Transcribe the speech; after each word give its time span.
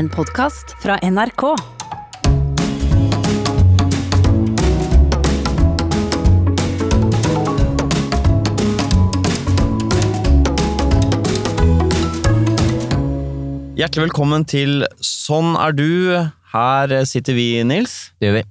En 0.00 0.08
podkast 0.08 0.70
fra 0.82 0.94
NRK. 1.02 1.42
Hjertelig 13.76 14.06
velkommen 14.06 14.46
til 14.48 14.86
Sånn 15.04 15.52
er 15.60 15.76
du. 15.76 16.16
Her 16.54 16.96
sitter 17.04 17.36
vi, 17.36 17.60
Nils. 17.68 18.14
Det 18.16 18.30
gjør 18.30 18.38
vi. 18.38 18.46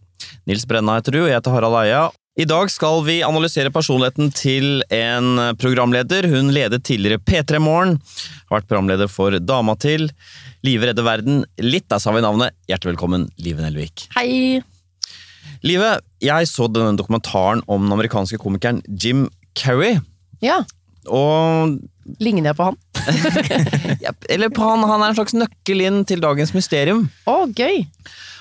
Nils 0.46 0.70
Brenna 0.70 1.00
heter 1.00 1.18
du, 1.18 1.24
og 1.24 1.32
jeg 1.32 1.40
heter 1.40 1.58
Harald 1.58 1.80
Eia. 1.82 2.04
I 2.38 2.46
dag 2.46 2.70
skal 2.70 3.02
vi 3.04 3.18
analysere 3.26 3.74
personligheten 3.74 4.30
til 4.38 4.84
en 4.94 5.58
programleder. 5.58 6.30
Hun 6.30 6.54
ledet 6.54 6.86
tidligere 6.86 7.20
P3 7.26 7.58
Morgen, 7.58 7.98
har 8.46 8.62
vært 8.62 8.70
programleder 8.70 9.10
for 9.10 9.34
Dama 9.42 9.74
til, 9.82 10.12
Live 10.66 10.90
redder 10.90 11.06
verden. 11.08 11.44
Litt, 11.64 11.88
der 11.92 12.02
sa 12.04 12.12
vi 12.12 12.24
navnet. 12.24 12.56
Hjertelig 12.68 12.96
velkommen, 12.96 13.30
Live 13.40 13.64
Nelvik. 13.64 14.08
Hei! 14.18 14.60
Live, 15.64 15.94
jeg 16.24 16.50
så 16.52 16.68
denne 16.72 17.00
dokumentaren 17.00 17.62
om 17.68 17.86
den 17.86 17.96
amerikanske 17.96 18.40
komikeren 18.42 18.82
Jim 18.88 19.28
Carrey. 19.60 20.00
Ja, 20.44 20.62
Og 21.08 21.80
ligner 22.20 22.52
jeg 22.52 22.58
på 22.60 22.68
han? 22.70 22.78
Eller 24.34 24.52
på 24.54 24.68
han, 24.68 24.84
han 24.88 25.02
er 25.02 25.12
en 25.14 25.18
slags 25.18 25.36
nøkkel 25.36 25.84
inn 25.88 26.04
til 26.08 26.22
dagens 26.24 26.52
mysterium. 26.56 27.08
Å, 27.28 27.46
gøy! 27.56 27.86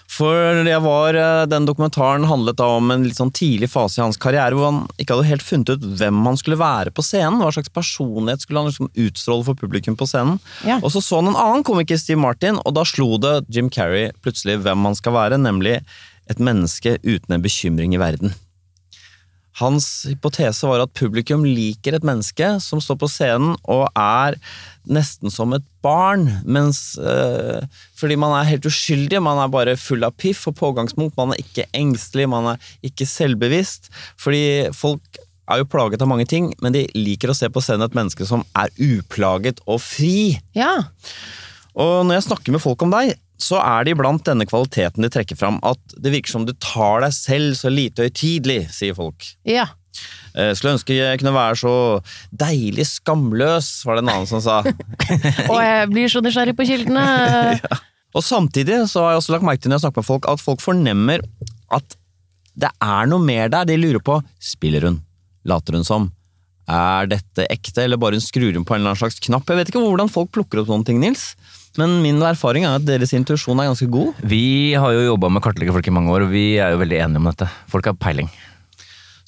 For 0.09 0.65
jeg 0.65 0.80
var, 0.83 1.15
eh, 1.15 1.47
den 1.47 1.67
dokumentaren 1.69 2.25
handlet 2.25 2.57
da 2.57 2.67
om 2.79 2.91
en 2.91 3.05
litt 3.05 3.19
sånn 3.19 3.33
tidlig 3.35 3.69
fase 3.71 4.01
i 4.01 4.05
hans 4.07 4.17
karriere 4.17 4.57
hvor 4.57 4.71
han 4.71 4.81
ikke 4.97 5.15
hadde 5.15 5.29
helt 5.29 5.45
funnet 5.45 5.73
ut 5.75 5.84
hvem 6.01 6.23
han 6.25 6.39
skulle 6.41 6.59
være 6.61 6.95
på 6.97 7.05
scenen. 7.05 7.43
Hva 7.43 7.53
slags 7.53 7.69
personlighet 7.69 8.43
skulle 8.43 8.65
han 8.65 8.73
liksom 8.73 8.91
utstråle 9.05 9.45
for 9.45 9.59
publikum 9.59 9.98
på 10.01 10.09
scenen. 10.09 10.41
Ja. 10.65 10.81
Og 10.81 10.91
så 10.95 11.05
så 11.05 11.21
han 11.21 11.31
en 11.31 11.39
annen 11.39 11.67
komiker, 11.67 12.01
Steve 12.01 12.21
Martin, 12.25 12.61
og 12.65 12.75
da 12.79 12.87
slo 12.89 13.19
det 13.21 13.43
Jim 13.53 13.69
Carrey 13.69 14.11
plutselig 14.25 14.62
hvem 14.65 14.89
han 14.89 14.97
skal 14.97 15.17
være, 15.19 15.41
nemlig 15.45 15.83
et 16.29 16.41
menneske 16.41 16.97
uten 17.05 17.36
en 17.36 17.45
bekymring 17.45 17.95
i 17.95 18.01
verden. 18.01 18.33
Hans 19.59 20.06
hypotese 20.06 20.69
var 20.70 20.84
at 20.84 20.95
publikum 20.97 21.45
liker 21.47 21.97
et 21.97 22.06
menneske 22.06 22.55
som 22.62 22.83
står 22.83 22.98
på 23.01 23.11
scenen 23.11 23.56
og 23.67 23.89
er 23.98 24.39
nesten 24.89 25.33
som 25.33 25.53
et 25.56 25.64
barn, 25.84 26.28
mens 26.48 26.97
øh, 26.97 27.64
Fordi 27.98 28.17
man 28.17 28.34
er 28.39 28.48
helt 28.48 28.67
uskyldig, 28.69 29.20
man 29.23 29.41
er 29.42 29.51
bare 29.53 29.77
full 29.77 30.06
av 30.06 30.14
piff 30.17 30.47
og 30.48 30.56
pågangsmot, 30.61 31.17
man 31.19 31.34
er 31.34 31.42
ikke 31.42 31.67
engstelig, 31.77 32.29
man 32.31 32.55
er 32.55 32.69
ikke 32.86 33.06
selvbevisst. 33.09 33.91
Fordi 34.20 34.70
folk 34.77 35.19
er 35.48 35.62
jo 35.62 35.69
plaget 35.70 36.03
av 36.05 36.11
mange 36.11 36.29
ting, 36.29 36.53
men 36.62 36.75
de 36.77 36.86
liker 36.97 37.33
å 37.33 37.36
se 37.36 37.48
på 37.51 37.62
scenen 37.64 37.89
et 37.89 37.97
menneske 37.97 38.27
som 38.29 38.45
er 38.59 38.73
uplaget 38.79 39.62
og 39.67 39.81
fri. 39.83 40.39
Ja. 40.56 40.75
Og 41.79 42.06
når 42.06 42.19
jeg 42.19 42.29
snakker 42.29 42.55
med 42.55 42.62
folk 42.62 42.83
om 42.84 42.95
deg, 42.95 43.17
så 43.39 43.61
er 43.62 43.86
det 43.86 43.94
iblant 43.94 44.25
denne 44.27 44.47
kvaliteten 44.48 45.05
de 45.05 45.11
trekker 45.14 45.39
fram, 45.39 45.61
at 45.67 45.78
det 45.94 46.11
virker 46.14 46.33
som 46.34 46.47
du 46.48 46.55
tar 46.58 47.05
deg 47.05 47.14
selv 47.14 47.55
så 47.58 47.70
lite 47.70 48.08
høytidelig, 48.08 48.64
sier 48.75 48.97
folk. 48.98 49.28
Ja. 49.47 49.69
Eh, 50.34 50.50
Skulle 50.58 50.75
ønske 50.77 50.97
jeg 50.97 51.20
kunne 51.20 51.34
være 51.36 51.58
så 51.61 51.75
deilig 52.34 52.89
skamløs, 52.91 53.70
var 53.86 53.98
det 53.98 54.05
en 54.05 54.12
annen 54.14 54.30
som 54.30 54.42
sa. 54.42 54.58
Og 55.53 55.58
jeg 55.62 55.86
blir 55.92 56.11
så 56.11 56.22
nysgjerrig 56.25 56.56
på 56.58 56.67
kildene. 56.69 57.06
Og 58.17 58.25
samtidig 58.25 58.83
så 58.91 59.05
har 59.05 59.14
jeg 59.14 59.22
også 59.22 59.36
lagt 59.36 59.47
merke 59.47 59.62
til 59.62 59.73
når 59.73 59.78
jeg 59.80 59.86
snakker 59.86 60.02
med 60.02 60.11
folk, 60.11 60.28
at 60.30 60.42
folk 60.42 60.64
fornemmer 60.64 61.23
at 61.75 61.98
det 62.58 62.70
er 62.83 63.11
noe 63.11 63.23
mer 63.23 63.50
der. 63.52 63.69
De 63.69 63.77
lurer 63.78 64.02
på 64.02 64.19
spiller 64.42 64.89
hun, 64.89 65.02
later 65.47 65.78
hun 65.78 65.86
som. 65.86 66.08
Er 66.69 67.06
dette 67.08 67.47
ekte, 67.52 67.84
eller 67.84 68.00
bare 68.00 68.19
hun 68.19 68.25
skrur 68.25 68.50
hun 68.56 68.67
på 68.67 68.75
en 68.75 68.83
eller 68.83 68.92
annen 68.97 69.02
slags 69.05 69.23
knapp? 69.25 69.47
Jeg 69.48 69.61
vet 69.61 69.70
ikke 69.70 69.84
hvordan 69.84 70.11
folk 70.12 70.33
plukker 70.34 70.62
opp 70.62 70.73
sånne 70.73 70.89
ting, 70.89 70.98
Nils. 71.05 71.30
Men 71.77 71.98
min 72.02 72.22
erfaring 72.24 72.64
er 72.66 72.78
at 72.78 72.86
deres 72.88 73.12
intuisjon 73.16 73.61
er 73.61 73.69
ganske 73.69 73.88
god. 73.92 74.19
Vi 74.27 74.74
har 74.78 74.94
jo 74.97 75.11
jobba 75.12 75.30
med 75.30 75.44
kartleggerfolk 75.44 75.91
i 75.91 75.94
mange 75.94 76.14
år, 76.14 76.27
og 76.27 76.33
vi 76.33 76.47
er 76.58 76.72
jo 76.74 76.80
veldig 76.80 77.02
enige 77.05 77.22
om 77.22 77.28
dette. 77.28 77.50
Folk 77.70 77.91
har 77.91 77.98
peiling. 78.00 78.30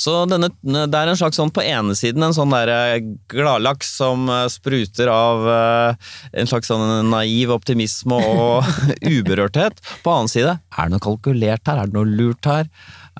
Så 0.00 0.14
denne, 0.24 0.48
det 0.64 0.96
er 0.96 1.10
en 1.12 1.18
slags 1.20 1.36
sånn 1.36 1.52
på 1.52 1.60
ene 1.60 1.92
siden 1.98 2.24
en 2.24 2.32
sånn 2.32 2.54
der 2.54 3.02
gladlaks 3.28 3.90
som 3.98 4.22
eh, 4.32 4.46
spruter 4.48 5.10
av 5.12 5.44
eh, 5.52 6.12
en 6.40 6.48
slags 6.48 6.70
sånn 6.72 7.10
naiv 7.12 7.52
optimisme 7.52 8.16
og 8.16 8.70
uberørthet. 9.18 9.82
På 10.00 10.14
annen 10.14 10.32
side, 10.32 10.56
er 10.56 10.88
det 10.88 10.94
noe 10.94 11.04
kalkulert 11.04 11.68
her? 11.68 11.82
Er 11.82 11.90
det 11.92 11.98
noe 11.98 12.08
lurt 12.08 12.48
her? 12.48 12.70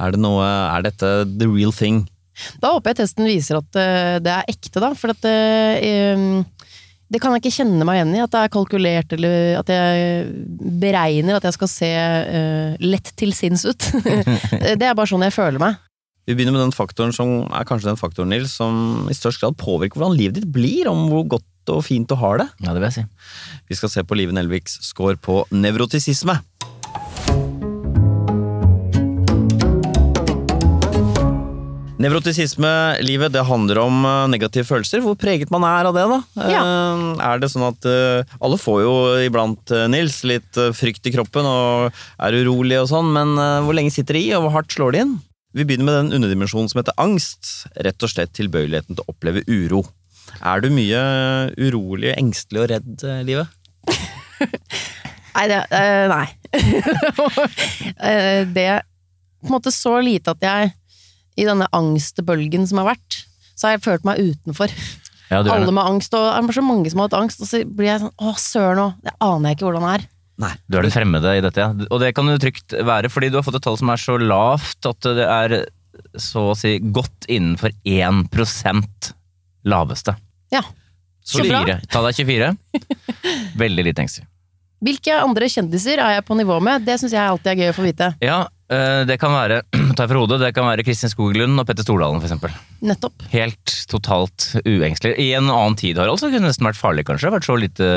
Er, 0.00 0.16
det 0.16 0.22
noe, 0.25 0.47
er 0.47 0.88
dette 0.88 1.12
the 1.34 1.50
real 1.50 1.75
thing? 1.76 2.06
Da 2.64 2.72
håper 2.72 2.94
jeg 2.94 3.03
testen 3.03 3.28
viser 3.28 3.60
at 3.60 3.76
eh, 3.76 4.16
det 4.25 4.32
er 4.32 4.48
ekte, 4.48 4.80
da. 4.80 4.94
For 4.97 5.12
at 5.12 5.28
eh, 5.28 5.84
em, 6.16 6.26
det 7.10 7.19
kan 7.19 7.34
jeg 7.34 7.43
ikke 7.43 7.56
kjenne 7.59 7.87
meg 7.87 7.98
igjen 7.98 8.15
i. 8.15 8.22
At 8.22 8.32
det 8.32 8.41
er 8.44 8.53
kalkulert, 8.54 9.15
eller 9.16 9.59
at 9.59 9.71
jeg 9.75 10.31
beregner 10.81 11.38
at 11.38 11.47
jeg 11.48 11.56
skal 11.59 11.71
se 11.72 11.91
uh, 11.91 12.81
lett 12.82 13.12
til 13.19 13.34
sinns 13.34 13.66
ut. 13.66 13.91
det 14.78 14.87
er 14.87 14.94
bare 14.94 15.10
sånn 15.10 15.26
jeg 15.26 15.34
føler 15.34 15.62
meg. 15.62 15.81
Vi 16.28 16.37
begynner 16.37 16.54
med 16.54 16.62
den 16.69 16.76
faktoren 16.76 17.15
som 17.16 17.41
er 17.48 17.66
kanskje 17.66 17.91
den 17.91 17.98
faktoren, 17.98 18.31
Nils, 18.31 18.54
som 18.54 19.09
i 19.10 19.16
størst 19.16 19.43
grad 19.43 19.56
påvirker 19.59 19.98
hvordan 19.98 20.19
livet 20.19 20.38
ditt 20.38 20.50
blir, 20.54 20.87
om 20.91 21.09
hvor 21.10 21.26
godt 21.38 21.47
og 21.71 21.82
fint 21.87 22.09
du 22.10 22.16
har 22.19 22.38
det. 22.41 22.47
Ja, 22.62 22.72
det 22.72 22.81
vil 22.81 22.88
jeg 22.88 22.97
si. 23.00 23.04
Vi 23.71 23.78
skal 23.78 23.92
se 23.92 24.04
på 24.06 24.16
Live 24.19 24.34
Nelviks 24.34 24.78
score 24.87 25.19
på 25.19 25.42
nevrotisisme. 25.50 26.38
Nevrotisisme, 32.00 32.69
livet, 33.05 33.28
det 33.34 33.43
handler 33.44 33.77
om 33.83 33.99
eh, 34.09 34.28
negative 34.33 34.65
følelser. 34.65 35.03
Hvor 35.05 35.19
preget 35.21 35.50
man 35.53 35.66
er 35.69 35.88
av 35.91 35.97
det, 35.97 36.05
da. 36.09 36.19
Ja. 36.49 36.61
Eh, 36.65 37.03
Er 37.28 37.43
det 37.43 37.50
sånn 37.53 37.66
at 37.66 37.84
eh, 37.88 38.31
Alle 38.41 38.56
får 38.61 38.78
jo 38.87 38.94
iblant, 39.27 39.72
Nils, 39.93 40.22
litt 40.25 40.56
frykt 40.77 41.10
i 41.10 41.12
kroppen 41.12 41.44
og 41.49 41.99
er 42.25 42.39
urolig 42.41 42.78
og 42.81 42.89
sånn, 42.89 43.10
men 43.12 43.34
hvor 43.66 43.77
lenge 43.77 43.93
sitter 43.93 44.16
det 44.16 44.25
i, 44.31 44.33
og 44.39 44.47
hvor 44.47 44.56
hardt 44.56 44.72
slår 44.72 44.97
det 44.97 45.05
inn? 45.05 45.19
Vi 45.53 45.66
begynner 45.66 45.89
med 45.89 45.97
den 45.99 46.12
underdimensjonen 46.21 46.71
som 46.71 46.81
heter 46.81 46.97
angst. 47.03 47.50
Rett 47.84 48.00
og 48.06 48.12
slett 48.12 48.33
tilbøyeligheten 48.39 48.97
til 48.97 49.05
å 49.05 49.12
oppleve 49.12 49.43
uro. 49.50 49.83
Er 50.47 50.62
du 50.62 50.71
mye 50.72 51.00
urolig, 51.59 52.12
engstelig 52.16 52.62
og 52.62 52.69
redd, 52.71 53.03
livet? 53.27 53.50
Nei, 55.37 55.47
det 55.50 55.59
eh, 55.75 56.06
Nei. 56.10 56.27
Det 58.56 58.69
på 59.41 59.49
en 59.49 59.55
måte 59.55 59.72
så 59.72 59.94
lite 60.05 60.34
at 60.34 60.43
jeg 60.44 60.72
i 61.38 61.46
denne 61.48 61.68
angstbølgen 61.76 62.66
som 62.68 62.82
har 62.82 62.92
vært, 62.94 63.20
så 63.54 63.68
har 63.68 63.76
jeg 63.76 63.84
følt 63.86 64.06
meg 64.08 64.22
utenfor. 64.30 64.72
Ja, 65.30 65.44
Alle 65.44 65.70
med 65.70 65.84
angst, 65.84 66.14
og 66.16 66.24
det 66.26 66.38
er 66.41 66.56
så 66.56 66.64
mange 66.66 66.91
som 66.91 67.02
har 67.02 67.10
hatt 67.10 67.20
angst, 67.20 67.42
og 67.44 67.46
så 67.46 67.60
blir 67.62 67.92
jeg 67.92 68.02
sånn 68.02 68.16
å 68.18 68.32
søren 68.41 68.82
òg, 68.82 68.96
det 69.04 69.12
aner 69.22 69.52
jeg 69.52 69.58
ikke 69.58 69.68
hvordan 69.68 69.86
det 69.86 69.92
er. 69.92 70.06
Nei. 70.41 70.54
du 70.72 70.78
er 70.78 70.86
den 70.86 70.94
fremmede 70.94 71.34
i 71.36 71.42
dette, 71.44 71.60
ja. 71.60 71.86
Og 71.92 72.00
det 72.00 72.14
kan 72.16 72.26
du 72.26 72.34
trygt 72.41 72.74
være, 72.74 73.10
fordi 73.12 73.28
du 73.30 73.36
har 73.38 73.44
fått 73.46 73.60
et 73.60 73.66
tall 73.66 73.76
som 73.78 73.92
er 73.92 74.00
så 74.00 74.16
lavt 74.18 74.88
at 74.88 75.08
det 75.18 75.26
er 75.28 75.56
så 76.18 76.48
å 76.50 76.56
si 76.58 76.78
godt 76.80 77.28
innenfor 77.30 77.74
1 77.84 79.12
laveste. 79.68 80.16
Ja. 80.50 80.64
Så 81.22 81.44
bra. 81.44 81.60
24. 81.66 81.78
Ta 81.92 82.02
deg 82.06 82.20
24. 82.24 82.50
Veldig 83.60 83.86
lite 83.86 84.06
engstelig. 84.06 84.26
Hvilke 84.80 85.18
andre 85.20 85.50
kjendiser 85.52 86.00
er 86.00 86.16
jeg 86.16 86.24
på 86.24 86.36
nivå 86.38 86.56
med? 86.64 86.86
Det 86.88 86.97
syns 87.02 87.12
jeg 87.12 87.20
alltid 87.20 87.52
er 87.52 87.60
gøy 87.60 87.72
å 87.74 87.76
få 87.76 87.84
vite. 87.84 88.08
Ja, 88.24 88.38
det 88.70 89.16
kan 89.19 89.32
være 89.34 89.62
ta 89.98 90.06
for 90.06 90.20
hodet, 90.20 90.41
det 90.44 90.53
kan 90.54 90.69
være 90.69 90.84
Kristin 90.86 91.10
Skoglund 91.10 91.58
og 91.58 91.66
Petter 91.66 91.86
Stordalen, 91.86 92.20
for 92.22 92.28
eksempel. 92.28 92.54
Nettopp. 92.86 93.25
Helt 93.32 93.75
totalt 93.91 94.53
uengstelig. 94.62 95.16
I 95.19 95.32
en 95.38 95.50
annen 95.50 95.78
tid, 95.81 95.98
Harald, 95.98 96.20
så 96.22 96.31
kunne 96.31 96.47
det 96.47 96.53
nesten 96.53 96.69
vært 96.69 96.78
farlig, 96.78 97.06
kanskje. 97.09 97.32
Vært 97.34 97.48
så 97.48 97.59
lite 97.59 97.88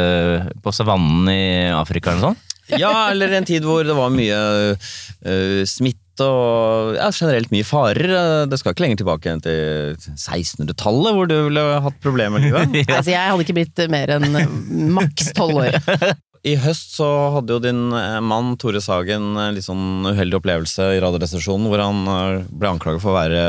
på 0.66 0.74
savannen 0.74 1.30
i 1.30 1.44
Afrika 1.76 2.14
eller 2.14 2.32
sånn? 2.32 2.42
Ja, 2.80 3.12
eller 3.12 3.34
en 3.36 3.46
tid 3.46 3.66
hvor 3.68 3.84
det 3.84 3.96
var 3.98 4.14
mye 4.14 4.38
uh, 4.74 5.64
smitte 5.68 6.00
og 6.24 6.94
ja, 6.96 7.08
generelt 7.10 7.50
mye 7.54 7.66
farer. 7.66 8.12
Det 8.50 8.60
skal 8.62 8.76
ikke 8.76 8.86
lenger 8.86 9.02
tilbake 9.02 9.32
enn 9.32 9.42
til 9.44 9.96
1600-tallet, 10.14 11.16
hvor 11.18 11.30
du 11.30 11.36
ville 11.50 11.64
hatt 11.88 11.98
problemer 12.04 12.38
med 12.38 12.48
livet. 12.48 12.86
Altså, 12.98 13.16
jeg 13.16 13.32
hadde 13.32 13.48
ikke 13.48 13.58
blitt 13.58 13.84
mer 13.92 14.14
enn 14.16 14.38
eh, 14.38 14.54
maks 14.94 15.34
tolv 15.38 15.64
år. 15.66 15.80
I 16.44 16.58
høst 16.60 16.98
så 16.98 17.06
hadde 17.38 17.54
jo 17.56 17.60
din 17.64 17.78
eh, 17.96 18.18
mann 18.20 18.58
Tore 18.60 18.82
Sagen 18.84 19.30
en 19.40 19.54
litt 19.56 19.64
sånn 19.64 20.04
uheldig 20.10 20.42
opplevelse 20.42 20.90
i 20.92 20.98
Radioresepsjonen, 21.00 21.70
hvor 21.72 21.80
han 21.80 22.02
eh, 22.12 22.42
ble 22.52 22.68
anklaget 22.74 23.00
for 23.00 23.14
å 23.14 23.16
være 23.16 23.44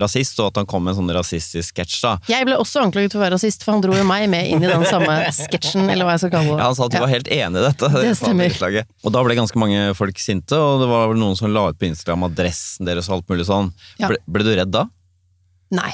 rasist, 0.00 0.40
og 0.40 0.48
at 0.48 0.62
han 0.62 0.68
kom 0.70 0.86
med 0.86 0.94
en 0.94 1.02
sånn 1.02 1.12
rasistisk 1.12 1.74
sketsj. 1.76 1.98
da. 2.06 2.14
Jeg 2.32 2.48
ble 2.48 2.56
også 2.56 2.80
anklaget 2.86 3.12
for 3.12 3.20
å 3.20 3.24
være 3.26 3.36
rasist, 3.36 3.66
for 3.66 3.74
han 3.76 3.84
dro 3.84 3.92
jo 3.98 4.06
meg 4.08 4.24
med 4.32 4.48
inn 4.48 4.64
i 4.64 4.70
den 4.70 4.86
samme 4.88 5.18
sketsjen, 5.36 5.84
eller 5.92 6.08
hva 6.08 6.14
jeg 6.16 6.22
skal 6.24 6.32
kalle 6.38 6.54
det. 6.54 6.56
Ja, 6.62 6.70
Han 6.70 6.78
sa 6.78 6.86
at 6.88 6.94
du 6.94 6.96
Ja. 6.96 7.02
var 7.04 7.12
helt 7.12 7.28
enig 7.36 7.60
i 7.60 7.66
dette. 7.68 7.92
Det 8.00 8.14
stemmer. 8.16 8.56
Og 9.04 9.12
da 9.12 9.24
ble 9.28 9.36
ganske 9.36 9.60
mange 9.60 9.82
folk 10.00 10.16
sinte, 10.24 10.56
og 10.56 10.80
det 10.80 10.88
var 10.88 11.12
vel 11.12 11.20
noen 11.20 11.36
som 11.36 11.52
la 11.52 11.66
ut 11.68 11.76
på 11.76 11.90
Instagram 11.92 12.24
adressen 12.32 12.88
deres 12.88 13.12
og 13.12 13.18
alt 13.20 13.28
mulig 13.28 13.44
sånn. 13.44 13.74
Ja. 14.00 14.08
Ble, 14.08 14.16
ble 14.24 14.48
du 14.48 14.54
redd 14.56 14.72
da? 14.72 14.86
Nei. 15.76 15.92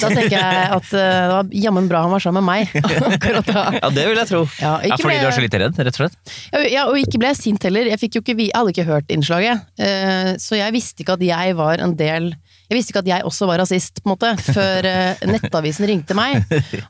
Da 0.00 0.08
tenker 0.08 0.32
jeg 0.32 0.68
at 0.76 0.86
uh, 0.88 0.98
det 0.98 1.32
var 1.32 1.50
jammen 1.64 1.88
bra 1.90 2.00
han 2.06 2.12
var 2.14 2.22
sammen 2.24 2.44
med 2.46 2.48
meg. 2.48 2.86
Akkurat 3.12 3.46
da. 3.46 3.64
Ja, 3.76 3.90
det 3.92 4.06
vil 4.08 4.16
jeg 4.22 4.28
tro. 4.30 4.40
Ja, 4.60 4.72
Ja, 4.88 4.96
fordi 4.96 5.12
ble- 5.12 5.20
du 5.20 5.28
er 5.28 5.36
så 5.36 5.44
lite 5.44 5.60
redd, 5.62 5.76
rett 5.78 5.98
og 5.98 6.00
slett? 6.00 6.32
Ja, 6.72 6.86
og 6.88 6.96
ikke 6.98 7.20
ble 7.20 7.28
jeg 7.34 7.38
sint 7.42 7.66
heller. 7.68 7.90
Jeg, 7.92 8.00
fikk 8.00 8.16
jo 8.18 8.22
ikke, 8.24 8.36
jeg 8.40 8.54
hadde 8.56 8.72
ikke 8.72 8.86
hørt 8.88 9.12
innslaget. 9.12 9.62
uh, 9.82 10.32
Så 10.42 10.56
jeg 10.58 10.72
visste 10.74 11.04
ikke 11.04 11.18
at 11.18 11.26
jeg 11.26 11.56
var 11.60 11.82
en 11.84 11.94
del 11.98 12.32
Jeg 12.32 12.78
visste 12.78 12.94
ikke 12.94 13.02
at 13.04 13.10
jeg 13.12 13.26
også 13.28 13.46
var 13.50 13.60
rasist, 13.60 14.00
på 14.00 14.08
en 14.08 14.14
måte, 14.14 14.30
før 14.48 14.86
eh, 14.88 15.26
Nettavisen 15.28 15.84
ringte 15.90 16.16
meg. 16.16 16.40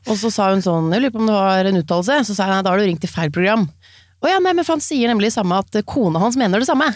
Og 0.07 0.15
så 0.21 0.31
sa 0.31 0.47
hun 0.53 0.63
sånn 0.63 0.87
Jeg 0.95 1.03
lurer 1.03 1.11
på 1.17 1.19
om 1.19 1.27
det 1.27 1.35
var 1.35 1.67
en 1.69 1.79
uttalelse. 1.81 2.21
Så 2.29 2.37
sa 2.37 2.47
jeg 2.47 2.55
nei, 2.55 2.61
da 2.63 2.71
har 2.71 2.79
du 2.79 2.87
ringt 2.87 3.03
til 3.03 3.11
feil 3.11 3.33
program. 3.35 3.67
Å 4.23 4.29
ja, 4.31 4.37
nei, 4.39 4.53
men 4.55 4.63
for 4.63 4.77
han 4.77 4.83
sier 4.85 5.11
nemlig 5.11 5.27
det 5.33 5.35
samme, 5.35 5.57
at 5.59 5.75
kona 5.91 6.21
hans 6.23 6.37
mener 6.39 6.63
det 6.63 6.69
samme. 6.69 6.87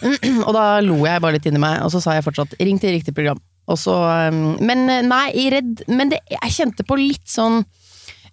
og 0.48 0.52
da 0.56 0.64
lo 0.80 1.02
jeg 1.04 1.20
bare 1.20 1.36
litt 1.36 1.44
inni 1.50 1.60
meg, 1.60 1.82
og 1.84 1.92
så 1.92 2.00
sa 2.00 2.14
jeg 2.16 2.24
fortsatt 2.24 2.56
'ring 2.56 2.80
til 2.80 2.96
riktig 2.96 3.12
program'. 3.12 3.42
Og 3.70 3.78
så, 3.78 3.94
um, 4.32 4.56
men 4.62 4.88
eh, 4.90 5.04
nei, 5.06 5.26
jeg 5.36 5.52
redd 5.54 5.82
Men 5.90 6.10
det, 6.10 6.18
jeg 6.32 6.54
kjente 6.56 6.86
på 6.86 6.98
litt 6.98 7.28
sånn 7.30 7.60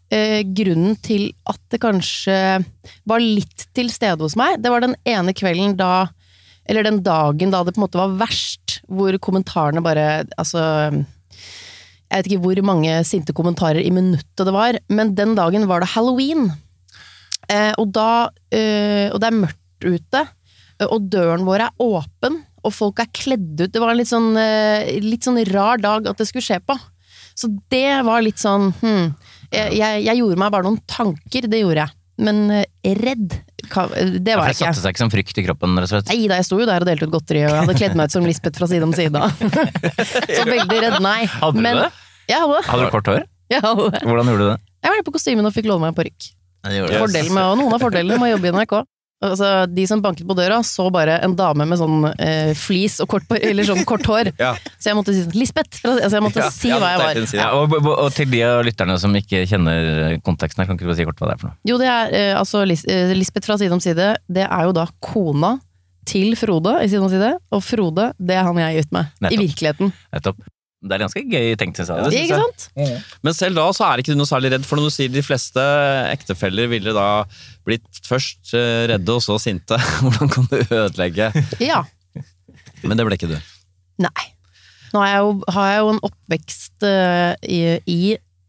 eh, 0.10 0.42
Grunnen 0.58 0.98
til 1.06 1.30
at 1.50 1.62
det 1.70 1.82
kanskje 1.84 2.38
var 3.10 3.22
litt 3.22 3.68
til 3.78 3.92
stede 3.94 4.26
hos 4.26 4.38
meg, 4.40 4.58
det 4.64 4.72
var 4.74 4.82
den 4.86 4.98
ene 5.10 5.36
kvelden 5.38 5.78
da 5.80 6.10
Eller 6.66 6.88
den 6.88 7.02
dagen 7.06 7.54
da 7.54 7.62
det 7.64 7.76
på 7.76 7.82
en 7.82 7.86
måte 7.86 8.02
var 8.02 8.18
verst, 8.26 8.80
hvor 8.90 9.14
kommentarene 9.22 9.86
bare 9.86 10.08
Altså 10.42 10.64
Jeg 10.98 12.16
vet 12.16 12.32
ikke 12.32 12.44
hvor 12.48 12.64
mange 12.66 12.98
sinte 13.06 13.36
kommentarer 13.38 13.84
i 13.84 13.94
minuttet 13.94 14.48
det 14.48 14.56
var, 14.56 14.82
men 14.90 15.14
den 15.14 15.38
dagen 15.38 15.70
var 15.70 15.84
det 15.84 15.92
halloween. 15.94 16.50
Eh, 17.50 17.74
og 17.78 17.92
da 17.94 18.30
eh, 18.50 19.14
Og 19.14 19.22
det 19.22 19.30
er 19.30 19.42
mørkt 19.44 19.86
ute, 19.86 20.26
og 20.90 21.06
døren 21.12 21.46
vår 21.48 21.68
er 21.68 21.84
åpen, 21.84 22.42
og 22.64 22.74
folk 22.76 23.02
er 23.04 23.10
kledd 23.16 23.54
ut. 23.62 23.72
Det 23.72 23.82
var 23.82 23.94
en 23.94 24.00
litt 24.00 24.12
sånn, 24.12 24.32
eh, 24.40 24.98
litt 25.04 25.28
sånn 25.28 25.40
rar 25.52 25.82
dag 25.82 26.10
at 26.10 26.20
det 26.20 26.28
skulle 26.30 26.46
skje 26.46 26.60
på. 26.66 26.78
Så 27.40 27.48
det 27.72 28.02
var 28.04 28.24
litt 28.26 28.42
sånn 28.42 28.74
hm, 28.82 29.14
jeg, 29.50 29.78
jeg, 30.04 30.16
gjorde 30.20 30.40
meg 30.42 30.52
bare 30.54 30.68
noen 30.68 30.82
tanker, 30.90 31.48
det 31.50 31.62
gjorde 31.64 31.86
jeg. 31.86 31.96
Men 32.20 32.42
eh, 32.52 32.66
redd, 33.00 33.32
det 33.64 34.36
var 34.36 34.50
jeg 34.50 34.58
ikke. 34.58 34.66
satte 34.66 34.82
seg 34.82 34.94
ikke 34.94 35.04
som 35.06 35.12
frykt 35.14 35.40
i 35.40 35.46
kroppen, 35.46 35.78
rett 35.80 35.88
og 35.88 35.94
slett. 35.94 36.12
Nei 36.12 36.28
da, 36.28 36.40
jeg 36.42 36.50
sto 36.50 36.60
jo 36.60 36.68
der 36.68 36.84
og 36.84 36.90
delte 36.90 37.08
ut 37.08 37.14
godteri, 37.16 37.46
og 37.48 37.54
jeg 37.54 37.64
hadde 37.64 37.78
kledd 37.80 37.96
meg 37.96 38.12
ut 38.12 38.18
som 38.18 38.28
Lisbeth 38.28 38.60
fra 38.60 38.68
Side 38.70 38.86
om 38.86 38.96
side. 38.96 39.24
Så 40.38 40.44
veldig 40.50 40.82
redd, 40.84 41.00
nei. 41.06 41.22
Hadde 41.32 41.56
du 41.56 41.64
Men- 41.64 41.84
det? 41.86 41.90
Jeg 42.30 42.44
hadde 42.44 42.60
det. 42.60 42.66
Hadde 42.68 42.86
du 42.86 42.94
kort 42.94 43.08
hår? 43.10 43.24
Jeg 43.50 43.64
hadde 43.66 43.88
det. 43.96 44.04
Hvordan 44.06 44.28
gjorde 44.30 44.44
du 44.44 44.52
det? 44.52 44.60
Jeg 44.84 44.94
var 44.94 45.06
på 45.08 45.14
kostymen 45.16 45.48
og 45.50 45.56
fikk 45.56 45.70
låne 45.72 45.88
meg 45.88 45.96
en 45.96 45.98
parykk. 45.98 46.28
Fordelen 47.00 47.34
med, 47.34 47.44
og 47.48 47.58
noen 47.58 47.74
av 47.74 47.82
fordelene 47.82 48.20
med 48.20 48.30
å 48.30 48.34
jobbe 48.36 48.52
i 48.52 48.54
NRK. 48.54 48.76
Altså, 49.20 49.48
de 49.68 49.84
som 49.84 50.00
banket 50.00 50.24
på 50.28 50.36
døra, 50.38 50.62
så 50.64 50.86
bare 50.96 51.18
en 51.26 51.34
dame 51.36 51.66
med 51.68 51.80
sånn 51.82 52.06
eh, 52.24 52.54
flis 52.56 53.02
og 53.04 53.10
kort, 53.12 53.26
eller 53.36 53.68
sånn 53.68 53.84
kort 53.88 54.08
hår. 54.08 54.32
Ja. 54.40 54.54
Så 54.80 54.92
jeg 54.92 54.96
måtte 54.96 55.12
si 55.12 55.26
sånn 55.26 55.36
Lisbeth! 55.36 55.82
Altså, 55.84 56.14
jeg 56.16 56.24
måtte 56.24 56.40
Ja, 56.46 56.52
si 56.56 56.70
ja, 56.72 56.78
hva 56.80 56.94
jeg 56.94 57.02
var. 57.02 57.20
Ja, 57.36 57.48
og, 57.58 57.74
og, 57.76 57.90
og 58.06 58.14
til 58.16 58.30
de 58.32 58.40
av 58.48 58.62
lytterne 58.64 58.96
som 59.02 59.16
ikke 59.20 59.42
kjenner 59.50 60.16
konteksten 60.24 60.64
her, 60.64 60.70
kan 60.70 60.80
ikke 60.80 60.88
du 60.88 60.92
bare 60.94 61.00
si 61.02 61.08
kort 61.10 61.20
hva 61.20 61.32
det 61.32 61.36
er 61.36 61.42
for 61.42 61.52
noe? 61.52 61.60
Jo, 61.68 61.80
det 61.82 61.90
er 61.92 62.16
eh, 62.16 62.32
altså 62.40 62.64
Lis 62.70 62.86
eh, 62.88 63.12
Lisbeth 63.18 63.50
fra 63.50 63.60
Side 63.60 63.76
om 63.76 63.84
side. 63.84 64.14
Det 64.32 64.46
er 64.48 64.70
jo 64.70 64.78
da 64.78 64.88
kona 65.04 65.58
til 66.08 66.32
Frode 66.40 66.78
i 66.86 66.88
Side 66.88 67.04
om 67.04 67.12
side. 67.12 67.34
Og 67.52 67.66
Frode, 67.66 68.14
det 68.16 68.40
er 68.40 68.48
han 68.48 68.62
jeg 68.64 68.72
er 68.72 68.80
gift 68.80 68.96
med. 68.96 69.12
I 69.28 69.42
virkeligheten. 69.44 69.92
Nettopp. 70.16 70.48
Det 70.80 70.96
er 70.96 71.02
ganske 71.04 71.22
gøy 71.28 71.56
tenkt, 71.60 71.76
syns 71.82 71.90
jeg. 71.92 72.04
det 72.08 72.20
synes 72.30 72.70
jeg. 72.80 73.00
Men 73.28 73.36
selv 73.36 73.58
da 73.60 73.66
så 73.76 73.84
er 73.90 74.00
ikke 74.00 74.14
du 74.16 74.20
noe 74.22 74.30
særlig 74.30 74.54
redd, 74.54 74.64
for 74.68 74.80
når 74.80 74.88
du 74.88 74.94
sier 74.96 75.12
de 75.12 75.24
fleste 75.26 75.64
ektefeller 76.14 76.70
ville 76.72 76.94
da 76.96 77.08
blitt 77.68 78.00
først 78.08 78.54
eh, 78.56 78.86
redde 78.94 79.16
og 79.18 79.20
så 79.26 79.36
sinte. 79.44 79.76
Hvordan 80.06 80.32
kan 80.32 80.48
du 80.48 80.56
ødelegge? 80.64 81.32
Ja. 81.60 81.82
Men 82.86 82.96
det 82.96 83.06
ble 83.10 83.18
ikke 83.20 83.28
du. 83.34 83.36
Nei. 84.00 84.30
Nå 84.94 85.02
har 85.04 85.10
jeg 85.12 85.20
jo, 85.26 85.34
har 85.54 85.68
jeg 85.74 85.82
jo 85.84 85.90
en 85.94 86.00
oppvekst 86.08 86.86
eh, 86.88 87.34
i, 87.44 87.60
i 87.84 88.00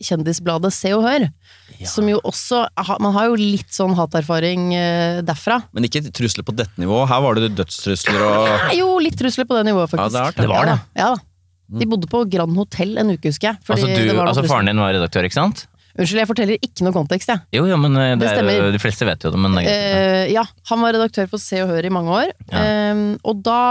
kjendisbladet 0.07 0.71
Se 0.73 0.93
og 0.97 1.03
Hør. 1.09 1.27
Som 1.89 2.11
jo 2.11 2.19
også 2.29 2.59
Man 3.01 3.15
har 3.17 3.31
jo 3.31 3.37
litt 3.41 3.73
sånn 3.73 3.95
haterfaring 3.97 4.69
eh, 4.77 5.21
derfra. 5.25 5.63
Men 5.75 5.87
ikke 5.89 6.03
trusler 6.15 6.45
på 6.47 6.53
dette 6.55 6.77
nivået. 6.81 7.09
Her 7.11 7.23
var 7.25 7.41
det 7.41 7.51
dødstrusler 7.59 8.23
og 8.23 8.47
Nei, 8.69 8.79
Jo, 8.79 8.89
litt 9.03 9.17
trusler 9.19 9.49
på 9.49 9.57
det 9.59 9.67
nivået, 9.71 9.91
faktisk. 9.91 10.15
Ja, 10.15 10.15
det 10.15 10.23
er 10.23 10.37
det. 10.37 10.45
Det 10.45 10.51
var 10.53 10.71
Ja, 10.71 10.77
det. 10.77 10.79
da. 10.95 11.03
Ja, 11.03 11.11
da. 11.17 11.27
De 11.71 11.87
bodde 11.87 12.09
på 12.11 12.25
Grand 12.31 12.57
Hotell 12.59 12.97
en 12.99 13.13
uke, 13.15 13.31
husker 13.31 13.53
jeg. 13.53 13.63
Altså, 13.71 13.87
du, 13.87 14.23
altså 14.25 14.43
faren 14.49 14.71
din 14.71 14.81
var 14.83 14.97
redaktør, 14.97 15.29
ikke 15.29 15.39
sant? 15.39 15.69
Unnskyld, 15.99 16.21
jeg 16.23 16.29
forteller 16.31 16.63
ikke 16.63 16.85
noe 16.87 16.95
kontekst, 16.95 17.31
jeg. 17.33 17.43
Jo, 17.57 17.65
jo, 17.67 17.77
men 17.81 17.97
eh, 17.99 18.13
det, 18.15 18.29
Det 18.39 18.45
er 18.55 18.61
jo, 18.61 18.75
de 18.75 18.81
fleste 18.81 19.07
vet 19.09 19.25
jo 19.27 19.33
det, 19.35 19.41
men 19.43 19.57
det 19.57 19.63
er 19.63 19.67
greit. 19.67 19.97
Uh, 19.97 20.27
ja, 20.37 20.45
han 20.71 20.85
var 20.85 20.95
redaktør 20.95 21.31
på 21.33 21.41
Se 21.43 21.63
og 21.65 21.73
Hør 21.73 21.89
i 21.89 21.93
mange 21.93 22.15
år. 22.15 22.31
Ja. 22.53 22.63
Eh, 22.63 23.01
og 23.27 23.43
da 23.45 23.63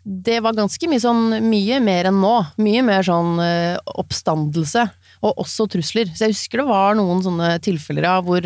Det 0.00 0.38
var 0.40 0.56
ganske 0.56 0.88
mye 0.88 1.02
sånn 1.02 1.36
Mye 1.44 1.80
mer 1.84 2.08
enn 2.08 2.20
nå. 2.22 2.32
Mye 2.64 2.84
mer 2.86 3.04
sånn 3.06 3.36
uh, 3.42 3.76
oppstandelse. 4.00 4.86
Og 5.20 5.44
også 5.44 5.68
trusler. 5.68 6.08
Så 6.16 6.26
jeg 6.26 6.38
husker 6.38 6.62
det 6.62 6.70
var 6.70 6.96
noen 6.96 7.20
sånne 7.22 7.58
tilfeller 7.60 8.08
ja, 8.08 8.16
hvor 8.24 8.40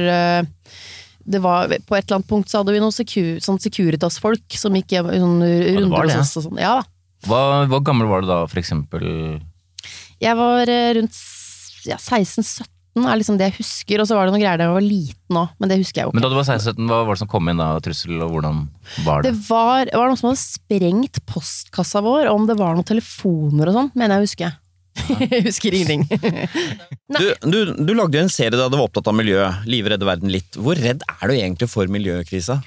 det 1.25 1.41
var, 1.41 1.70
på 1.70 1.94
et 1.96 2.02
eller 2.02 2.19
annet 2.19 2.29
punkt 2.29 2.50
så 2.50 2.61
hadde 2.61 2.75
vi 2.75 2.81
noen 2.82 2.93
secu, 2.93 3.38
sånn 3.41 3.61
Securitas-folk 3.62 4.58
som 4.58 4.75
gikk 4.76 4.99
sånn 4.99 5.38
oss 5.46 6.35
og 6.37 6.49
sånn. 6.49 6.58
Ja 6.61 6.75
da. 6.81 6.88
Hva, 7.29 7.65
hvor 7.71 7.82
gammel 7.85 8.09
var 8.11 8.25
du 8.25 8.29
da, 8.29 8.43
for 8.50 8.61
eksempel? 8.61 9.09
Jeg 10.23 10.38
var 10.38 10.71
eh, 10.71 10.93
rundt 10.99 11.19
ja, 11.88 11.99
16-17 12.00 12.69
er 13.03 13.19
liksom 13.19 13.38
det 13.38 13.49
jeg 13.49 13.59
husker, 13.59 14.00
og 14.00 14.06
så 14.06 14.17
var 14.17 14.29
det 14.29 14.35
noen 14.35 14.43
greier 14.44 14.61
da 14.61 14.69
jeg 14.69 14.76
var 14.76 14.85
liten 14.85 15.38
òg, 15.41 15.55
men 15.59 15.71
det 15.71 15.79
husker 15.81 16.00
jeg 16.00 16.06
jo 16.06 16.15
Men 16.15 16.23
da 16.23 16.31
du 16.31 16.37
var 16.38 16.47
16-17, 16.47 16.91
hva 16.91 17.00
var 17.03 17.17
det 17.17 17.23
som 17.25 17.31
kom 17.32 17.50
inn 17.50 17.62
da, 17.62 17.71
trussel, 17.82 18.21
og 18.23 18.35
hvordan 18.37 18.61
var 19.06 19.25
det? 19.25 19.32
Det 19.32 19.49
var, 19.49 19.88
det 19.88 19.99
var 19.99 20.12
noen 20.12 20.21
som 20.21 20.31
hadde 20.31 20.43
sprengt 20.44 21.23
postkassa 21.31 22.05
vår, 22.05 22.29
og 22.31 22.43
om 22.43 22.47
det 22.50 22.59
var 22.61 22.76
noen 22.76 22.87
telefoner 22.87 23.73
og 23.73 23.81
sånn, 23.81 23.91
mener 23.99 24.15
jeg 24.15 24.23
å 24.23 24.29
huske. 24.29 24.53
jeg 25.35 25.44
husker 25.49 25.75
ingenting. 25.75 26.06
du, 27.19 27.29
du, 27.43 27.59
du 27.82 27.94
lagde 27.99 28.20
jo 28.20 28.25
en 28.29 28.32
serie 28.32 28.55
da 28.55 28.69
du 28.70 28.79
var 28.79 28.87
opptatt 28.87 29.11
av 29.11 29.17
miljø. 29.19 29.43
Liv 29.67 29.88
redde 29.91 30.06
verden 30.06 30.31
litt. 30.31 30.55
Hvor 30.55 30.79
redd 30.79 31.03
er 31.03 31.25
du 31.27 31.35
egentlig 31.35 31.67
for 31.73 31.91
miljøkrisa? 31.91 32.61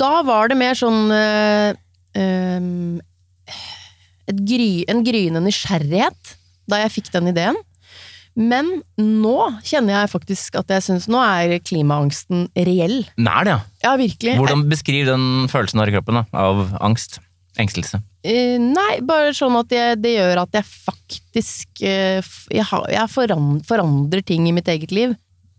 Da 0.00 0.14
var 0.24 0.48
det 0.48 0.56
mer 0.56 0.78
sånn 0.78 1.12
øh, 1.12 1.74
ehm, 2.16 3.02
et 3.02 3.13
gry, 4.26 4.84
En 4.88 5.04
gryende 5.04 5.42
nysgjerrighet 5.44 6.36
da 6.70 6.80
jeg 6.80 6.94
fikk 6.94 7.12
den 7.12 7.28
ideen. 7.34 7.58
Men 8.34 8.66
nå 8.98 9.36
kjenner 9.62 10.00
jeg 10.00 10.10
faktisk 10.10 10.56
at 10.58 10.72
jeg 10.74 10.82
syns 10.82 11.04
Nå 11.06 11.20
er 11.22 11.60
klimaangsten 11.62 12.48
reell. 12.56 13.04
Er 13.14 13.46
det, 13.46 13.52
ja. 13.52 13.60
Ja, 13.84 13.92
virkelig. 14.00 14.34
Hvordan 14.40 14.64
beskriver 14.70 15.12
den 15.14 15.46
følelsen 15.52 15.78
du 15.78 15.84
har 15.84 15.92
i 15.92 15.94
kroppen 15.94 16.18
da, 16.18 16.24
av 16.34 16.66
angst. 16.82 17.20
Engstelse. 17.54 18.00
Uh, 18.26 18.56
nei, 18.58 18.96
bare 19.06 19.30
sånn 19.36 19.54
at 19.60 19.70
jeg, 19.70 19.98
det 20.02 20.16
gjør 20.16 20.40
at 20.40 20.56
jeg 20.58 20.66
faktisk 20.66 21.84
uh, 21.84 22.32
Jeg, 22.50 22.64
har, 22.66 22.88
jeg 22.90 23.10
forandrer, 23.12 23.60
forandrer 23.68 24.24
ting 24.26 24.48
i 24.50 24.54
mitt 24.56 24.66
eget 24.72 24.90
liv. 24.90 25.12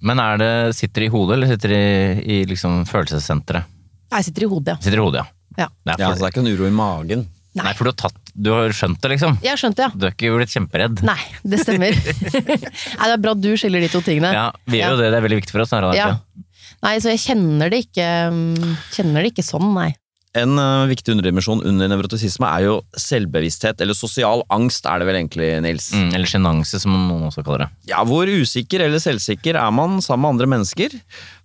Men 0.04 0.20
er 0.20 0.42
det, 0.42 0.50
sitter 0.76 1.06
det 1.06 1.08
i 1.08 1.14
hodet, 1.14 1.38
eller 1.38 1.54
sitter 1.54 1.72
det 1.72 1.80
i, 1.80 2.26
i 2.36 2.42
liksom 2.50 2.84
følelsessenteret? 2.90 3.72
Jeg 4.12 4.28
sitter 4.28 4.44
i 4.44 4.50
hodet, 4.52 4.76
ja. 4.76 4.84
Sitter 4.84 5.00
i 5.00 5.06
hodet, 5.06 5.24
ja. 5.24 5.32
Ja. 5.56 5.70
Det 5.72 5.96
er 5.96 6.04
Ja, 6.04 6.12
så 6.12 6.20
det 6.20 6.28
er 6.28 6.36
ikke 6.36 6.44
noen 6.44 6.60
uro 6.60 6.68
i 6.68 6.76
magen. 6.76 7.24
Nei. 7.64 7.74
for 7.78 7.88
du 7.88 7.92
har, 7.94 7.98
tatt, 8.04 8.34
du 8.36 8.50
har 8.52 8.76
skjønt 8.76 9.00
det, 9.00 9.12
liksom. 9.16 9.38
Jeg 9.46 9.54
har 9.54 9.62
skjønt 9.62 9.80
det, 9.80 9.88
ja. 9.88 9.92
Du 9.96 10.08
er 10.10 10.16
ikke 10.16 10.34
blitt 10.36 10.56
kjemperedd. 10.56 11.04
Nei, 11.08 11.20
det 11.48 11.62
stemmer. 11.64 11.96
nei, 12.52 12.60
det 12.60 13.14
er 13.14 13.22
bra 13.24 13.36
du 13.40 13.52
skiller 13.60 13.86
de 13.86 13.92
to 13.94 14.02
tingene. 14.06 14.34
Ja, 14.36 14.50
vi 14.68 14.82
gjør 14.82 14.98
jo 14.98 15.04
det, 15.04 15.12
det 15.14 15.20
er 15.22 15.28
veldig 15.30 15.42
viktig 15.44 15.56
for 15.56 15.64
oss. 15.64 15.76
Her, 15.76 15.92
Ja. 15.96 16.10
Nei, 16.84 16.98
så 17.02 17.14
jeg 17.14 17.22
kjenner 17.24 17.72
det 17.72 17.86
ikke 17.86 18.06
mm, 18.36 18.74
Kjenner 18.94 19.24
det 19.24 19.32
ikke 19.32 19.46
sånn, 19.46 19.72
nei. 19.74 19.94
En 20.36 20.60
uh, 20.60 20.84
viktig 20.90 21.14
underdimensjon 21.14 21.62
under 21.64 21.88
nevrotisisme 21.88 22.48
er 22.58 22.66
jo 22.66 22.74
selvbevissthet, 23.00 23.80
eller 23.80 23.96
sosial 23.96 24.44
angst 24.52 24.88
er 24.92 25.00
det 25.00 25.08
vel 25.08 25.20
egentlig, 25.22 25.48
Nils. 25.64 25.88
Mm, 25.96 26.10
eller 26.18 26.28
sjenanse, 26.28 26.82
som 26.84 26.92
noen 26.92 27.30
også 27.30 27.46
kaller 27.46 27.64
det. 27.66 27.70
Ja, 27.94 28.02
Hvor 28.08 28.28
usikker 28.28 28.84
eller 28.84 29.00
selvsikker 29.00 29.56
er 29.62 29.72
man 29.72 30.02
sammen 30.04 30.26
med 30.26 30.34
andre 30.36 30.50
mennesker? 30.58 30.98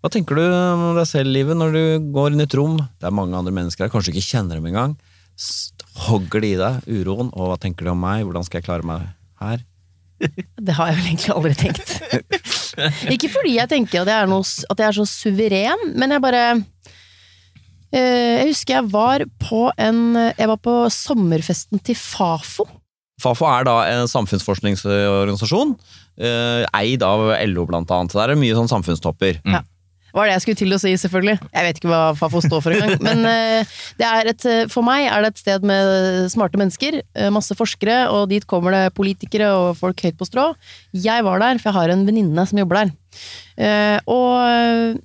Hva 0.02 0.11
tenker 0.11 0.40
du 0.40 0.43
om 0.43 0.99
deg 0.99 1.07
selv, 1.07 1.31
livet, 1.37 1.59
når 1.61 1.76
du 1.76 2.11
går 2.11 2.35
inn 2.35 2.43
i 2.43 2.49
et 2.49 2.59
rom? 2.59 2.81
Det 2.99 3.07
er 3.07 3.14
mange 3.14 3.38
andre 3.38 3.55
mennesker 3.55 3.87
her, 3.87 3.93
kanskje 3.95 4.11
du 4.11 4.19
ikke 4.19 4.33
kjenner 4.33 4.59
dem 4.59 4.67
engang. 4.73 4.99
Hogger 5.99 6.44
det 6.44 6.52
i 6.54 6.59
deg, 6.61 6.87
uroen? 6.87 7.32
Og 7.35 7.50
hva 7.50 7.59
tenker 7.61 7.87
du 7.87 7.92
om 7.92 8.00
meg? 8.00 8.25
Hvordan 8.26 8.47
skal 8.47 8.61
jeg 8.61 8.68
klare 8.68 8.87
meg 8.87 9.09
her? 9.42 9.64
Det 10.66 10.75
har 10.76 10.90
jeg 10.90 10.99
vel 10.99 11.06
egentlig 11.09 11.32
aldri 11.35 11.54
tenkt. 11.59 11.94
ikke 13.14 13.30
fordi 13.32 13.54
jeg 13.56 13.70
tenker 13.70 14.02
at 14.02 14.11
jeg 14.12 14.25
er, 14.26 14.28
noe, 14.30 14.44
at 14.44 14.82
jeg 14.82 14.88
er 14.90 14.99
så 14.99 15.06
suveren, 15.09 15.87
men 15.97 16.12
jeg 16.14 16.23
bare 16.23 16.42
øh, 16.59 17.94
Jeg 17.97 18.50
husker 18.50 18.76
jeg 18.78 18.90
var 18.92 19.25
på 19.40 19.62
en 19.80 20.02
Jeg 20.14 20.50
var 20.52 20.61
på 20.61 20.76
sommerfesten 20.92 21.80
til 21.82 21.99
Fafo. 21.99 22.68
Fafo 23.20 23.49
er 23.49 23.66
da 23.68 23.75
en 23.90 24.09
samfunnsforskningsorganisasjon, 24.09 25.75
øh, 26.20 26.62
eid 26.78 27.02
av 27.04 27.26
LO 27.50 27.66
blant 27.68 27.90
annet. 27.92 28.12
Så 28.12 28.20
Der 28.20 28.30
er 28.30 28.35
det 28.35 28.40
mye 28.44 28.56
sånn 28.56 28.70
samfunnstopper. 28.70 29.42
Var 30.14 30.26
det 30.26 30.35
jeg 30.35 30.45
skulle 30.45 30.61
til 30.61 30.75
å 30.75 30.81
si, 30.83 30.93
selvfølgelig. 31.02 31.37
Jeg 31.50 31.67
vet 31.67 31.81
ikke 31.81 31.90
hva 31.90 32.02
Fafo 32.19 32.43
står 32.45 32.64
for 32.64 32.75
engang. 32.75 32.97
Men 33.05 33.26
eh, 33.29 33.75
et, 34.00 34.47
eh, 34.49 34.64
for 34.73 34.87
meg 34.87 35.07
er 35.07 35.25
det 35.25 35.33
et 35.33 35.43
sted 35.43 35.67
med 35.67 36.31
smarte 36.33 36.61
mennesker, 36.61 37.00
eh, 37.02 37.31
masse 37.35 37.55
forskere, 37.57 38.02
og 38.14 38.31
dit 38.33 38.47
kommer 38.50 38.75
det 38.76 38.95
politikere 38.97 39.52
og 39.57 39.79
folk 39.81 40.02
høyt 40.07 40.19
på 40.21 40.29
strå. 40.29 40.50
Jeg 40.97 41.26
var 41.26 41.43
der, 41.43 41.61
for 41.62 41.71
jeg 41.71 41.79
har 41.79 41.95
en 41.95 42.07
venninne 42.09 42.47
som 42.49 42.61
jobber 42.61 42.83
der. 42.83 42.97
Og, 44.09 45.00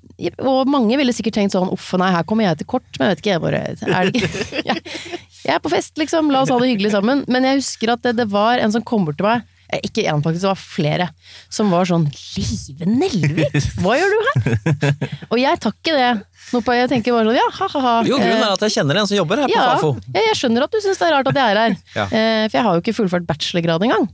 og 0.48 0.70
mange 0.72 0.98
ville 1.00 1.14
sikkert 1.14 1.36
tenkt 1.40 1.56
sånn 1.56 1.72
uff, 1.74 1.90
nei, 2.00 2.12
her 2.14 2.26
kommer 2.28 2.48
jeg 2.48 2.62
til 2.62 2.70
kort, 2.76 2.88
men 2.96 3.10
jeg 3.10 3.16
vet 3.16 3.24
ikke, 3.24 3.34
jeg 3.34 3.44
bare 3.44 3.64
er 3.66 4.12
det 4.12 4.22
ikke? 4.22 4.76
Jeg, 5.46 5.60
er 5.60 5.60
på 5.62 5.70
fest, 5.70 5.92
liksom, 6.02 6.32
la 6.34 6.40
oss 6.42 6.50
ha 6.50 6.56
det 6.58 6.72
hyggelig 6.72 6.90
sammen. 6.96 7.20
Men 7.30 7.46
jeg 7.46 7.60
husker 7.60 7.92
at 7.94 8.02
det, 8.02 8.16
det 8.18 8.26
var 8.32 8.58
en 8.58 8.72
som 8.74 8.82
kom 8.82 9.04
bort 9.06 9.20
til 9.20 9.28
meg, 9.28 9.44
ikke 9.84 10.06
en 10.12 10.22
faktisk, 10.24 10.44
det 10.46 10.52
var 10.52 10.60
flere, 10.62 11.08
som 11.54 11.72
var 11.74 11.88
sånn 11.90 12.06
Live 12.36 12.88
Nelvik, 12.90 13.56
hva 13.82 13.96
gjør 14.00 14.14
du 14.14 14.28
her? 14.28 14.58
Og 15.32 15.40
jeg 15.42 15.62
tar 15.64 15.74
ikke 15.74 15.96
det. 15.98 16.12
Noe 16.54 16.62
på, 16.62 16.76
jeg 16.78 16.92
tenker 16.92 17.16
bare 17.16 17.26
sånn, 17.32 17.40
ja, 17.40 17.48
ha-ha-ha. 17.60 17.94
Jo, 18.06 18.20
grunnen 18.22 18.44
er 18.46 18.54
at 18.54 18.66
jeg 18.68 18.76
kjenner 18.78 19.02
en 19.02 19.10
som 19.10 19.18
jobber 19.18 19.42
her 19.42 19.50
på 19.50 19.58
Fafo. 19.58 19.96
ja, 20.14 20.28
jeg 20.30 20.38
skjønner 20.42 20.68
at 20.68 20.76
du 20.76 20.82
syns 20.84 21.02
det 21.02 21.08
er 21.08 21.16
rart 21.18 21.32
at 21.32 21.40
jeg 21.42 21.56
er 21.56 21.62
her. 21.64 21.80
Ja. 21.96 22.06
Eh, 22.06 22.44
for 22.46 22.60
jeg 22.60 22.68
har 22.68 22.78
jo 22.78 22.84
ikke 22.86 22.98
fullført 23.00 23.28
bachelorgrad 23.30 23.88
engang. 23.88 24.06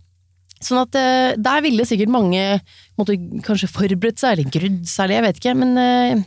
Sånn 0.62 0.80
at 0.84 0.96
eh, 1.00 1.34
der 1.42 1.64
ville 1.66 1.88
sikkert 1.90 2.14
mange 2.14 2.44
måtte 3.00 3.18
kanskje 3.46 3.70
forberedt 3.72 4.22
seg, 4.22 4.38
eller 4.38 4.54
grudd 4.54 4.86
seg, 4.88 5.04
eller 5.08 5.18
jeg 5.18 5.26
vet 5.28 5.42
ikke. 5.42 5.56
Men 5.58 5.74
eh, 5.82 6.24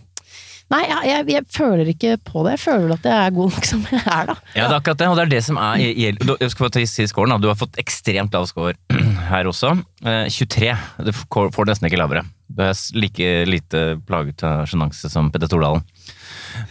Nei, 0.74 0.82
jeg, 0.90 1.06
jeg, 1.06 1.24
jeg 1.30 1.44
føler 1.54 1.88
ikke 1.92 2.12
på 2.26 2.42
det. 2.42 2.56
Jeg 2.56 2.62
føler 2.64 2.94
at 2.96 3.04
jeg 3.06 3.14
er 3.28 3.34
god 3.36 3.52
nok 3.54 3.66
som 3.68 3.82
jeg 3.92 4.00
er, 4.02 4.24
da. 4.32 4.34
Ja, 4.56 4.64
det 4.66 4.72
er 4.72 4.78
akkurat 4.80 4.98
det, 5.02 5.08
og 5.12 5.18
det 5.20 5.24
er 5.28 5.32
det 5.36 5.42
som 5.46 5.58
er 5.62 5.82
jeg 5.84 6.50
skal 6.50 6.66
få 6.66 6.70
ta- 6.74 6.82
si 6.90 7.06
scoren, 7.10 7.30
da. 7.34 7.38
Du 7.38 7.46
har 7.50 7.58
fått 7.60 7.78
ekstremt 7.78 8.34
lav 8.34 8.48
score 8.50 8.74
her 9.30 9.46
også. 9.50 9.70
Eh, 10.02 10.26
23. 10.34 10.72
Du 11.06 11.12
får 11.14 11.70
nesten 11.70 11.86
ikke 11.90 12.00
lavere. 12.00 12.24
Du 12.50 12.60
er 12.66 12.74
like 12.98 13.28
lite 13.48 13.84
plaget 14.08 14.42
av 14.46 14.64
sjenanse 14.70 15.08
som 15.12 15.30
Petter 15.32 15.48
Stordalen. 15.50 15.84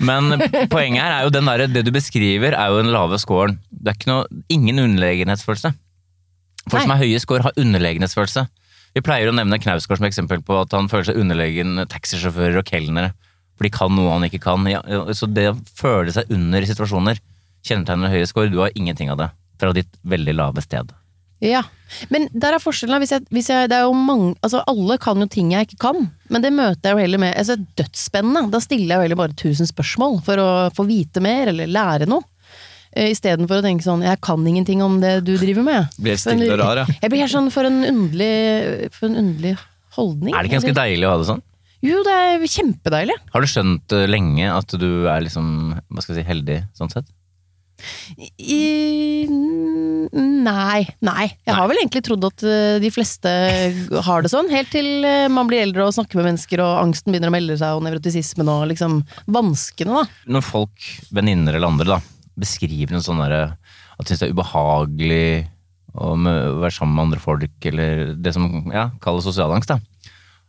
Men 0.03 0.35
poenget 0.73 1.01
her 1.03 1.15
er 1.21 1.23
jo 1.29 1.33
den 1.33 1.47
der, 1.49 1.65
det 1.71 1.85
du 1.87 1.93
beskriver, 1.95 2.53
er 2.59 2.73
jo 2.75 2.83
den 2.83 2.91
lave 2.93 3.17
scoren. 3.23 3.57
Det 3.71 3.93
er 3.93 3.97
ikke 4.01 4.11
noe, 4.11 4.43
ingen 4.53 4.83
underlegenhetsfølelse. 4.83 5.73
Folk 6.67 6.77
Nei. 6.79 6.83
som 6.85 6.93
har 6.95 7.01
høye 7.03 7.19
score, 7.23 7.43
har 7.47 7.57
underlegenhetsfølelse. 7.59 8.45
Vi 8.93 9.01
pleier 9.01 9.31
å 9.31 9.33
nevne 9.33 9.57
Knausgård 9.57 9.97
som 9.99 10.05
eksempel 10.05 10.43
på 10.45 10.59
at 10.61 10.73
han 10.75 10.85
føler 10.91 11.07
seg 11.09 11.17
underlegen 11.23 11.79
taxisjåfører 11.89 12.59
og 12.61 12.67
kelnere. 12.69 13.09
De 13.63 13.71
kan 13.73 13.93
noe 13.95 14.11
han 14.11 14.25
ikke 14.27 14.41
kan. 14.43 14.65
Ja, 14.69 14.81
ja, 14.87 15.05
så 15.15 15.29
det 15.29 15.49
å 15.51 15.59
føle 15.79 16.13
seg 16.15 16.31
under 16.33 16.63
i 16.63 16.69
situasjoner 16.69 17.21
kjennetegner 17.63 18.11
høye 18.11 18.27
score. 18.27 18.51
Du 18.51 18.59
har 18.63 18.75
ingenting 18.75 19.11
av 19.13 19.21
det 19.21 19.29
fra 19.61 19.71
ditt 19.75 19.95
veldig 20.03 20.35
lave 20.35 20.63
sted. 20.65 20.91
Ja, 21.43 21.63
Men 22.09 22.29
der 22.31 22.55
er 22.55 22.63
forskjellen. 22.63 23.01
Hvis 23.03 23.11
jeg, 23.11 23.25
hvis 23.35 23.49
jeg, 23.51 23.67
det 23.69 23.75
er 23.77 23.83
jo 23.83 23.95
mange, 23.97 24.31
altså 24.45 24.61
Alle 24.69 24.95
kan 25.01 25.19
jo 25.19 25.27
ting 25.29 25.51
jeg 25.51 25.67
ikke 25.67 25.81
kan, 25.89 26.05
men 26.31 26.43
det 26.45 26.53
møter 26.55 26.89
jeg 26.89 26.95
jo 26.95 27.01
heller 27.03 27.21
med 27.21 27.35
altså 27.37 27.57
Dødsspennende. 27.77 28.47
Da 28.53 28.61
stiller 28.63 28.93
jeg 28.95 28.95
jo 28.95 29.07
heller 29.07 29.19
bare 29.19 29.35
tusen 29.37 29.69
spørsmål 29.69 30.21
for 30.25 30.39
å 30.39 30.47
få 30.75 30.87
vite 30.87 31.23
mer 31.23 31.51
eller 31.51 31.69
lære 31.71 32.07
noe. 32.09 32.23
Eh, 32.93 33.11
Istedenfor 33.11 33.59
å 33.59 33.65
tenke 33.65 33.83
sånn 33.83 34.05
'jeg 34.05 34.21
kan 34.21 34.47
ingenting 34.47 34.81
om 34.85 34.99
det 35.01 35.25
du 35.25 35.35
driver 35.37 35.63
med'. 35.63 35.89
Blir 35.99 36.15
stille 36.15 36.53
og 36.53 36.59
rar, 36.59 36.77
ja. 36.77 36.85
Jeg 37.01 37.09
blir 37.09 37.19
helt 37.25 37.35
sånn 37.35 37.51
for 37.51 37.65
en 37.65 37.83
underlig, 37.83 38.91
for 38.93 39.07
en 39.09 39.17
underlig 39.17 39.57
holdning. 39.97 40.33
Er 40.33 40.43
det 40.43 40.51
ikke 40.51 40.61
ganske 40.61 40.79
deilig 40.79 41.07
å 41.07 41.11
ha 41.11 41.17
det 41.17 41.27
sånn? 41.27 41.43
Jo, 41.83 41.99
det 42.05 42.13
er 42.15 42.45
kjempedeilig. 42.47 43.17
Har 43.33 43.43
du 43.43 43.49
skjønt 43.49 43.95
eh, 43.95 44.07
lenge 44.07 44.47
at 44.47 44.71
du 44.79 45.05
er 45.11 45.25
liksom, 45.25 45.73
hva 45.91 46.03
skal 46.03 46.15
jeg 46.15 46.23
si, 46.23 46.29
heldig 46.29 46.61
sånn 46.77 46.93
sett? 46.93 47.09
I, 48.39 49.25
nei. 49.27 50.83
Nei. 51.03 51.25
Jeg 51.43 51.57
har 51.57 51.67
vel 51.67 51.81
egentlig 51.81 52.03
trodd 52.07 52.23
at 52.29 52.45
eh, 52.47 52.77
de 52.79 52.91
fleste 52.93 53.33
har 54.07 54.23
det 54.23 54.31
sånn, 54.31 54.51
helt 54.53 54.71
til 54.71 55.03
eh, 55.07 55.27
man 55.31 55.49
blir 55.49 55.65
eldre 55.65 55.89
og 55.89 55.95
snakker 55.97 56.21
med 56.21 56.29
mennesker, 56.31 56.63
og 56.63 56.85
angsten 56.85 57.11
begynner 57.11 57.33
å 57.33 57.35
melde 57.35 57.59
seg, 57.59 57.75
og 57.75 57.83
nevrotisismen 57.83 58.51
og 58.53 58.67
liksom 58.71 59.01
vanskene, 59.35 60.03
da. 60.03 60.23
Når 60.37 60.47
folk, 60.53 60.91
venninner 61.11 61.59
eller 61.59 61.73
andre, 61.73 61.97
da, 61.97 62.29
beskriver 62.39 62.95
en 62.95 63.03
sånn 63.03 63.19
derre 63.25 63.43
at 63.53 64.05
de 64.07 64.13
syns 64.13 64.23
det 64.23 64.31
er 64.31 64.37
ubehagelig 64.37 65.25
å 65.93 66.15
være 66.17 66.73
sammen 66.73 66.95
med 66.95 67.09
andre 67.09 67.21
folk, 67.21 67.65
eller 67.69 68.13
det 68.15 68.31
som 68.33 68.47
ja, 68.73 68.87
kalles 69.03 69.27
sosial 69.27 69.51
angst, 69.53 69.75
da. 69.75 69.83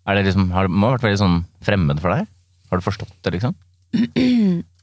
Er 0.05 0.19
det 0.19 0.29
liksom, 0.29 0.51
har, 0.53 0.69
må 0.69 0.91
ha 0.91 0.97
vært 0.99 1.09
veldig 1.09 1.23
sånn 1.23 1.43
fremmed 1.65 2.01
for 2.03 2.13
deg? 2.13 2.31
Har 2.71 2.81
du 2.81 2.85
forstått 2.85 3.15
det, 3.25 3.37
liksom? 3.39 3.55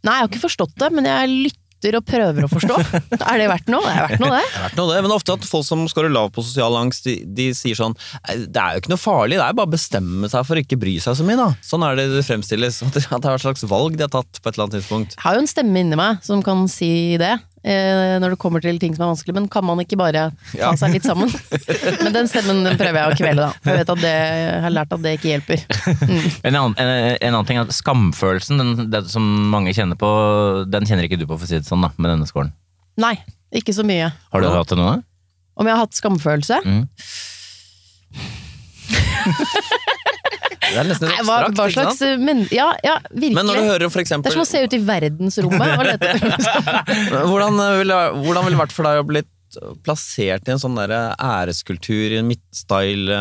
Nei, 0.01 0.13
jeg 0.15 0.23
har 0.23 0.29
ikke 0.29 0.47
forstått 0.47 0.77
det, 0.81 0.87
men 0.95 1.05
jeg 1.05 1.33
lytter 1.33 1.97
og 1.97 2.05
prøver 2.07 2.45
å 2.45 2.49
forstå. 2.49 2.77
er 3.17 3.41
det 3.41 3.47
verdt 3.51 3.69
noe? 3.69 3.83
Det 3.85 3.91
er 3.93 4.07
verdt 4.07 4.23
noe, 4.23 4.31
det. 4.33 4.41
Det 4.47 4.55
har 4.55 4.65
vært 4.65 4.79
noe 4.79 4.95
det, 4.95 5.03
men 5.05 5.13
ofte 5.13 5.35
at 5.37 5.45
folk 5.49 5.67
som 5.67 5.83
skårer 5.91 6.13
lav 6.13 6.31
på 6.33 6.45
sosial 6.45 6.77
angst, 6.79 7.05
de, 7.05 7.19
de 7.25 7.47
sier 7.57 7.77
sånn 7.77 7.93
Det 8.47 8.61
er 8.61 8.77
jo 8.77 8.83
ikke 8.83 8.93
noe 8.93 9.01
farlig, 9.01 9.37
det 9.37 9.45
er 9.45 9.57
bare 9.59 9.69
å 9.69 9.75
bestemme 9.75 10.29
seg 10.31 10.47
for 10.47 10.57
å 10.57 10.65
ikke 10.65 10.79
bry 10.81 10.95
seg 11.03 11.19
så 11.19 11.27
mye, 11.27 11.37
da. 11.37 11.49
Sånn 11.65 11.85
er 11.85 12.01
det 12.01 12.07
det 12.15 12.25
fremstilles. 12.25 12.81
At 12.87 12.93
det 12.97 13.05
at 13.05 13.21
det 13.21 13.29
er 13.29 13.37
et 13.37 13.45
slags 13.45 13.65
valg 13.69 13.99
de 13.99 14.07
har 14.07 14.13
tatt 14.13 14.41
på 14.41 14.49
et 14.49 14.55
eller 14.55 14.69
annet 14.69 14.79
tidspunkt. 14.79 15.17
Jeg 15.19 15.25
har 15.27 15.37
jo 15.37 15.45
en 15.45 15.53
stemme 15.53 15.85
inni 15.85 16.01
meg 16.01 16.25
som 16.25 16.41
kan 16.45 16.65
si 16.71 16.91
det. 17.21 17.35
Eh, 17.61 18.17
når 18.17 18.33
det 18.33 18.39
kommer 18.41 18.63
til 18.63 18.79
ting 18.81 18.95
som 18.95 19.03
er 19.05 19.11
vanskelig, 19.11 19.35
men 19.37 19.47
kan 19.51 19.65
man 19.65 19.77
ikke 19.83 19.97
bare 19.99 20.31
ta 20.55 20.71
seg 20.79 20.95
litt 20.95 21.05
sammen? 21.05 21.29
men 22.03 22.15
den 22.15 22.29
stemmen 22.29 22.63
den 22.65 22.79
prøver 22.79 22.97
jeg 22.97 23.11
å 23.11 23.17
kvele, 23.19 23.45
da. 23.45 23.51
Jeg 23.69 23.83
vet 23.83 23.91
at 23.93 24.01
det, 24.01 24.13
jeg 24.15 24.63
har 24.65 24.73
lært 24.73 24.95
at 24.97 25.03
det 25.03 25.13
ikke 25.19 25.29
hjelper. 25.35 25.59
En 26.47 26.57
annen, 26.57 26.73
en, 26.81 26.89
en 27.13 27.35
annen 27.35 27.47
ting 27.47 27.59
er 27.61 27.67
at 27.67 27.75
skamfølelsen, 27.77 28.57
den, 28.61 28.89
det 28.89 29.03
som 29.13 29.23
mange 29.53 29.75
kjenner 29.77 29.99
på, 29.99 30.09
den 30.73 30.89
kjenner 30.89 31.05
ikke 31.05 31.21
du 31.21 31.27
på, 31.27 31.37
for 31.37 31.45
å 31.45 31.51
si 31.51 31.59
det 31.59 31.69
sånn, 31.69 31.85
da, 31.85 31.93
med 32.01 32.15
denne 32.15 32.29
skålen? 32.29 32.51
Nei, 33.01 33.13
ikke 33.53 33.75
så 33.77 33.85
mye. 33.85 34.09
Har 34.33 34.41
du 34.41 34.49
hatt 34.49 34.73
det 34.73 34.79
nå? 34.81 34.89
Om 35.61 35.69
jeg 35.69 35.77
har 35.77 35.83
hatt 35.85 35.97
skamfølelse? 36.01 36.61
Mm. 36.65 36.83
Det 40.71 40.79
er 40.79 40.87
nesten 40.87 41.09
Nei, 41.09 41.19
hva, 41.27 41.35
abstrakt, 41.43 41.57
hva 41.59 41.67
ikke 41.67 41.75
slags 41.75 41.99
sant? 41.99 42.23
men, 42.23 42.41
Ja, 42.53 42.69
ja, 42.85 42.95
virkelig. 43.11 43.35
Men 43.37 43.49
når 43.49 43.59
du 43.59 43.67
hører 43.67 43.91
for 43.91 44.01
det 44.03 44.31
er 44.31 44.35
som 44.37 44.43
å 44.45 44.47
se 44.47 44.63
ut 44.63 44.73
i 44.77 44.81
verdensrommet 44.87 45.75
og 45.75 45.85
lete 45.89 46.11
Hvordan 47.29 47.61
ville 47.81 47.99
hvordan 48.21 48.45
ville 48.47 48.55
det 48.55 48.61
vært 48.63 48.75
for 48.75 48.87
deg 48.87 49.01
å 49.01 49.07
bli 49.07 49.23
plassert 49.83 50.47
i 50.47 50.53
en 50.53 50.61
sånn 50.61 50.77
der 50.79 50.93
æreskultur 51.19 52.13
i 52.15 52.19
en 52.21 52.29
midt-style, 52.29 53.17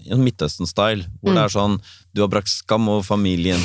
i 0.00 0.14
en 0.14 0.22
Midtøsten-style, 0.24 1.04
hvor 1.20 1.36
det 1.36 1.42
er 1.44 1.52
sånn 1.52 1.76
Du 2.16 2.22
har 2.24 2.30
brakt 2.32 2.48
skam 2.48 2.88
over 2.88 3.04
familien. 3.04 3.60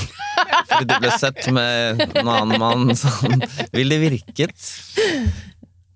Fordi 0.67 0.89
du 0.89 0.95
ble 0.99 1.13
sett 1.15 1.47
med 1.55 2.01
en 2.19 2.27
annen 2.27 2.59
mann. 2.59 2.91
Sånn. 2.97 3.39
Vil 3.71 3.93
det 3.93 4.01
virket? 4.03 4.67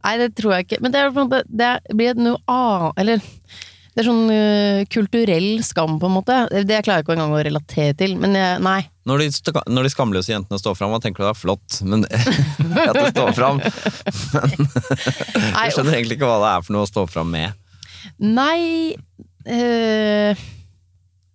Nei, 0.03 0.15
det 0.19 0.33
tror 0.37 0.55
jeg 0.57 0.67
ikke. 0.67 0.81
Men 0.83 0.93
det, 0.93 1.01
er, 1.01 1.11
på 1.15 1.23
en 1.23 1.29
måte- 1.29 1.45
det 1.47 1.95
blir 1.95 2.17
noe 2.19 2.39
annet 2.51 2.99
Eller 3.03 3.21
det 3.93 4.01
er 4.01 4.07
sånn 4.07 4.23
uh, 4.25 4.83
kulturell 4.89 5.61
skam, 5.65 5.99
på 6.01 6.09
en 6.09 6.15
måte. 6.15 6.37
Det 6.65 6.79
klarer 6.81 7.01
jeg 7.01 7.05
ikke 7.05 7.13
engang 7.13 7.35
å 7.35 7.43
relatere 7.45 7.93
til. 7.97 8.15
Men 8.17 8.33
jeg, 8.37 8.61
nei. 8.65 8.79
Når 9.09 9.21
de, 9.21 9.27
når 9.69 9.85
de 9.85 9.91
skamløse 9.93 10.33
jentene 10.33 10.57
står 10.57 10.77
fram, 10.79 10.93
hva 10.93 11.01
tenker 11.03 11.21
du 11.21 11.27
da? 11.29 11.35
Flott, 11.37 11.77
men 11.85 12.07
at 12.87 12.97
det 12.97 13.11
står 13.11 13.35
fram. 13.37 13.61
Men 13.61 14.65
Jeg 15.51 15.75
skjønner 15.75 15.99
egentlig 15.99 16.17
ikke 16.17 16.31
hva 16.31 16.39
det 16.41 16.51
er 16.55 16.65
for 16.65 16.77
noe 16.77 16.87
å 16.87 16.89
stå 16.89 17.05
fram 17.11 17.29
med. 17.35 17.61
Nei 18.17 18.95
øh, 19.47 20.43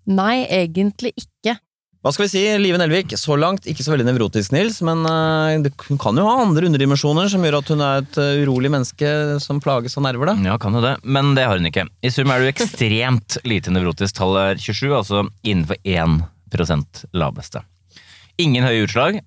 Nei, 0.08 0.36
egentlig 0.48 1.12
ikke. 1.20 1.58
Hva 1.98 2.12
skal 2.14 2.28
vi 2.28 2.30
si, 2.30 2.40
Live 2.62 2.78
Nelvik, 2.78 3.10
så 3.18 3.34
langt 3.34 3.64
ikke 3.66 3.82
så 3.82 3.90
veldig 3.90 4.04
nevrotisk, 4.06 4.52
Nils, 4.54 4.76
men 4.86 5.00
eh, 5.10 5.66
hun 5.88 5.98
kan 5.98 6.14
jo 6.14 6.28
ha 6.28 6.36
andre 6.44 6.68
underdimensjoner 6.68 7.26
som 7.32 7.42
gjør 7.42 7.56
at 7.58 7.72
hun 7.74 7.82
er 7.82 8.04
et 8.04 8.18
eh, 8.22 8.42
urolig 8.44 8.70
menneske 8.70 9.10
som 9.42 9.58
plages 9.58 9.98
av 9.98 10.04
nerver, 10.06 10.30
da. 10.30 10.36
Ja, 10.46 10.54
kan 10.62 10.78
jo 10.78 10.82
det, 10.84 10.94
men 11.02 11.32
det 11.34 11.48
har 11.48 11.58
hun 11.58 11.66
ikke. 11.66 11.88
I 12.06 12.12
sum 12.14 12.30
er 12.30 12.44
du 12.44 12.52
ekstremt 12.52 13.40
lite 13.50 13.74
nevrotisk. 13.74 14.14
Tallet 14.20 14.52
er 14.52 14.62
27, 14.62 14.94
altså 14.94 15.24
innenfor 15.42 15.82
1% 15.82 17.02
laveste. 17.18 17.64
Ingen 18.38 18.68
høye 18.68 18.86
utslag. 18.86 19.18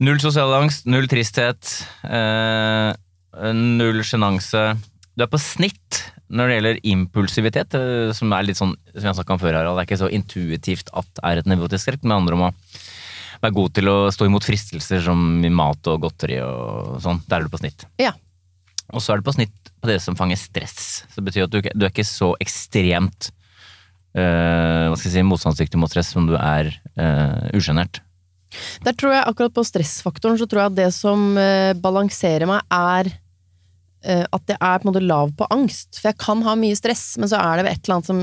Null 0.00 0.22
sosial 0.22 0.54
angst, 0.60 0.86
null 0.86 1.10
tristhet, 1.10 1.74
eh, 2.06 2.94
null 3.50 4.04
sjenanse. 4.06 4.68
Du 5.20 5.26
er 5.26 5.34
på 5.34 5.42
snitt 5.42 5.98
når 6.32 6.48
det 6.48 6.54
gjelder 6.56 6.78
impulsivitet, 6.88 7.74
eh, 7.76 8.12
som 8.16 8.32
er 8.32 8.46
litt 8.46 8.56
sånn, 8.56 8.72
som 8.94 9.08
jeg 9.10 9.18
snakket 9.18 9.34
om 9.34 9.42
før, 9.42 9.58
Harald, 9.58 9.76
det 9.76 9.82
er 9.82 9.88
ikke 9.90 10.00
så 10.00 10.08
intuitivt 10.16 10.92
at 10.96 11.20
er 11.26 11.40
et 11.40 11.50
nevrotisk 11.50 11.84
skrekk, 11.84 12.04
men 12.04 12.12
det 12.12 12.18
handler 12.20 12.36
om 12.38 12.44
å 12.46 12.50
være 13.42 13.56
god 13.58 13.74
til 13.76 13.90
å 13.90 13.96
stå 14.14 14.28
imot 14.30 14.46
fristelser 14.46 15.04
som 15.04 15.44
i 15.44 15.52
mat 15.52 15.90
og 15.92 16.06
godteri 16.06 16.38
og 16.44 16.96
sånn. 17.04 17.20
Der 17.28 17.40
er 17.40 17.48
du 17.48 17.52
på 17.52 17.60
snitt. 17.60 17.84
Ja. 18.00 18.14
Og 18.94 19.04
så 19.04 19.12
er 19.12 19.20
du 19.20 19.28
på 19.28 19.36
snitt 19.36 19.72
på 19.80 19.90
det 19.90 20.00
som 20.04 20.16
fanger 20.16 20.40
stress. 20.40 21.04
Så 21.10 21.20
det 21.20 21.28
betyr 21.28 21.48
at 21.48 21.52
du, 21.52 21.60
du 21.60 21.84
er 21.84 21.92
ikke 21.92 22.08
så 22.08 22.32
ekstremt 22.40 23.30
eh, 24.16 24.86
hva 24.88 24.96
skal 24.96 25.10
jeg 25.10 25.18
si, 25.18 25.26
motstandsdyktig 25.26 25.80
mot 25.80 25.92
stress 25.92 26.12
som 26.14 26.28
du 26.30 26.36
er 26.40 26.72
uh, 26.96 27.50
usjenert. 27.56 28.00
Der 28.84 28.96
tror 28.98 29.14
jeg 29.14 29.26
akkurat 29.28 29.54
på 29.54 29.64
stressfaktoren 29.66 30.40
så 30.40 30.48
tror 30.50 30.64
jeg 30.64 30.72
at 30.72 30.78
det 30.80 30.88
som 30.96 31.36
øh, 31.38 31.74
balanserer 31.78 32.48
meg, 32.50 32.64
er 32.66 33.12
at 34.00 34.48
jeg 34.48 34.56
er 34.56 34.78
på 34.80 34.86
en 34.86 34.88
måte 34.88 35.02
lav 35.04 35.32
på 35.36 35.44
angst. 35.52 35.98
For 35.98 36.08
jeg 36.08 36.16
kan 36.22 36.40
ha 36.46 36.54
mye 36.56 36.76
stress, 36.78 37.18
men 37.20 37.28
så 37.28 37.36
er 37.36 37.60
det 37.60 37.68
et 37.68 37.82
eller 37.84 37.98
annet, 37.98 38.08
som, 38.08 38.22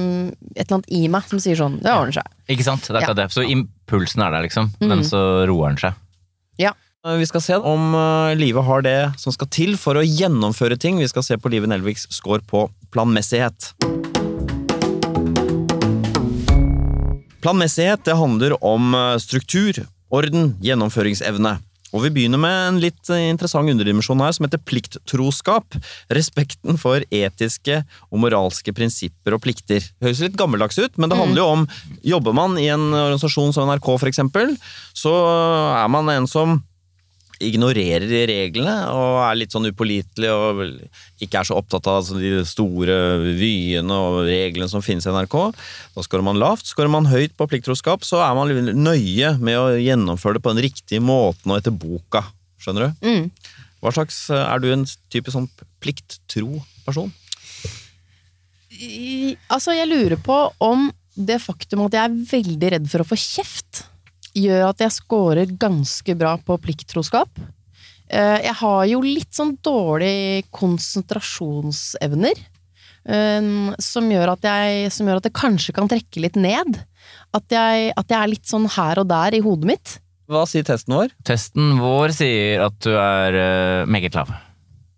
et 0.56 0.64
eller 0.64 0.80
annet 0.80 0.90
i 0.98 1.02
meg 1.14 1.28
som 1.30 1.42
sier 1.44 1.60
sånn 1.60 1.76
Det 1.84 1.94
ordner 1.94 2.18
seg. 2.18 2.32
Ikke 2.50 2.66
sant? 2.66 2.90
Det 2.90 2.98
er 2.98 3.06
ja. 3.06 3.14
det. 3.20 3.28
Så 3.36 3.46
impulsen 3.46 4.26
er 4.26 4.34
der, 4.34 4.48
liksom. 4.48 4.72
Mm. 4.82 4.90
Men 4.90 5.06
så 5.06 5.22
roer 5.50 5.76
den 5.76 5.82
seg. 5.84 6.00
Ja. 6.58 6.74
Eh, 7.06 7.20
Vi 7.22 7.30
skal 7.30 7.46
se 7.46 7.62
om 7.62 7.92
livet 7.94 8.42
Live 8.42 8.66
har 8.66 8.82
det 8.88 8.98
som 9.22 9.36
skal 9.36 9.52
til 9.54 9.78
for 9.78 10.02
å 10.02 10.06
gjennomføre 10.06 10.80
ting. 10.82 10.98
Vi 10.98 11.12
skal 11.14 11.26
se 11.26 11.38
på 11.38 11.54
Live 11.54 11.70
Nelviks 11.70 12.10
score 12.16 12.42
på 12.42 12.66
planmessighet. 12.90 13.74
Planmessighet 17.42 18.04
det 18.04 18.16
handler 18.18 18.58
om 18.66 18.96
eh, 18.98 19.18
struktur, 19.24 19.86
orden, 20.10 20.56
gjennomføringsevne. 20.64 21.58
Og 21.96 22.04
Vi 22.04 22.12
begynner 22.14 22.42
med 22.42 22.56
en 22.68 22.80
litt 22.84 23.12
eh, 23.14 23.30
interessant 23.32 23.70
underdimensjon 23.72 24.22
her, 24.24 24.34
som 24.36 24.48
heter 24.48 24.64
plikttroskap. 24.68 25.78
Respekten 26.14 26.80
for 26.82 27.04
etiske 27.08 27.82
og 28.12 28.24
moralske 28.24 28.74
prinsipper 28.76 29.38
og 29.38 29.44
plikter. 29.46 29.84
Det 29.84 30.10
Høres 30.10 30.24
litt 30.26 30.40
gammeldags 30.40 30.80
ut, 30.82 30.98
men 31.00 31.12
det 31.12 31.20
handler 31.20 31.44
jo 31.44 31.50
om 31.56 31.68
Jobber 32.08 32.36
man 32.36 32.58
i 32.60 32.68
en 32.72 32.90
organisasjon 32.92 33.56
som 33.56 33.70
NRK, 33.70 33.92
for 33.98 34.10
eksempel, 34.10 34.56
så 34.96 35.14
er 35.78 35.88
man 35.92 36.12
en 36.12 36.28
som 36.30 36.60
ignorerer 37.44 38.28
reglene 38.30 38.76
og 38.94 39.20
er 39.26 39.38
litt 39.38 39.54
sånn 39.54 39.68
upålitelig 39.70 40.32
og 40.34 40.62
ikke 41.24 41.42
er 41.42 41.50
så 41.50 41.58
opptatt 41.60 41.90
av 41.90 42.00
altså, 42.02 42.18
de 42.20 42.42
store 42.48 42.98
vyene 43.38 43.94
og 43.94 44.24
reglene 44.28 44.70
som 44.72 44.84
finnes 44.86 45.08
i 45.08 45.14
NRK. 45.14 45.38
Da 45.96 46.06
skårer 46.06 46.26
man 46.26 46.42
lavt. 46.42 46.70
Skårer 46.70 46.92
man 46.94 47.10
høyt 47.12 47.36
på 47.38 47.50
plikttroskap, 47.50 48.06
så 48.08 48.22
er 48.26 48.34
man 48.38 48.54
nøye 48.78 49.36
med 49.42 49.60
å 49.60 49.78
gjennomføre 49.78 50.38
det 50.38 50.46
på 50.46 50.56
den 50.56 50.66
riktige 50.68 51.04
måten 51.04 51.54
og 51.54 51.62
etter 51.62 51.76
boka. 51.76 52.26
Skjønner 52.62 52.90
du? 52.90 53.08
Mm. 53.08 53.58
Hva 53.84 53.94
slags 53.94 54.24
Er 54.34 54.62
du 54.62 54.72
en 54.74 54.88
type 55.14 55.32
sånn 55.32 55.46
plikttro 55.84 56.58
person? 56.88 57.12
I, 58.78 59.36
altså, 59.54 59.74
jeg 59.78 59.90
lurer 59.90 60.18
på 60.22 60.38
om 60.64 60.90
det 61.18 61.40
faktum 61.42 61.86
at 61.88 61.96
jeg 61.98 62.06
er 62.06 62.18
veldig 62.32 62.74
redd 62.76 62.90
for 62.92 63.02
å 63.02 63.08
få 63.08 63.18
kjeft, 63.18 63.86
gjør 64.44 64.70
at 64.70 64.84
jeg 64.86 64.96
scorer 64.96 65.52
ganske 65.60 66.16
bra 66.20 66.36
på 66.38 66.58
plikttroskap. 66.64 67.30
Eh, 68.10 68.38
Jeg 68.46 68.54
har 68.62 68.86
jo 68.88 69.02
litt 69.04 69.34
sånn 69.36 69.56
dårlig 69.66 70.46
konsentrasjonsevner. 70.56 72.38
eh, 73.10 73.42
Som 73.80 74.10
gjør, 74.12 74.34
at 74.36 74.44
jeg, 74.48 74.92
som 74.92 75.08
gjør 75.08 75.18
at 75.22 75.28
det 75.30 75.34
kanskje 75.34 75.74
kan 75.76 75.88
trekke 75.92 76.22
litt 76.24 76.36
ned. 76.36 76.84
At 77.34 77.44
jeg, 77.52 77.94
at 77.96 78.08
jeg 78.10 78.20
er 78.20 78.28
litt 78.32 78.46
sånn 78.48 78.68
her 78.78 79.00
og 79.00 79.08
der 79.08 79.36
i 79.38 79.40
hodet 79.44 79.66
mitt. 79.66 80.00
Hva 80.28 80.44
sier 80.48 80.64
testen 80.68 80.92
vår? 80.96 81.14
Testen 81.24 81.78
vår 81.80 82.12
sier 82.12 82.66
at 82.66 82.76
du 82.84 82.92
er 83.00 83.38
uh, 83.84 83.86
meget 83.88 84.16
lav. 84.16 84.28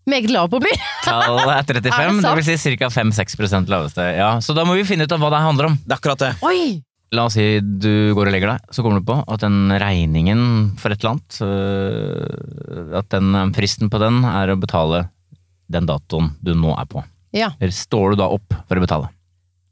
Meget 0.10 0.32
lav 0.34 0.48
på 0.50 0.58
å 0.58 0.64
bli. 0.64 0.72
Tallet 1.06 1.52
er 1.54 1.68
35, 1.70 1.94
Er 1.94 2.10
det 2.10 2.24
det, 2.26 2.32
vil 2.40 2.58
si 2.58 2.78
ca. 2.82 2.90
5-6 2.90 3.70
laveste. 3.70 4.08
Ja, 4.18 4.32
så 4.42 4.56
da 4.58 4.66
må 4.66 4.74
vi 4.80 4.88
finne 4.90 5.06
ut 5.06 5.14
av 5.14 5.22
hva 5.22 5.30
det 5.30 5.42
handler 5.46 5.70
om. 5.70 5.76
Det 5.86 5.94
er 5.94 6.00
akkurat 6.00 6.24
det. 6.24 6.32
Oi! 6.42 6.82
La 7.16 7.24
oss 7.26 7.34
si 7.40 7.46
du 7.62 8.14
går 8.14 8.30
og 8.30 8.34
legger 8.36 8.52
deg, 8.54 8.66
så 8.76 8.84
kommer 8.86 9.02
du 9.02 9.08
på 9.08 9.16
at 9.26 9.42
den 9.42 9.72
regningen 9.82 10.42
for 10.78 10.94
et 10.94 11.02
eller 11.02 11.16
annet, 11.16 11.38
øh, 11.42 12.98
at 13.00 13.10
den 13.16 13.54
fristen 13.58 13.90
på 13.90 14.02
den 14.02 14.22
er 14.30 14.54
å 14.54 14.60
betale 14.62 15.08
den 15.70 15.88
datoen 15.90 16.36
du 16.46 16.54
nå 16.58 16.76
er 16.78 16.86
på. 16.90 17.02
Ja, 17.34 17.52
Står 17.58 18.14
du 18.14 18.22
da 18.22 18.30
opp 18.34 18.54
for 18.68 18.78
å 18.78 18.86
betale? 18.86 19.10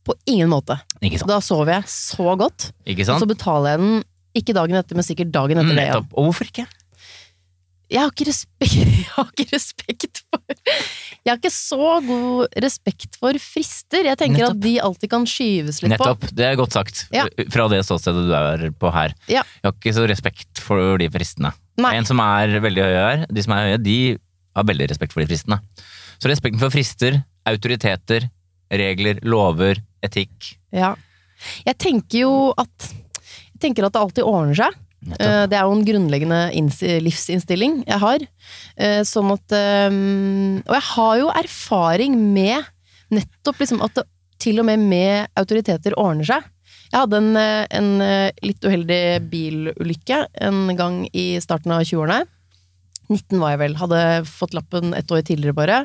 på 0.07 0.15
ingen 0.29 0.47
måte. 0.51 0.77
Ikke 1.03 1.19
sant? 1.19 1.27
Da 1.27 1.41
sover 1.43 1.73
jeg 1.77 1.89
så 1.91 2.35
godt, 2.39 2.69
Ikke 2.87 3.03
og 3.11 3.19
så 3.19 3.27
betaler 3.27 3.73
jeg 3.75 3.81
den 3.83 3.97
ikke 4.37 4.53
dagen 4.55 4.77
etter, 4.79 4.95
men 4.95 5.03
sikkert 5.03 5.33
dagen 5.35 5.59
etter 5.59 5.75
det. 5.75 5.87
Ja. 5.89 5.97
Og 6.13 6.29
hvorfor 6.29 6.47
ikke? 6.47 6.63
Jeg 7.87 8.01
har 8.03 8.11
ikke 8.11 8.25
respekt, 8.27 8.73
jeg 8.99 9.05
har 9.13 9.29
ikke 9.31 9.45
respekt 9.53 10.19
for 10.27 10.41
Jeg 10.57 11.29
har 11.29 11.37
ikke 11.39 11.51
så 11.53 11.91
god 12.03 12.57
respekt 12.63 13.15
for 13.19 13.39
frister. 13.39 14.09
Jeg 14.09 14.19
tenker 14.19 14.43
Nettopp. 14.43 14.57
at 14.57 14.65
de 14.65 14.73
alltid 14.83 15.11
kan 15.13 15.27
skyves 15.29 15.79
litt 15.83 15.93
Nettopp, 15.93 16.27
det 16.35 16.47
er 16.49 16.57
godt 16.59 16.75
sagt. 16.75 17.05
Ja. 17.15 17.23
Fra 17.53 17.67
det 17.71 17.79
ståstedet 17.87 18.25
du 18.27 18.33
er 18.35 18.65
på 18.75 18.91
her. 18.95 19.15
Ja. 19.31 19.45
Jeg 19.61 19.69
har 19.69 19.75
ikke 19.77 19.95
så 19.95 20.07
respekt 20.11 20.63
for 20.63 20.99
de 20.99 21.07
fristene. 21.13 21.53
Nei. 21.79 21.93
En 21.99 22.07
som 22.09 22.19
er 22.23 22.57
veldig 22.63 22.83
høye 22.83 23.03
her, 23.05 23.25
de 23.31 23.45
som 23.45 23.55
er 23.55 23.69
høye, 23.69 23.81
de 23.85 23.97
har 24.57 24.67
veldig 24.67 24.89
respekt 24.91 25.15
for 25.15 25.23
de 25.23 25.29
fristene. 25.29 25.59
Så 26.17 26.31
respekten 26.31 26.59
for 26.59 26.73
frister, 26.73 27.21
autoriteter, 27.47 28.27
regler, 28.73 29.21
lover, 29.23 29.79
etikk. 30.03 30.55
Ja. 30.75 30.95
Jeg 31.67 31.77
tenker 31.79 32.23
jo 32.25 32.31
at 32.57 32.89
Jeg 33.57 33.61
tenker 33.61 33.85
at 33.87 33.93
det 33.95 34.01
alltid 34.01 34.25
ordner 34.27 34.57
seg. 34.57 34.75
Eh, 35.05 35.45
Det 35.47 35.53
er 35.57 35.63
jo 35.63 35.75
en 35.75 35.85
grunnleggende 35.85 36.39
livsinnstilling 37.05 37.83
jeg 37.85 37.99
har. 38.01 38.25
Sånn 39.05 39.31
at 39.33 39.53
eh, 39.55 39.97
Og 40.65 40.73
jeg 40.73 40.85
har 40.91 41.17
jo 41.21 41.31
erfaring 41.31 42.17
med 42.33 42.65
nettopp 43.13 43.61
liksom 43.61 43.81
at 43.85 43.95
det 43.95 44.07
til 44.37 44.59
og 44.61 44.67
med 44.67 44.79
med 44.85 45.31
autoriteter 45.39 45.95
ordner 45.97 46.27
seg. 46.27 46.43
Jeg 46.91 46.99
hadde 46.99 47.17
en, 47.17 47.29
eh, 47.41 47.65
en 47.73 47.87
litt 48.45 48.61
uheldig 48.61 49.29
bilulykke 49.31 50.19
en 50.45 50.75
gang 50.77 50.99
i 51.11 51.39
starten 51.41 51.73
av 51.73 51.81
20-årene. 51.81 52.27
19 53.09 53.39
var 53.39 53.55
jeg 53.55 53.61
vel. 53.63 53.75
Hadde 53.79 54.01
fått 54.29 54.53
lappen 54.53 54.93
et 54.93 55.09
år 55.09 55.23
tidligere, 55.25 55.55
bare. 55.57 55.79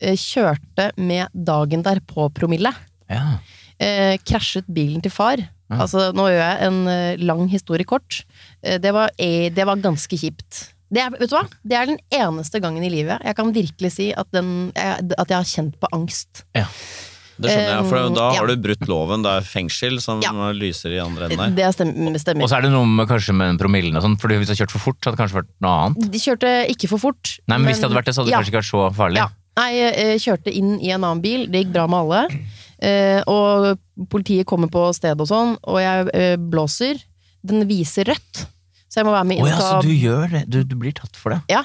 Kjørte 0.00 0.90
med 0.98 1.28
dagen 1.32 1.82
derpå-promille. 1.86 2.72
Ja. 3.08 3.38
Eh, 3.80 4.18
krasjet 4.28 4.68
bilen 4.68 5.00
til 5.02 5.12
far. 5.14 5.40
Ja. 5.70 5.84
Altså, 5.84 6.10
nå 6.16 6.26
gjør 6.32 6.42
jeg 6.42 6.66
en 6.66 6.80
eh, 6.90 7.22
lang 7.22 7.46
historie 7.50 7.86
kort. 7.86 8.24
Eh, 8.62 8.80
det, 8.82 8.90
var, 8.96 9.14
eh, 9.22 9.48
det 9.54 9.66
var 9.68 9.80
ganske 9.82 10.18
kjipt. 10.18 10.64
Det 10.90 11.04
er, 11.04 11.12
vet 11.14 11.30
du 11.30 11.36
hva? 11.36 11.44
det 11.62 11.76
er 11.78 11.86
den 11.86 12.00
eneste 12.10 12.58
gangen 12.58 12.82
i 12.82 12.88
livet 12.90 13.22
jeg 13.22 13.36
kan 13.38 13.52
virkelig 13.54 13.92
si 13.94 14.08
at, 14.10 14.26
den, 14.34 14.72
at 14.74 15.30
jeg 15.30 15.36
har 15.36 15.46
kjent 15.46 15.76
på 15.78 15.90
angst. 15.94 16.42
Ja. 16.58 16.66
Det 17.40 17.54
skjønner 17.54 17.70
jeg, 17.72 17.84
for 17.88 18.16
da 18.16 18.24
har 18.34 18.50
ja. 18.50 18.54
du 18.56 18.64
brutt 18.66 18.82
loven. 18.90 19.22
Det 19.24 19.30
er 19.38 19.46
fengsel 19.48 20.00
som 20.04 20.20
Ja. 20.20 20.32
lyser 20.52 20.92
i 20.92 21.00
andre 21.00 21.30
enden 21.30 21.40
der. 21.40 21.54
Det 21.56 21.68
stemmer. 21.76 22.18
stemmer. 22.20 22.44
Og 22.44 22.50
så 22.52 22.58
er 22.58 22.66
det 22.66 22.72
noe 22.74 22.88
med, 22.88 23.08
kanskje 23.08 23.32
med 23.36 23.60
promillen 23.62 23.96
og 23.96 24.04
sånn, 24.04 24.18
for 24.20 24.34
hvis 24.34 24.50
du 24.50 24.52
har 24.52 24.60
kjørt 24.60 24.74
for 24.74 24.90
fort, 24.90 24.98
så 25.00 25.08
hadde 25.08 25.16
det 25.16 25.22
kanskje 25.22 25.38
vært 25.40 25.52
noe 25.64 25.76
annet. 25.86 26.10
De 26.12 26.20
kjørte 26.20 26.50
ikke 26.74 26.90
for 26.90 27.04
fort. 27.06 27.36
Nei, 27.46 27.56
men, 27.56 27.70
hvis 27.70 27.80
det 27.80 27.88
hadde 27.88 27.96
vært 27.96 28.10
det, 28.10 28.16
så 28.16 28.20
hadde 28.22 28.32
det 28.32 28.34
ja. 28.34 28.42
kanskje 28.42 28.52
ikke 28.52 28.60
vært 28.60 28.72
så 28.72 28.82
farlig. 28.98 29.22
Ja. 29.22 29.28
Nei, 29.60 29.70
jeg 29.76 30.20
kjørte 30.24 30.52
inn 30.56 30.74
i 30.78 30.92
en 30.94 31.04
annen 31.04 31.22
bil, 31.24 31.46
det 31.50 31.64
gikk 31.64 31.72
bra 31.78 31.86
med 31.90 32.04
alle. 32.04 32.42
Eh, 32.80 33.20
og 33.28 33.74
politiet 34.08 34.48
kommer 34.48 34.70
på 34.72 34.86
stedet 34.96 35.20
og 35.20 35.28
sånn, 35.28 35.56
og 35.68 35.80
jeg 35.82 36.06
eh, 36.16 36.36
blåser. 36.40 37.02
Den 37.44 37.66
viser 37.68 38.08
rødt. 38.08 38.46
Så 38.90 39.00
jeg 39.00 39.06
må 39.06 39.12
være 39.14 39.28
med 39.28 39.38
inn 39.38 39.46
ja, 39.46 39.54
og 39.54 39.60
så 39.60 39.74
ta 39.76 39.82
du 39.86 39.92
gjør 39.94 40.32
det? 40.32 40.40
Du, 40.50 40.62
du 40.66 40.74
blir 40.80 40.94
tatt 40.96 41.14
for 41.20 41.34
det? 41.36 41.42
Ja. 41.52 41.60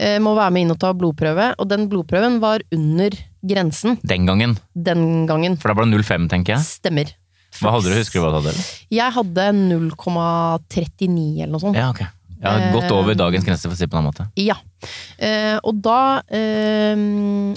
Eh, 0.00 0.18
må 0.22 0.34
være 0.36 0.52
med 0.54 0.66
inn 0.66 0.74
og 0.74 0.78
ta 0.82 0.92
blodprøve, 0.96 1.50
og 1.60 1.68
den 1.70 1.88
blodprøven 1.90 2.38
var 2.42 2.62
under 2.74 3.16
grensen 3.42 3.96
Den 4.06 4.28
gangen. 4.28 4.54
den 4.74 5.26
gangen. 5.26 5.56
For 5.60 5.72
da 5.72 5.78
var 5.80 5.88
det 5.90 6.04
05, 6.04 6.28
tenker 6.32 6.54
jeg. 6.56 6.64
Stemmer. 6.68 7.10
Hva 7.58 7.74
hadde 7.74 7.90
du? 7.90 7.96
Husker 7.98 8.20
du 8.20 8.24
hva 8.24 8.30
du 8.32 8.38
hadde? 8.46 8.66
Jeg 8.94 9.12
hadde 9.16 9.48
0,39 9.58 11.42
eller 11.42 11.52
noe 11.52 11.62
sånt. 11.62 11.76
Ja, 11.76 11.90
ok. 11.92 12.04
Ja, 12.42 12.54
Godt 12.74 12.90
over 12.90 13.14
dagens 13.14 13.44
grense, 13.46 13.68
for 13.68 13.76
å 13.76 13.78
si 13.78 13.86
på 13.86 13.94
en 13.94 14.00
annen 14.00 14.10
måte. 14.10 14.24
Ja. 14.40 14.56
Eh, 15.22 15.58
og 15.62 15.76
da 15.84 15.98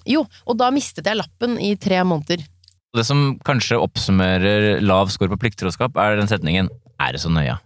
Jo, 0.06 0.26
og 0.46 0.58
da 0.60 0.68
mistet 0.76 1.08
jeg 1.10 1.18
lappen 1.18 1.56
i 1.58 1.72
tre 1.82 2.04
måneder. 2.06 2.44
Det 2.96 3.06
som 3.08 3.38
kanskje 3.46 3.78
oppsummerer 3.82 4.80
lav 4.86 5.10
score 5.14 5.30
på 5.34 5.40
plikttroskap, 5.42 5.96
er 6.00 6.16
den 6.20 6.28
setningen 6.32 6.70
'er 7.00 7.12
det 7.12 7.22
så 7.22 7.30
nøye'? 7.30 7.60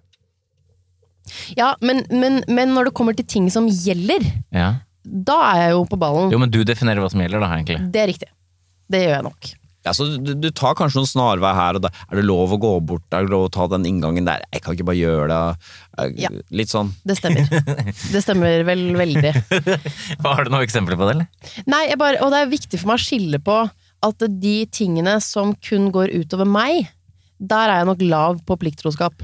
Ja, 1.57 1.75
men, 1.81 2.03
men, 2.09 2.41
men 2.49 2.73
når 2.73 2.89
det 2.89 2.95
kommer 2.97 3.13
til 3.17 3.25
ting 3.29 3.49
som 3.53 3.67
gjelder, 3.69 4.25
Ja. 4.51 4.71
da 5.05 5.37
er 5.53 5.61
jeg 5.67 5.71
jo 5.77 5.85
på 5.85 5.99
ballen. 6.01 6.31
Jo, 6.33 6.39
men 6.41 6.49
du 6.49 6.63
definerer 6.65 7.01
hva 7.03 7.11
som 7.11 7.21
gjelder, 7.21 7.39
da, 7.43 7.51
egentlig. 7.55 7.79
Det 7.93 8.01
er 8.01 8.07
riktig. 8.09 8.29
Det 8.89 9.03
gjør 9.05 9.15
jeg 9.19 9.23
nok. 9.27 9.51
Ja, 9.85 9.93
så 9.95 10.05
du, 10.19 10.33
du 10.35 10.49
tar 10.51 10.73
kanskje 10.75 10.99
noen 10.99 11.07
snarvei 11.07 11.53
her 11.55 11.77
og 11.77 11.83
der. 11.85 11.93
Er 12.11 12.19
det 12.19 12.25
lov 12.27 12.51
å 12.51 12.57
gå 12.59 12.71
bort? 12.83 13.05
Er 13.15 13.23
det 13.23 13.31
lov 13.31 13.45
å 13.47 13.51
ta 13.53 13.67
den 13.71 13.85
inngangen 13.87 14.25
der? 14.27 14.41
Jeg 14.51 14.61
kan 14.65 14.75
ikke 14.75 14.87
bare 14.89 14.99
gjøre 14.99 15.27
det. 15.31 15.69
Eh, 16.03 16.09
Ja. 16.25 16.29
Litt 16.51 16.73
sånn. 16.73 16.91
Det 17.07 17.15
stemmer. 17.15 17.47
Det 18.11 18.21
stemmer 18.25 18.65
vel 18.67 18.83
veldig. 18.99 19.31
Har 20.25 20.43
du 20.43 20.51
noen 20.51 20.65
eksempler 20.65 20.97
på 20.99 21.07
det, 21.07 21.15
eller? 21.15 21.63
Nei, 21.71 21.85
jeg 21.93 21.97
bare, 22.01 22.19
og 22.25 22.33
det 22.33 22.41
er 22.43 22.51
viktig 22.51 22.81
for 22.81 22.91
meg 22.91 22.99
å 22.99 23.05
skille 23.05 23.39
på 23.39 23.59
at 24.05 24.25
de 24.41 24.57
tingene 24.71 25.17
som 25.23 25.53
kun 25.65 25.89
går 25.95 26.13
utover 26.21 26.47
meg, 26.47 26.89
der 27.39 27.71
er 27.71 27.81
jeg 27.81 27.89
nok 27.91 28.03
lav 28.07 28.41
på 28.47 28.59
plikttroskap. 28.59 29.23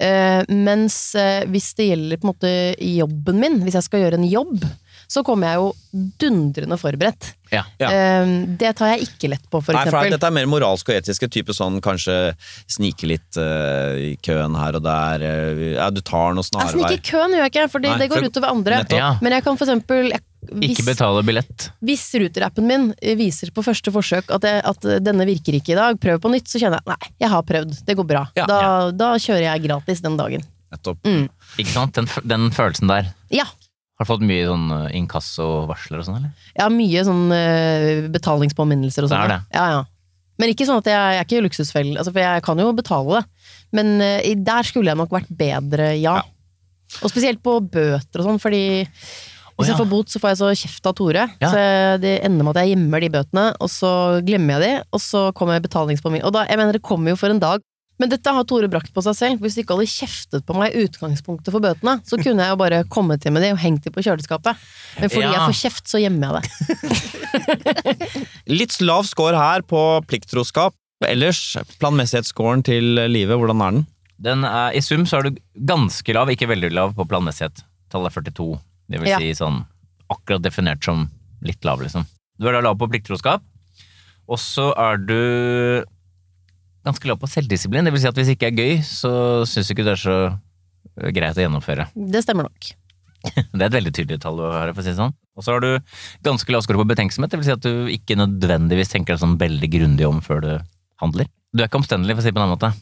Uh, 0.00 0.40
mens 0.48 1.12
uh, 1.18 1.42
hvis 1.52 1.72
det 1.76 1.90
gjelder 1.90 2.20
på 2.20 2.26
en 2.26 2.32
måte 2.32 2.52
jobben 2.80 3.40
min, 3.42 3.60
hvis 3.64 3.76
jeg 3.76 3.86
skal 3.88 4.04
gjøre 4.04 4.20
en 4.20 4.28
jobb, 4.28 4.62
så 5.12 5.20
kommer 5.26 5.50
jeg 5.50 5.60
jo 5.60 6.04
dundrende 6.22 6.78
forberedt. 6.80 7.32
Ja. 7.52 7.64
Ja. 7.82 7.90
Uh, 7.90 8.54
det 8.58 8.72
tar 8.78 8.94
jeg 8.94 9.08
ikke 9.10 9.32
lett 9.34 9.44
på, 9.52 9.60
for 9.60 9.76
Nei, 9.76 9.84
for 9.92 10.08
dette 10.14 10.30
er 10.30 10.36
mer 10.38 10.48
moralsk 10.48 10.88
og 10.88 10.96
etiske 10.96 11.28
type 11.32 11.56
sånn 11.56 11.80
kanskje 11.84 12.16
snike 12.72 13.10
litt 13.10 13.40
uh, 13.40 13.92
i 14.00 14.14
køen 14.24 14.56
her 14.56 14.80
og 14.80 14.86
der. 14.86 15.26
Uh, 15.26 15.64
ja, 15.74 15.90
du 15.92 16.00
tar 16.00 16.36
noe 16.38 16.46
snarvei. 16.46 16.78
sniker 16.78 16.98
i 17.00 17.06
køen, 17.12 17.36
gjør 17.36 17.46
jeg 17.46 17.54
ikke, 17.54 17.68
for 17.74 17.84
Nei, 17.84 17.96
det 18.00 18.10
går 18.12 18.22
for- 18.22 18.32
utover 18.32 18.54
andre. 18.56 18.84
Nettopp. 18.84 19.24
Men 19.26 19.36
jeg 19.36 19.48
kan 19.48 19.60
for 19.60 19.68
eksempel 19.68 20.12
jeg, 20.14 20.24
hvis, 20.50 20.74
Ikke 20.74 20.88
betale 20.90 21.22
billett. 21.22 21.68
hvis 21.86 22.02
ruterappen 22.18 22.66
min 22.66 22.88
eh, 22.98 23.14
viser 23.18 23.52
på 23.54 23.62
første 23.62 23.92
forsøk 23.94 24.32
at, 24.34 24.46
jeg, 24.48 24.62
at 24.66 24.88
eh, 24.90 24.98
denne 25.04 25.26
virker 25.28 25.54
ikke 25.58 25.74
i 25.74 25.78
dag, 25.78 26.00
prøv 26.02 26.18
på 26.24 26.32
nytt, 26.32 26.50
så 26.50 26.58
kjenner 26.58 26.80
jeg 26.82 26.90
nei, 26.90 27.12
jeg 27.22 27.30
har 27.30 27.44
prøvd, 27.46 27.76
det 27.86 27.96
går 28.00 28.08
bra. 28.10 28.24
Ja. 28.38 28.48
da, 28.50 28.60
da 28.90 29.12
kjører 29.22 29.46
jeg 29.46 29.64
gratis 29.68 30.02
den 30.02 30.18
dagen. 30.18 30.42
Nettopp. 30.72 30.98
Mm. 31.06 31.28
Ikke 31.62 31.74
sant? 31.74 31.94
Den, 31.94 32.10
den 32.26 32.50
følelsen 32.56 32.90
der. 32.90 33.12
Ja. 33.30 33.46
Har 34.00 34.08
du 34.08 34.10
fått 34.10 34.26
mye 34.26 34.48
sånn 34.50 34.66
eh, 34.80 34.90
inkasso-varsler 34.98 36.02
og 36.02 36.08
sånn, 36.08 36.20
eller? 36.22 36.50
Ja, 36.58 36.68
mye 36.72 37.06
sånn 37.06 37.26
betalingspåminnelser 38.14 39.06
og 39.06 39.12
sånn. 39.14 39.36
ja. 39.36 39.40
Ja, 39.54 39.66
ja. 39.78 39.82
Men 40.40 40.50
ikke 40.50 40.66
sånn 40.66 40.80
at 40.80 40.88
jeg, 40.88 40.96
jeg 40.98 41.20
er 41.20 41.26
ikke 41.28 41.42
luksusfelle, 41.44 41.98
altså, 42.00 42.10
for 42.10 42.24
jeg 42.24 42.42
kan 42.42 42.58
jo 42.58 42.70
betale 42.74 43.20
det. 43.20 43.50
Men 43.76 43.92
uh, 44.02 44.30
der 44.48 44.66
skulle 44.66 44.90
jeg 44.90 44.98
nok 44.98 45.12
vært 45.14 45.28
bedre, 45.30 45.92
ja. 46.00 46.16
Ja. 46.18 46.98
Og 47.00 47.12
spesielt 47.12 47.40
på 47.44 47.54
bøter 47.72 48.20
og 48.20 48.26
sånn, 48.26 48.40
fordi 48.42 48.64
hvis 49.58 49.68
jeg 49.72 49.78
får 49.78 49.90
bot, 49.90 50.08
så 50.12 50.18
får 50.22 50.32
jeg 50.32 50.38
så 50.40 50.52
kjeft 50.62 50.86
av 50.88 50.94
Tore. 50.98 51.26
Ja. 51.42 51.50
Så 51.52 51.64
det 52.02 52.14
ender 52.24 52.44
med 52.46 52.56
at 52.56 52.62
jeg 52.64 52.72
gjemmer 52.76 53.04
de 53.04 53.10
bøtene, 53.14 53.44
og 53.62 53.68
så 53.70 53.90
glemmer 54.26 54.56
jeg 54.58 54.62
de, 54.64 54.86
og 54.96 55.00
så 55.04 55.26
kommer 55.36 55.60
betalingspåminnelser. 55.62 56.26
Og 56.30 56.34
da, 56.38 56.46
jeg 56.48 56.58
mener, 56.62 56.72
det 56.78 56.82
kommer 56.86 57.12
jo 57.14 57.20
for 57.20 57.30
en 57.34 57.42
dag. 57.42 57.60
Men 58.00 58.08
dette 58.10 58.32
har 58.34 58.42
Tore 58.48 58.66
brakt 58.72 58.90
på 58.96 59.02
seg 59.04 59.14
selv. 59.14 59.42
Hvis 59.44 59.54
de 59.54 59.62
ikke 59.62 59.76
hadde 59.76 59.86
kjeftet 59.92 60.46
på 60.48 60.56
meg 60.56 60.72
i 60.74 60.86
utgangspunktet 60.88 61.52
for 61.54 61.62
bøtene, 61.62 61.98
så 62.08 62.16
kunne 62.18 62.42
jeg 62.42 62.50
jo 62.50 62.58
bare 62.58 62.80
kommet 62.90 63.20
til 63.22 63.30
med 63.36 63.44
de 63.44 63.52
og 63.54 63.60
hengt 63.62 63.84
de 63.84 63.92
på 63.94 64.02
kjøleskapet. 64.02 64.58
Men 64.98 65.12
fordi 65.12 65.22
Ja. 65.28 65.34
jeg 65.36 65.44
får 65.52 65.58
kjeft, 65.60 65.86
så 65.92 66.00
gjemmer 66.02 66.40
jeg 66.40 66.42
det. 66.42 67.52
Litt 68.58 68.78
lav 68.82 69.04
score 69.06 69.36
her 69.38 69.62
på 69.68 69.82
plikttroskap. 70.08 70.74
Ellers, 71.06 71.38
planmessighetsscoren 71.82 72.62
til 72.66 72.94
livet, 73.10 73.36
hvordan 73.38 73.62
er 73.62 73.76
den? 73.76 73.86
Den 74.22 74.44
er, 74.46 74.70
I 74.74 74.82
sum 74.84 75.02
så 75.06 75.18
er 75.18 75.28
du 75.30 75.38
ganske 75.66 76.14
lav, 76.14 76.30
ikke 76.30 76.46
veldig 76.50 76.70
lav 76.74 76.92
på 76.98 77.06
planmessighet. 77.10 77.64
Tallet 77.92 78.10
er 78.16 78.30
42. 78.32 78.58
Det 78.92 79.00
vil 79.02 79.16
si 79.18 79.32
sånn 79.38 79.62
akkurat 80.12 80.44
definert 80.44 80.84
som 80.84 81.06
litt 81.42 81.64
lav, 81.66 81.80
liksom. 81.82 82.04
Du 82.38 82.48
er 82.48 82.56
da 82.56 82.62
lav 82.64 82.76
på 82.80 82.88
plikttroskap, 82.90 83.44
og 84.30 84.38
så 84.40 84.70
er 84.78 85.00
du 85.00 85.18
ganske 86.86 87.08
lav 87.08 87.18
på 87.22 87.30
selvdisiplin. 87.30 87.86
Det 87.86 87.92
vil 87.94 88.02
si 88.02 88.10
at 88.10 88.18
hvis 88.18 88.30
det 88.30 88.36
ikke 88.38 88.50
er 88.50 88.58
gøy, 88.58 88.76
så 88.86 89.12
syns 89.48 89.68
du 89.70 89.74
ikke 89.74 89.86
det 89.86 89.96
er 89.96 90.02
så 90.02 90.16
øh, 90.28 91.10
greit 91.14 91.38
å 91.38 91.44
gjennomføre. 91.44 91.88
Det 91.94 92.22
stemmer 92.24 92.48
nok. 92.48 92.72
Det 93.54 93.60
er 93.60 93.68
et 93.68 93.76
veldig 93.76 93.92
tydelig 93.94 94.18
tall 94.24 94.40
å 94.42 94.48
høre, 94.50 94.72
for 94.74 94.82
å 94.82 94.84
si 94.84 94.90
det 94.90 94.98
sånn. 94.98 95.12
Og 95.38 95.44
så 95.46 95.54
har 95.54 95.62
du 95.62 95.92
ganske 96.26 96.50
lav 96.52 96.64
score 96.64 96.80
på 96.80 96.88
betenksomhet, 96.90 97.30
det 97.30 97.38
vil 97.38 97.46
si 97.46 97.54
at 97.54 97.62
du 97.62 97.86
ikke 97.94 98.16
nødvendigvis 98.18 98.90
tenker 98.90 99.14
deg 99.14 99.22
sånn 99.22 99.36
veldig 99.38 99.68
grundig 99.70 100.08
om 100.08 100.18
før 100.24 100.42
du 100.42 100.50
handler. 101.00 101.30
Du 101.54 101.62
er 101.62 101.70
ikke 101.70 101.78
omstendelig, 101.78 102.16
for 102.16 102.24
å 102.24 102.26
si 102.26 102.32
det 102.32 102.34
på 102.34 102.42
en 102.42 102.48
annen 102.48 102.56
måte. 102.56 102.72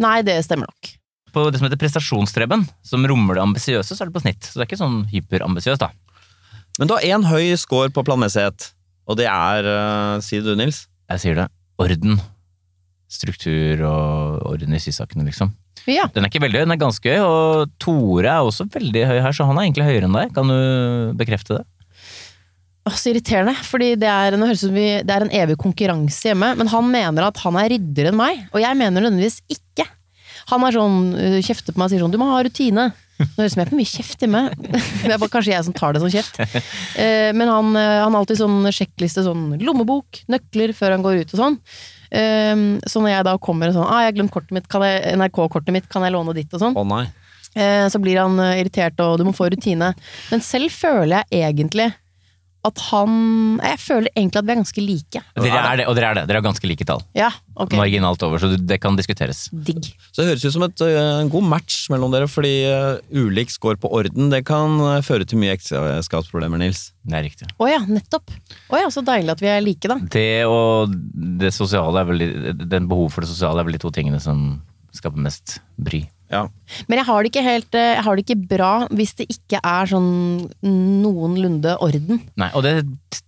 Nei, 0.00 0.16
det 0.24 0.38
stemmer 0.46 0.70
nok. 0.70 0.90
På 1.34 1.46
det 1.50 1.60
som 1.60 1.68
heter 1.68 1.80
prestasjonsstreben, 1.80 2.64
som 2.86 3.06
rommer 3.10 3.38
det 3.38 3.44
ambisiøse, 3.44 3.94
så 3.94 4.04
er 4.04 4.10
det 4.10 4.16
på 4.16 4.24
snitt. 4.24 4.42
Så 4.44 4.58
det 4.58 4.64
er 4.64 4.70
ikke 4.70 4.80
sånn 4.80 5.02
hyperambisiøst, 5.12 5.84
da. 5.84 5.92
Men 6.78 6.88
du 6.88 6.94
har 6.94 7.06
én 7.06 7.26
høy 7.26 7.54
score 7.58 7.92
på 7.94 8.04
planmessighet, 8.06 8.70
og 9.08 9.18
det 9.18 9.26
er 9.30 9.66
uh, 9.66 10.18
Sier 10.24 10.44
du, 10.44 10.52
Nils? 10.58 10.84
Jeg 11.10 11.24
sier 11.24 11.40
det. 11.40 11.48
Orden. 11.80 12.18
Struktur 13.08 13.82
og 13.88 14.44
orden 14.52 14.76
i 14.76 14.82
sysakene, 14.82 15.26
liksom. 15.26 15.54
Ja. 15.88 16.04
Den 16.12 16.26
er 16.26 16.30
ikke 16.30 16.42
veldig 16.44 16.60
høy, 16.60 16.66
den 16.66 16.74
er 16.76 16.80
ganske 16.80 17.14
høy, 17.14 17.24
og 17.24 17.74
Tore 17.80 18.28
er 18.28 18.44
også 18.44 18.68
veldig 18.72 19.04
høy 19.08 19.18
her, 19.24 19.34
så 19.34 19.46
han 19.48 19.58
er 19.58 19.68
egentlig 19.68 19.88
høyere 19.88 20.08
enn 20.08 20.16
deg. 20.18 20.32
Kan 20.36 20.52
du 20.52 21.16
bekrefte 21.18 21.60
det? 21.60 21.64
Åh, 22.88 22.96
så 22.96 23.10
irriterende, 23.10 23.52
fordi 23.68 23.92
det 24.00 24.08
er, 24.08 24.36
vi, 24.72 24.86
det 25.04 25.12
er 25.12 25.24
en 25.26 25.34
evig 25.42 25.58
konkurranse 25.60 26.30
hjemme. 26.30 26.54
Men 26.56 26.70
han 26.72 26.86
mener 26.92 27.26
at 27.26 27.40
han 27.42 27.58
er 27.60 27.72
ryddigere 27.74 28.12
enn 28.12 28.20
meg, 28.20 28.46
og 28.52 28.62
jeg 28.64 28.78
mener 28.80 29.04
nødvendigvis 29.04 29.42
ikke. 29.52 29.88
Han 30.48 30.64
er 30.64 30.72
sånn, 30.72 30.98
øh, 31.18 31.38
kjefter 31.44 31.74
på 31.74 31.80
meg 31.80 31.88
og 31.88 31.92
sier 31.92 32.02
sånn 32.04 32.14
'du 32.14 32.18
må 32.20 32.30
ha 32.30 32.40
rutine'. 32.42 32.88
Nå 33.18 33.26
høres 33.34 33.36
det 33.36 33.46
ut 33.48 33.52
som 33.52 33.60
jeg 33.60 33.66
er 33.66 33.70
på 33.72 33.78
mye 33.80 33.90
kjeft 33.90 34.20
hjemme. 34.22 34.42
Det 35.02 35.10
er 35.12 35.18
bare 35.18 35.32
kanskje 35.32 35.50
jeg 35.52 35.64
som 35.66 35.74
tar 35.74 35.92
det 35.92 36.00
som 36.04 36.10
kjeft. 36.12 36.38
Eh, 36.96 37.32
Men 37.34 37.48
han, 37.50 37.72
øh, 37.74 38.02
han 38.04 38.12
har 38.14 38.20
alltid 38.22 38.38
sånn 38.38 38.62
sjekkliste, 38.70 39.24
sånn 39.26 39.58
lommebok, 39.58 40.22
nøkler 40.30 40.72
før 40.72 40.94
han 40.94 41.02
går 41.02 41.24
ut 41.24 41.34
og 41.34 41.40
sånn. 41.42 41.58
Eh, 42.14 42.54
Så 42.86 43.02
når 43.02 43.10
jeg 43.16 43.24
da 43.24 43.36
kommer 43.38 43.68
og 43.68 43.74
sånn 43.74 43.88
ah, 43.90 44.00
'jeg 44.06 44.14
har 44.14 44.18
glemt 44.18 44.30
kortet 44.32 44.52
mitt, 44.52 44.68
NRK-kortet 44.68 45.72
mitt, 45.74 45.88
kan 45.88 46.02
jeg 46.02 46.12
låne 46.12 46.34
ditt?' 46.34 46.54
og 46.54 46.60
sånn. 46.60 46.74
Å 46.78 46.86
nei. 46.86 47.06
Eh, 47.56 47.88
Så 47.88 47.98
blir 48.00 48.18
han 48.22 48.38
eh, 48.38 48.62
irritert, 48.62 48.98
og 49.00 49.18
du 49.18 49.24
må 49.24 49.34
få 49.34 49.50
rutine. 49.50 49.94
Men 50.30 50.40
selv 50.40 50.70
føler 50.70 51.24
jeg 51.30 51.52
egentlig 51.52 51.92
at 52.66 52.80
han 52.88 53.12
Jeg 53.62 53.78
føler 53.80 54.10
egentlig 54.16 54.40
at 54.40 54.46
vi 54.46 54.52
er 54.52 54.58
ganske 54.58 54.82
like. 54.82 55.22
Dere 55.38 55.60
er 55.62 55.80
det, 55.80 55.86
og 55.88 55.96
dere 55.96 56.10
er 56.10 56.18
det. 56.18 56.24
Dere 56.28 56.40
har 56.40 56.46
ganske 56.46 56.68
like 56.68 56.86
tall. 56.88 57.02
Ja, 57.16 57.30
ok. 57.54 57.76
Marginalt 57.78 58.22
over, 58.26 58.42
så 58.42 58.50
det 58.56 58.80
kan 58.82 58.98
diskuteres. 58.98 59.46
Digg. 59.52 59.90
Så 60.10 60.22
det 60.22 60.32
høres 60.32 60.46
ut 60.46 60.56
som 60.56 60.66
et, 60.66 60.84
en 60.98 61.30
god 61.32 61.46
match 61.48 61.86
mellom 61.92 62.12
dere, 62.14 62.28
fordi 62.30 62.52
uh, 62.66 62.98
ulik 63.14 63.52
score 63.54 63.78
på 63.80 63.90
orden 63.94 64.32
det 64.34 64.42
kan 64.48 64.78
uh, 64.82 64.98
føre 65.06 65.28
til 65.28 65.40
mye 65.42 65.54
ekteskapsproblemer, 65.54 66.60
Nils. 66.60 66.88
Det 67.08 67.18
er 67.18 67.26
riktig. 67.28 67.50
Å 67.56 67.70
ja, 67.70 67.80
nettopp. 67.86 68.34
Å 68.68 68.82
ja, 68.82 68.90
så 68.92 69.04
deilig 69.06 69.36
at 69.36 69.44
vi 69.44 69.52
er 69.52 69.64
like, 69.64 69.90
da. 69.90 69.98
Det 70.18 70.28
og 70.50 70.94
det 71.38 71.54
sosiale 71.54 72.02
er 72.02 72.10
vel 72.10 72.26
Den 72.68 72.90
behov 72.90 73.12
for 73.14 73.24
det 73.24 73.30
sosiale 73.30 73.62
er 73.62 73.68
vel 73.68 73.78
de 73.78 73.82
to 73.86 73.94
tingene 73.94 74.20
som 74.22 74.58
skaper 74.94 75.20
mest 75.22 75.60
bry. 75.78 76.02
Ja. 76.28 76.42
Men 76.90 77.00
jeg 77.00 77.08
har 77.08 77.24
det 77.24 77.30
ikke 77.30 77.42
helt 77.46 77.76
eh, 77.78 77.94
Jeg 77.96 78.04
har 78.04 78.18
det 78.18 78.24
ikke 78.26 78.48
bra 78.50 78.72
hvis 78.92 79.14
det 79.16 79.26
ikke 79.32 79.62
er 79.64 79.88
sånn 79.88 80.10
noenlunde 80.60 81.78
orden. 81.84 82.20
Nei, 82.40 82.50
og 82.52 82.66
det 82.66 82.74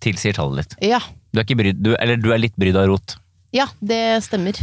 tilsier 0.04 0.36
tallet 0.36 0.60
litt. 0.60 0.76
Ja. 0.92 1.00
Du 1.32 1.40
er, 1.40 1.46
ikke 1.46 1.60
brydd, 1.62 1.80
du, 1.80 1.94
eller 1.96 2.20
du 2.20 2.30
er 2.34 2.42
litt 2.42 2.56
brydd 2.60 2.76
av 2.76 2.90
rot. 2.90 3.16
Ja, 3.56 3.66
det 3.80 4.20
stemmer. 4.26 4.58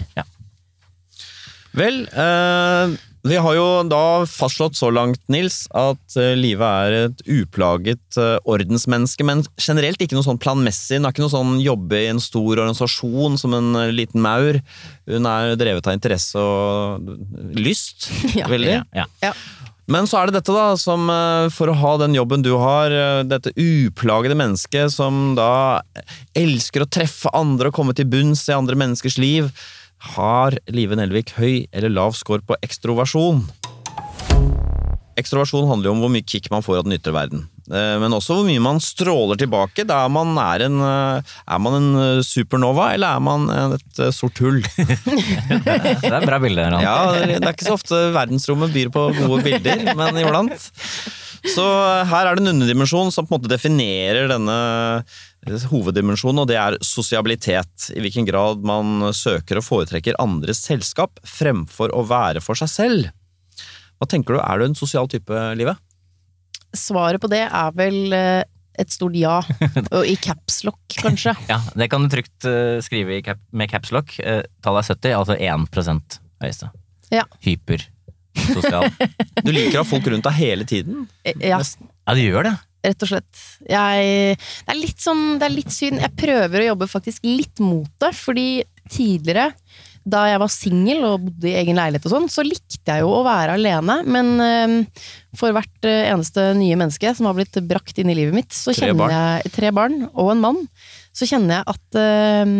Vel, 1.77 2.03
eh, 2.09 2.97
vi 3.29 3.37
har 3.41 3.55
jo 3.57 3.65
da 3.89 4.01
fastslått 4.29 4.77
så 4.77 4.89
langt, 4.93 5.21
Nils, 5.31 5.63
at 5.75 6.17
eh, 6.19 6.33
Live 6.37 6.63
er 6.65 6.95
et 7.07 7.21
uplaget 7.29 8.17
eh, 8.19 8.35
ordensmenneske, 8.49 9.25
men 9.27 9.43
generelt 9.61 10.01
ikke 10.03 10.17
noe 10.17 10.25
sånn 10.25 10.39
planmessig. 10.41 10.97
Hun 10.99 11.07
har 11.07 11.15
ikke 11.15 11.23
noe 11.25 11.33
sånn 11.33 11.55
jobbe 11.63 12.01
i 12.03 12.09
en 12.11 12.21
stor 12.23 12.57
organisasjon 12.59 13.37
som 13.41 13.55
en 13.57 13.69
eh, 13.79 13.93
liten 13.95 14.23
maur. 14.23 14.59
Hun 15.09 15.29
er 15.29 15.55
drevet 15.59 15.87
av 15.89 15.97
interesse 15.97 16.41
og 16.41 17.07
lyst, 17.57 18.09
Ja. 18.39 18.49
veldig. 18.51 18.75
Ja, 18.79 18.83
ja. 19.03 19.07
Ja. 19.29 19.33
Men 19.87 20.03
så 20.09 20.19
er 20.19 20.27
det 20.27 20.41
dette, 20.41 20.51
da, 20.51 20.73
som 20.75 21.07
for 21.55 21.71
å 21.71 21.77
ha 21.79 21.93
den 22.01 22.11
jobben 22.17 22.41
du 22.43 22.49
har, 22.59 22.91
dette 23.23 23.53
uplagede 23.55 24.35
mennesket 24.35 24.91
som 24.91 25.29
da 25.37 25.79
elsker 26.35 26.83
å 26.83 26.89
treffe 26.91 27.31
andre 27.31 27.71
og 27.71 27.77
komme 27.77 27.95
til 27.95 28.09
bunns 28.11 28.43
i 28.51 28.55
andre 28.57 28.75
menneskers 28.75 29.15
liv, 29.23 29.47
har 30.15 30.57
Live 30.69 30.97
Nelvik 30.97 31.33
høy 31.37 31.67
eller 31.71 31.89
lav 31.93 32.13
score 32.17 32.43
på 32.45 32.57
ekstroversjon? 32.65 33.43
Ekstroversjon 35.17 35.65
handler 35.65 35.89
jo 35.89 35.93
om 35.95 36.01
hvor 36.03 36.11
mye 36.13 36.25
kick 36.29 36.51
man 36.53 36.61
får 36.61 36.83
av 36.83 36.85
den 36.85 36.97
ytre 36.99 37.13
verden. 37.15 37.47
Eh, 37.67 37.95
Men 37.99 38.13
også 38.13 38.37
hvor 38.37 38.45
mye 38.45 38.61
man 38.61 38.77
stråler 38.83 39.39
tilbake. 39.39 39.81
Da 39.89 40.03
er 40.05 40.11
man, 40.13 40.35
er 40.37 40.67
en, 40.67 40.77
eh, 40.85 41.35
er 41.49 41.63
man 41.63 41.77
en 41.79 41.87
eh, 42.03 42.21
supernova, 42.25 42.91
eller 42.93 43.17
er 43.17 43.23
man 43.25 43.47
et 43.79 44.01
sort 44.13 44.37
hull? 44.43 44.61
Det 44.77 46.11
er 46.11 46.19
et 46.21 46.29
bra 46.29 46.37
bilde. 46.43 46.67
Ja, 46.83 46.97
det 47.17 47.39
er 47.41 47.49
ikke 47.49 47.67
så 47.67 47.77
ofte 47.79 48.03
verdensrommet 48.15 48.75
byr 48.75 48.93
på 48.93 49.07
gode 49.17 49.41
bilder, 49.47 49.87
men 49.97 50.21
iblant. 50.21 50.69
Så 51.47 51.63
her 52.11 52.27
er 52.27 52.37
det 52.37 52.43
en 52.43 52.53
underdimensjon 52.55 53.11
som 53.13 53.25
på 53.25 53.33
en 53.33 53.39
måte 53.39 53.51
definerer 53.51 54.29
denne 54.29 54.57
hoveddimensjonen, 55.71 56.43
og 56.43 56.49
det 56.49 56.57
er 56.59 56.77
sosiabilitet. 56.85 57.89
I 57.95 58.03
hvilken 58.03 58.27
grad 58.27 58.63
man 58.67 59.09
søker 59.15 59.61
og 59.61 59.65
foretrekker 59.67 60.17
andres 60.21 60.61
selskap 60.67 61.21
fremfor 61.27 61.93
å 61.95 62.03
være 62.07 62.43
for 62.43 62.59
seg 62.59 62.71
selv. 62.71 63.09
Hva 63.97 64.07
tenker 64.09 64.37
du, 64.37 64.41
er 64.43 64.59
du 64.59 64.67
en 64.67 64.77
sosial 64.77 65.09
type, 65.09 65.33
Livet? 65.57 65.79
Svaret 66.77 67.21
på 67.23 67.29
det 67.31 67.45
er 67.47 67.71
vel 67.77 68.13
eh, 68.13 68.43
et 68.77 68.93
stort 68.93 69.15
ja. 69.17 69.39
Og 69.97 70.05
i 70.05 70.15
capslock, 70.21 70.81
kanskje. 71.01 71.33
Ja, 71.49 71.59
det 71.73 71.89
kan 71.91 72.03
du 72.05 72.11
trygt 72.13 72.45
eh, 72.45 72.77
skrive 72.85 73.17
i 73.17 73.23
cap, 73.25 73.41
med 73.51 73.71
capslock. 73.71 74.13
Uh, 74.21 74.43
tallet 74.65 74.85
er 74.85 74.93
70, 74.93 75.15
altså 75.17 75.37
1% 75.39 76.19
høyeste. 76.43 76.69
Ja. 77.13 77.25
Hypersosial. 77.45 78.91
Du 79.47 79.51
liker 79.53 79.79
å 79.79 79.83
ha 79.83 79.87
folk 79.87 80.07
rundt 80.11 80.25
deg 80.27 80.37
hele 80.37 80.65
tiden? 80.67 81.05
Eh, 81.23 81.37
Ja, 81.53 81.61
Ja, 81.61 82.13
du 82.15 82.21
gjør 82.21 82.49
det. 82.51 82.55
Rett 82.87 83.05
og 83.05 83.11
slett. 83.11 83.43
Jeg, 83.69 84.37
det 84.37 84.73
er 84.73 84.79
litt 84.79 85.03
sånn, 85.03 85.25
det 85.41 85.47
er 85.47 85.55
litt 85.55 85.73
synd. 85.73 86.01
Jeg 86.03 86.17
prøver 86.19 86.63
å 86.63 86.69
jobbe 86.71 86.89
faktisk 86.91 87.27
litt 87.27 87.61
mot 87.63 87.91
det, 88.03 88.13
fordi 88.17 88.49
tidligere, 88.91 89.51
da 90.07 90.23
jeg 90.29 90.39
var 90.39 90.51
singel 90.51 91.01
og 91.03 91.25
bodde 91.25 91.49
i 91.49 91.57
egen 91.59 91.79
leilighet 91.79 92.05
og 92.07 92.13
sånn, 92.13 92.27
så 92.31 92.45
likte 92.45 92.79
jeg 92.87 93.03
jo 93.03 93.09
å 93.11 93.25
være 93.27 93.57
alene. 93.57 93.97
Men 94.07 94.29
eh, 94.43 95.01
for 95.37 95.55
hvert 95.55 95.87
eh, 95.87 96.07
eneste 96.13 96.53
nye 96.57 96.77
menneske 96.79 97.11
som 97.17 97.27
har 97.27 97.35
blitt 97.37 97.59
brakt 97.67 97.99
inn 97.99 98.11
i 98.13 98.15
livet 98.17 98.37
mitt, 98.37 98.55
så 98.55 98.75
kjenner 98.75 99.11
jeg 99.11 99.51
Tre 99.57 99.73
barn 99.75 100.05
og 100.13 100.31
en 100.31 100.45
mann. 100.45 100.63
Så 101.17 101.27
kjenner 101.27 101.59
jeg 101.59 101.73
at 101.73 101.99
eh, 101.99 102.55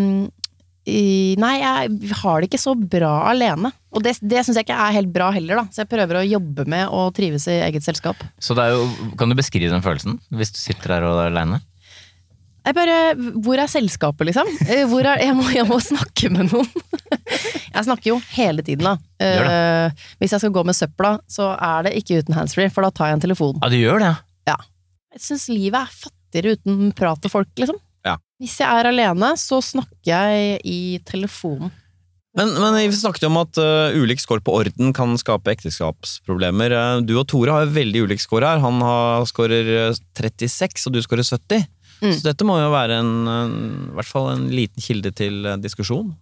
Nei, 0.88 1.54
jeg 1.60 2.14
har 2.22 2.40
det 2.40 2.48
ikke 2.48 2.62
så 2.62 2.72
bra 2.80 3.14
alene. 3.28 3.74
Og 3.92 4.04
det, 4.06 4.14
det 4.24 4.44
syns 4.46 4.56
jeg 4.60 4.68
ikke 4.68 4.78
er 4.80 4.94
helt 4.96 5.10
bra 5.12 5.30
heller, 5.36 5.60
da. 5.60 5.66
Så 5.74 5.84
jeg 5.84 5.90
prøver 5.92 6.22
å 6.22 6.28
jobbe 6.28 6.64
med 6.70 6.88
å 6.94 7.08
trives 7.16 7.48
i 7.52 7.58
eget 7.66 7.84
selskap. 7.84 8.22
Så 8.40 8.56
det 8.56 8.68
er 8.68 8.78
jo, 8.78 8.86
kan 9.20 9.28
du 9.32 9.36
beskrive 9.36 9.74
den 9.74 9.84
følelsen, 9.84 10.20
hvis 10.32 10.54
du 10.56 10.62
sitter 10.62 10.96
der 10.96 11.08
og 11.10 11.20
er 11.26 11.32
aleine? 11.34 11.60
Jeg 12.68 12.76
bare, 12.76 12.96
Hvor 13.44 13.60
er 13.64 13.70
selskapet, 13.72 14.28
liksom? 14.28 14.50
Eh, 14.72 14.84
Hvor 14.88 15.06
er, 15.08 15.22
jeg, 15.24 15.36
må, 15.36 15.46
jeg 15.56 15.68
må 15.68 15.80
snakke 15.84 16.32
med 16.34 16.52
noen. 16.52 16.68
Jeg 17.78 17.86
snakker 17.86 18.10
jo 18.10 18.16
hele 18.34 18.64
tiden, 18.66 18.88
da. 18.88 18.96
Eh, 19.22 20.06
hvis 20.18 20.32
jeg 20.34 20.42
skal 20.42 20.54
gå 20.56 20.64
med 20.66 20.74
søpla, 20.74 21.12
så 21.30 21.52
er 21.54 21.86
det 21.86 21.92
ikke 22.00 22.24
uten 22.24 22.34
handsfree, 22.34 22.72
for 22.74 22.82
da 22.82 22.90
tar 22.96 23.12
jeg 23.12 23.18
en 23.20 23.24
telefon. 23.28 23.60
Ja, 23.62 23.70
du 23.70 23.76
gjør 23.78 24.02
det? 24.02 24.10
Ja. 24.50 24.56
Jeg 25.14 25.22
syns 25.22 25.46
livet 25.52 25.78
er 25.84 25.92
fattigere 25.94 26.56
uten 26.58 26.90
prat 26.98 27.28
og 27.28 27.34
folk, 27.36 27.52
liksom. 27.60 27.78
Hvis 28.38 28.60
jeg 28.62 28.70
er 28.70 28.92
alene, 28.92 29.34
så 29.40 29.60
snakker 29.66 30.12
jeg 30.12 30.58
i 30.68 30.80
telefonen. 31.08 31.72
Men, 32.38 32.52
men 32.62 32.76
vi 32.78 32.94
snakket 32.94 33.26
jo 33.26 33.32
om 33.32 33.40
at 33.42 33.58
uh, 33.58 33.96
ulik 33.98 34.22
score 34.22 34.44
på 34.46 34.54
orden 34.60 34.92
kan 34.94 35.16
skape 35.18 35.56
ekteskapsproblemer. 35.56 36.76
Uh, 36.76 37.00
du 37.02 37.16
og 37.18 37.26
Tore 37.32 37.56
har 37.56 37.72
veldig 37.74 38.04
ulik 38.06 38.22
score 38.22 38.46
her. 38.46 38.62
Han 38.62 38.78
har 38.86 39.26
scorer 39.26 39.72
uh, 39.90 39.98
36, 40.20 40.86
og 40.86 40.94
du 40.94 41.02
scorer 41.02 41.26
70. 41.26 41.66
Mm. 42.04 42.12
Så 42.14 42.28
dette 42.28 42.46
må 42.46 42.60
jo 42.62 42.70
være 42.70 43.00
en, 43.02 43.14
en, 43.26 43.56
i 43.90 43.98
hvert 43.98 44.12
fall 44.12 44.30
en 44.36 44.46
liten 44.54 44.86
kilde 44.86 45.10
til 45.18 45.50
diskusjon. 45.64 46.14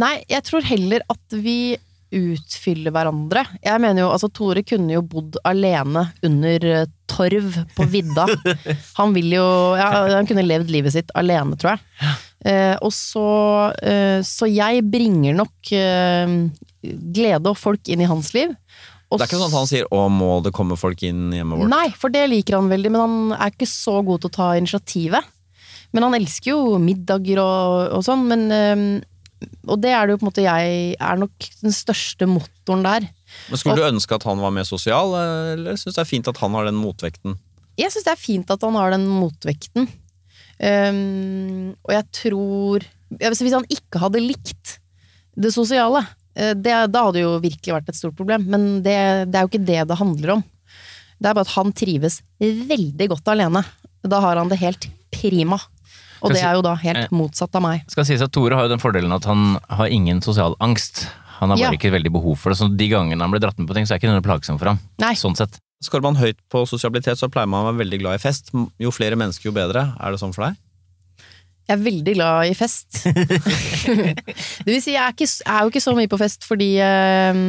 Nei, 0.00 0.18
jeg 0.28 0.44
tror 0.44 0.68
heller 0.68 1.04
at 1.12 1.40
vi 1.40 1.78
utfyller 2.12 2.94
hverandre. 2.94 3.44
Jeg 3.64 3.82
mener 3.82 4.04
jo, 4.04 4.10
altså 4.14 4.30
Tore 4.32 4.64
kunne 4.66 4.94
jo 4.94 5.02
bodd 5.06 5.38
alene 5.48 6.06
under 6.26 6.66
eh, 6.70 6.90
torv 7.10 7.56
på 7.76 7.86
vidda. 7.92 8.26
Han 9.00 9.14
vil 9.16 9.34
jo 9.36 9.46
ja, 9.78 9.88
Han 10.14 10.28
kunne 10.28 10.46
levd 10.46 10.72
livet 10.72 10.94
sitt 10.94 11.12
alene, 11.18 11.58
tror 11.60 11.74
jeg. 11.74 12.14
Eh, 12.42 12.74
og 12.82 12.90
så 12.90 13.26
eh, 13.86 14.18
Så 14.26 14.48
jeg 14.50 14.82
bringer 14.90 15.36
nok 15.38 15.70
eh, 15.78 16.32
glede 16.82 17.52
og 17.52 17.60
folk 17.60 17.86
inn 17.92 18.02
i 18.02 18.08
hans 18.10 18.32
liv. 18.34 18.56
Og 19.12 19.20
Det 19.20 19.26
er 19.26 19.28
ikke 19.28 19.42
sånn 19.42 19.52
at 19.52 19.58
han 19.58 19.68
sier 19.68 19.86
'å, 19.92 20.06
må 20.08 20.40
det 20.42 20.54
komme 20.56 20.78
folk 20.80 21.02
inn 21.04 21.34
hjemmet 21.36 21.60
vårt'? 21.60 21.68
Nei, 21.68 21.92
for 22.00 22.08
det 22.08 22.24
liker 22.32 22.56
han 22.56 22.70
veldig, 22.72 22.90
men 22.94 23.02
han 23.02 23.16
er 23.36 23.52
ikke 23.52 23.68
så 23.68 24.00
god 24.00 24.22
til 24.22 24.32
å 24.32 24.36
ta 24.38 24.46
initiativet. 24.56 25.28
Men 25.92 26.06
han 26.08 26.16
elsker 26.16 26.54
jo 26.54 26.78
middager 26.80 27.42
og, 27.42 27.92
og 27.98 28.04
sånn, 28.06 28.24
men 28.30 28.46
øhm, 28.56 28.86
Og 29.68 29.80
det 29.82 29.92
er 29.94 30.06
det 30.06 30.14
jo 30.14 30.20
på 30.20 30.26
en 30.26 30.30
måte 30.30 30.44
jeg 30.44 30.96
er 30.98 31.16
nok 31.20 31.48
den 31.62 31.74
største 31.74 32.28
motoren 32.30 32.84
der. 32.86 33.06
Men 33.48 33.60
Skulle 33.60 33.78
du 33.80 33.88
ønske 33.88 34.14
at 34.18 34.26
han 34.28 34.40
var 34.42 34.52
mer 34.54 34.66
sosial, 34.68 35.14
eller 35.54 35.78
syns 35.80 35.96
det 35.96 36.02
er 36.04 36.08
fint 36.10 36.28
at 36.28 36.40
han 36.42 36.54
har 36.58 36.68
den 36.68 36.78
motvekten? 36.80 37.38
Jeg 37.80 37.92
syns 37.94 38.04
det 38.06 38.12
er 38.14 38.20
fint 38.20 38.50
at 38.52 38.62
han 38.66 38.76
har 38.76 38.92
den 38.94 39.06
motvekten. 39.08 39.88
Um, 40.62 41.72
og 41.82 41.90
jeg 41.96 42.04
tror 42.14 42.84
hvis- 43.18 43.52
han 43.52 43.66
ikke 43.68 43.98
hadde 43.98 44.20
likt 44.22 44.78
det 45.36 45.52
sosiale, 45.52 46.06
eh, 46.36 46.52
det, 46.54 46.92
da 46.92 47.04
hadde 47.04 47.14
det 47.14 47.22
jo 47.24 47.40
virkelig 47.40 47.74
vært 47.74 47.88
et 47.88 47.96
stort 47.96 48.16
problem. 48.16 48.46
Men 48.48 48.82
det, 48.82 49.30
det 49.30 49.34
er 49.34 49.42
jo 49.46 49.50
ikke 49.50 49.66
det 49.66 49.88
det 49.88 49.98
handler 49.98 50.30
om. 50.36 50.44
Det 51.20 51.28
er 51.28 51.34
bare 51.34 51.46
at 51.46 51.56
han 51.56 51.72
trives 51.72 52.20
veldig 52.40 53.08
godt 53.08 53.28
alene. 53.32 53.64
Da 54.02 54.20
har 54.20 54.36
han 54.36 54.48
det 54.48 54.58
helt 54.58 54.88
prima. 55.10 55.58
Og 56.22 56.30
det 56.32 56.42
er 56.42 56.54
jo 56.54 56.62
da 56.62 56.72
Eh. 56.74 56.82
helt 56.86 57.10
motsatt 57.10 57.54
av 57.58 57.62
meg. 57.62 57.82
Skal 57.90 58.04
sies 58.06 58.22
at 58.22 58.32
Tore 58.32 58.54
har 58.54 58.68
jo 58.68 58.72
den 58.76 58.78
fordelen 58.82 59.12
at 59.14 59.24
han 59.26 59.58
har 59.68 59.86
ingen 59.90 60.20
sosial 60.22 60.54
angst. 60.60 61.06
Han 61.40 61.50
har 61.50 61.56
bare 61.58 61.72
Ja. 61.72 61.76
ikke 61.78 61.90
veldig 61.90 62.12
behov 62.14 62.38
for 62.38 62.50
det. 62.50 62.58
Så 62.58 62.68
de 62.76 62.88
gangene 62.88 63.20
han 63.20 63.30
blir 63.30 63.40
dratt 63.42 63.58
med 63.58 63.66
på 63.68 63.74
ting, 63.74 63.84
så 63.84 63.94
er 63.94 63.98
ikke 63.98 64.08
det 64.12 64.22
noe 64.22 64.26
plagsomt 64.28 64.58
for 64.62 64.66
ham. 64.70 64.78
Nei. 65.02 65.14
Sånn 65.14 65.36
sett. 65.36 65.58
Skårer 65.82 66.02
man 66.02 66.14
høyt 66.16 66.36
på 66.48 66.62
sosialitet, 66.66 67.18
så 67.18 67.26
pleier 67.28 67.48
man 67.48 67.64
å 67.66 67.72
være 67.74 67.82
veldig 67.84 67.98
glad 68.00 68.14
i 68.14 68.22
fest. 68.22 68.52
Jo 68.78 68.90
flere 68.94 69.16
mennesker, 69.18 69.50
jo 69.50 69.52
bedre. 69.52 69.96
Er 69.98 70.12
det 70.12 70.20
sånn 70.22 70.32
for 70.32 70.46
deg? 70.46 70.56
Jeg 71.68 71.78
er 71.78 71.82
veldig 71.82 72.14
glad 72.14 72.46
i 72.50 72.54
fest. 72.54 73.02
det 73.06 74.66
vil 74.66 74.82
si, 74.82 74.92
jeg 74.94 75.02
er, 75.02 75.12
ikke, 75.14 75.26
jeg 75.26 75.46
er 75.54 75.62
jo 75.62 75.70
ikke 75.72 75.82
så 75.84 75.94
mye 75.96 76.10
på 76.10 76.18
fest 76.20 76.44
fordi 76.46 76.70
øh, 76.82 77.40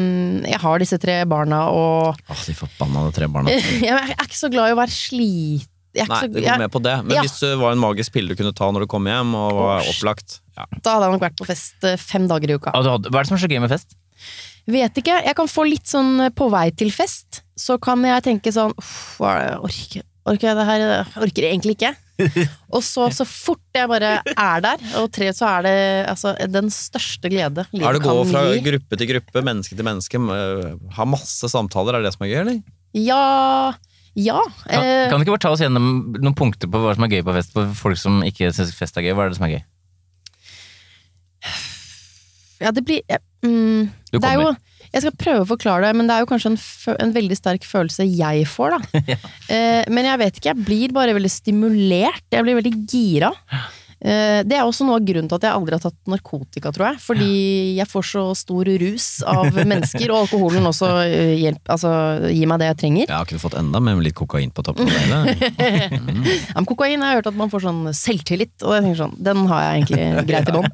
jeg 0.47 0.59
har 0.63 0.79
disse 0.83 0.99
tre 1.01 1.15
barna 1.29 1.63
og 1.73 2.15
Åh, 2.29 2.43
de 2.47 2.53
forbannede 2.57 3.13
tre 3.15 3.27
barna. 3.27 3.49
Jeg 3.83 3.93
er 3.93 4.13
ikke 4.25 4.37
så 4.37 4.49
glad 4.53 4.69
i 4.71 4.75
å 4.75 4.79
være 4.79 4.93
slit... 4.93 5.69
Jeg 5.93 6.03
er 6.03 6.07
ikke 6.07 6.13
Nei, 6.13 6.21
så, 6.23 6.29
det 6.33 6.41
går 6.41 6.47
jeg, 6.49 6.61
med 6.63 6.71
på 6.73 6.79
det. 6.81 6.93
Men 7.05 7.15
Ja. 7.15 7.21
hvis 7.25 7.35
det 7.43 7.51
var 7.61 7.75
en 7.75 7.81
magisk 7.83 8.13
pille 8.15 8.33
du 8.33 8.39
kunne 8.39 8.53
ta 8.57 8.69
når 8.73 8.85
du 8.85 8.89
kom 8.89 9.05
hjem, 9.05 9.35
og 9.37 9.59
var 9.59 9.89
opplagt 9.91 10.39
ja. 10.57 10.65
da 10.81 10.95
hadde 10.95 11.05
jeg 11.09 11.13
nok 11.17 11.25
vært 11.27 11.37
på 11.37 11.45
fest 11.49 11.85
eh, 11.85 11.97
fem 12.01 12.25
dager 12.29 12.49
i 12.49 12.57
uka. 12.57 12.73
Hva 12.73 12.95
er 12.97 13.19
det 13.21 13.27
som 13.29 13.37
er 13.37 13.43
så 13.43 13.49
gøy 13.51 13.61
med 13.61 13.73
fest? 13.73 13.93
Vet 14.73 14.95
ikke. 15.01 15.17
Jeg 15.25 15.35
kan 15.35 15.49
få 15.51 15.65
litt 15.67 15.89
sånn 15.91 16.27
eh, 16.29 16.31
på 16.33 16.47
vei 16.53 16.69
til 16.71 16.89
fest, 16.95 17.43
så 17.59 17.77
kan 17.81 18.01
jeg 18.07 18.23
tenke 18.25 18.53
sånn 18.55 18.73
Uff, 18.79 18.93
hva 19.19 19.35
er 19.37 19.45
det? 19.51 19.59
orker, 19.69 20.05
orker 20.33 20.49
jeg 20.49 20.57
det 20.61 20.65
her? 20.71 20.85
Orker 21.27 21.45
jeg 21.45 21.51
egentlig 21.57 21.77
ikke. 21.77 21.93
Og 22.75 22.81
så, 22.85 23.07
så 23.13 23.25
fort 23.27 23.61
jeg 23.75 23.89
bare 23.89 24.11
er 24.29 24.61
der, 24.63 24.81
og 25.01 25.07
tre, 25.13 25.31
så 25.33 25.47
er 25.49 25.65
det 25.65 25.77
altså, 26.11 26.35
den 26.49 26.69
største 26.73 27.29
glede 27.33 27.65
livet 27.73 27.87
Er 27.89 27.97
det 27.97 28.03
å 28.05 28.13
gå 28.21 28.25
fra 28.29 28.43
gi. 28.51 28.61
gruppe 28.67 28.99
til 29.01 29.09
gruppe, 29.09 29.41
menneske 29.45 29.73
til 29.77 29.87
menneske, 29.87 30.21
ha 30.93 31.07
masse 31.09 31.49
samtaler, 31.49 31.97
er 31.97 32.03
det 32.05 32.11
det 32.11 32.15
som 32.15 32.25
er 32.27 32.31
gøy, 32.31 32.37
eller? 32.43 32.59
Ja. 32.93 33.73
Ja. 34.19 34.41
Kan, 34.67 34.83
eh, 34.83 35.09
kan 35.09 35.19
du 35.19 35.25
ikke 35.25 35.35
bare 35.35 35.45
ta 35.45 35.53
oss 35.55 35.63
gjennom 35.63 35.87
noen 36.19 36.35
punkter 36.37 36.69
på 36.69 36.81
hva 36.81 36.93
som 36.93 37.05
er 37.05 37.15
gøy 37.15 37.23
på 37.25 37.33
fest? 37.37 37.53
For 37.55 37.71
folk 37.77 37.99
som 37.99 38.21
ikke 38.25 38.51
syns 38.53 38.75
fest 38.77 38.97
er 38.99 39.07
gøy, 39.07 39.15
hva 39.17 39.25
er 39.25 39.33
det 39.33 39.39
som 39.39 39.47
er 39.49 39.55
gøy? 39.57 39.63
ja, 42.63 42.71
det 42.71 42.85
blir 42.87 43.01
ja, 43.11 43.17
mm, 43.43 43.89
Du 44.13 44.19
det 44.19 44.29
er 44.29 44.39
jo. 44.39 44.53
Jeg 44.93 45.01
skal 45.01 45.15
prøve 45.17 45.41
å 45.41 45.49
forklare 45.49 45.87
det, 45.87 45.97
men 45.97 46.05
det 46.09 46.15
er 46.15 46.21
jo 46.21 46.27
kanskje 46.29 46.51
en, 46.51 46.57
en 47.01 47.13
veldig 47.15 47.35
sterk 47.39 47.63
følelse 47.65 48.05
jeg 48.05 48.43
får, 48.45 48.75
da. 48.75 49.01
eh, 49.55 49.81
men 49.89 50.05
jeg 50.05 50.21
vet 50.21 50.37
ikke, 50.37 50.51
jeg 50.51 50.65
blir 50.67 50.93
bare 50.93 51.15
veldig 51.17 51.31
stimulert. 51.33 52.21
Jeg 52.29 52.45
blir 52.45 52.59
veldig 52.59 52.73
gira. 52.85 53.31
Eh, 54.03 54.41
det 54.43 54.57
er 54.57 54.67
også 54.67 54.83
noe 54.83 54.97
av 54.99 55.05
grunnen 55.07 55.29
til 55.31 55.37
at 55.39 55.45
jeg 55.47 55.55
aldri 55.55 55.77
har 55.77 55.83
tatt 55.85 56.11
narkotika, 56.11 56.73
tror 56.75 56.89
jeg. 56.89 56.99
Fordi 57.05 57.27
jeg 57.77 57.87
får 57.87 58.07
så 58.09 58.23
stor 58.35 58.67
rus 58.81 59.07
av 59.31 59.55
mennesker, 59.55 60.11
og 60.11 60.25
alkoholen 60.25 60.67
også 60.67 60.89
eh, 61.05 61.33
hjelp, 61.39 61.61
altså, 61.71 61.93
gir 62.27 62.49
meg 62.51 62.59
det 62.59 62.71
jeg 62.73 62.79
trenger. 62.83 63.05
Jeg 63.07 63.15
har 63.15 63.29
ikke 63.29 63.43
fått 63.45 63.55
enda 63.61 63.79
med 63.83 64.01
litt 64.03 64.17
kokain 64.19 64.51
på 64.51 64.65
toppen 64.65 64.91
av 64.91 65.29
det. 65.31 65.51
Mm. 66.03 66.23
Ja, 66.25 66.55
men 66.57 66.65
kokain 66.67 66.93
jeg 66.95 67.05
har 67.05 67.17
hørt 67.19 67.27
at 67.29 67.37
man 67.37 67.49
får 67.51 67.63
sånn 67.65 67.81
selvtillit, 67.95 68.53
og 68.65 68.73
jeg 68.75 68.83
tenker 68.85 68.99
sånn, 68.99 69.13
den 69.23 69.45
har 69.49 69.63
jeg 69.63 69.81
egentlig 69.83 70.25
greit 70.29 70.49
i 70.49 70.55
bånn. 70.55 70.67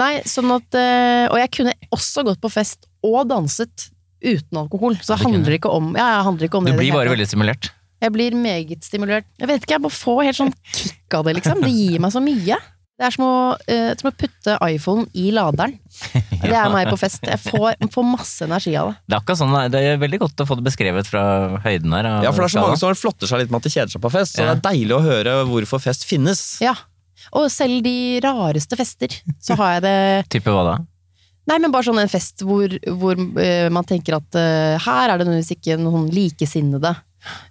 Nei, 0.00 0.10
sånn 0.28 0.52
at 0.54 0.78
eh, 0.78 1.24
Og 1.30 1.36
jeg 1.40 1.50
kunne 1.56 1.74
også 1.94 2.24
gått 2.26 2.40
på 2.42 2.50
fest 2.52 2.86
og 3.06 3.24
danset 3.30 3.88
uten 4.22 4.60
alkohol. 4.62 4.96
Så 5.02 5.14
det 5.14 5.24
handler 5.24 5.56
ikke 5.56 5.72
om 5.72 5.92
Ja, 5.98 6.22
handler 6.26 6.48
ikke 6.48 6.60
om 6.60 6.66
det. 6.68 6.74
Du 6.74 6.80
blir 6.82 6.90
det 6.92 6.98
bare 6.98 7.14
veldig 7.14 7.28
stimulert. 7.30 7.70
Jeg 8.00 8.12
blir 8.14 8.36
meget 8.36 8.84
stimulert. 8.86 9.26
Jeg 9.40 9.48
vet 9.50 9.64
ikke, 9.64 9.76
jeg 9.76 9.84
bare 9.84 9.96
får 9.96 10.20
helt 10.28 10.38
sånn 10.38 10.52
kick 10.72 11.16
av 11.16 11.26
det, 11.26 11.36
liksom. 11.40 11.64
Det 11.64 11.72
gir 11.72 11.98
meg 12.00 12.14
så 12.14 12.22
mye. 12.24 12.56
Det 13.00 13.06
er 13.06 13.14
som 13.14 13.24
å, 13.24 13.36
uh, 13.56 13.90
som 13.96 14.10
å 14.10 14.12
putte 14.12 14.56
iPhone 14.66 15.06
i 15.16 15.30
laderen. 15.32 15.78
Det 16.40 16.52
er 16.56 16.68
meg 16.72 16.88
på 16.88 16.98
fest. 17.00 17.24
Jeg 17.24 17.40
får, 17.40 17.76
får 17.92 18.04
masse 18.04 18.44
energi 18.44 18.72
av 18.80 18.90
det. 18.90 18.94
Det 19.04 19.16
er 19.16 19.20
akkurat 19.20 19.40
sånn, 19.40 19.56
det 19.72 19.80
er 19.84 19.98
veldig 20.00 20.20
godt 20.22 20.40
å 20.40 20.46
få 20.48 20.56
det 20.56 20.64
beskrevet 20.64 21.08
fra 21.08 21.22
høyden 21.64 21.92
her. 21.92 22.08
Ja, 22.24 22.30
for 22.32 22.44
det 22.44 22.48
er 22.48 22.54
så 22.54 22.62
mange 22.64 22.78
som 22.80 22.96
flotter 22.96 23.28
seg 23.28 23.42
litt 23.42 23.52
med 23.52 23.60
at 23.60 23.68
de 23.68 23.72
kjeder 23.74 23.92
seg 23.92 24.02
på 24.04 24.12
fest, 24.14 24.38
så 24.38 24.46
Ja. 24.46 24.54
det 24.54 24.54
er 24.56 24.62
deilig 24.70 24.96
å 24.96 25.02
høre 25.04 25.34
hvorfor 25.50 25.82
fest 25.84 26.06
finnes. 26.08 26.40
Ja. 26.64 26.72
Og 27.36 27.50
selv 27.52 27.84
de 27.84 28.22
rareste 28.24 28.78
fester, 28.80 29.12
så 29.36 29.56
har 29.60 29.76
jeg 29.76 29.84
det 29.84 29.98
Type 30.32 30.54
hva 30.54 30.64
da? 30.64 30.78
Nei, 31.50 31.58
men 31.58 31.72
bare 31.72 31.88
sånn 31.88 32.00
en 32.00 32.10
fest 32.10 32.44
hvor, 32.46 32.72
hvor 33.00 33.20
uh, 33.20 33.68
man 33.72 33.86
tenker 33.88 34.16
at 34.16 34.40
uh, 34.40 34.80
her 34.80 35.12
er 35.12 35.20
det 35.20 35.28
nødvendigvis 35.28 35.56
ikke 35.56 35.76
noen 35.80 36.08
likesinnede. 36.14 36.94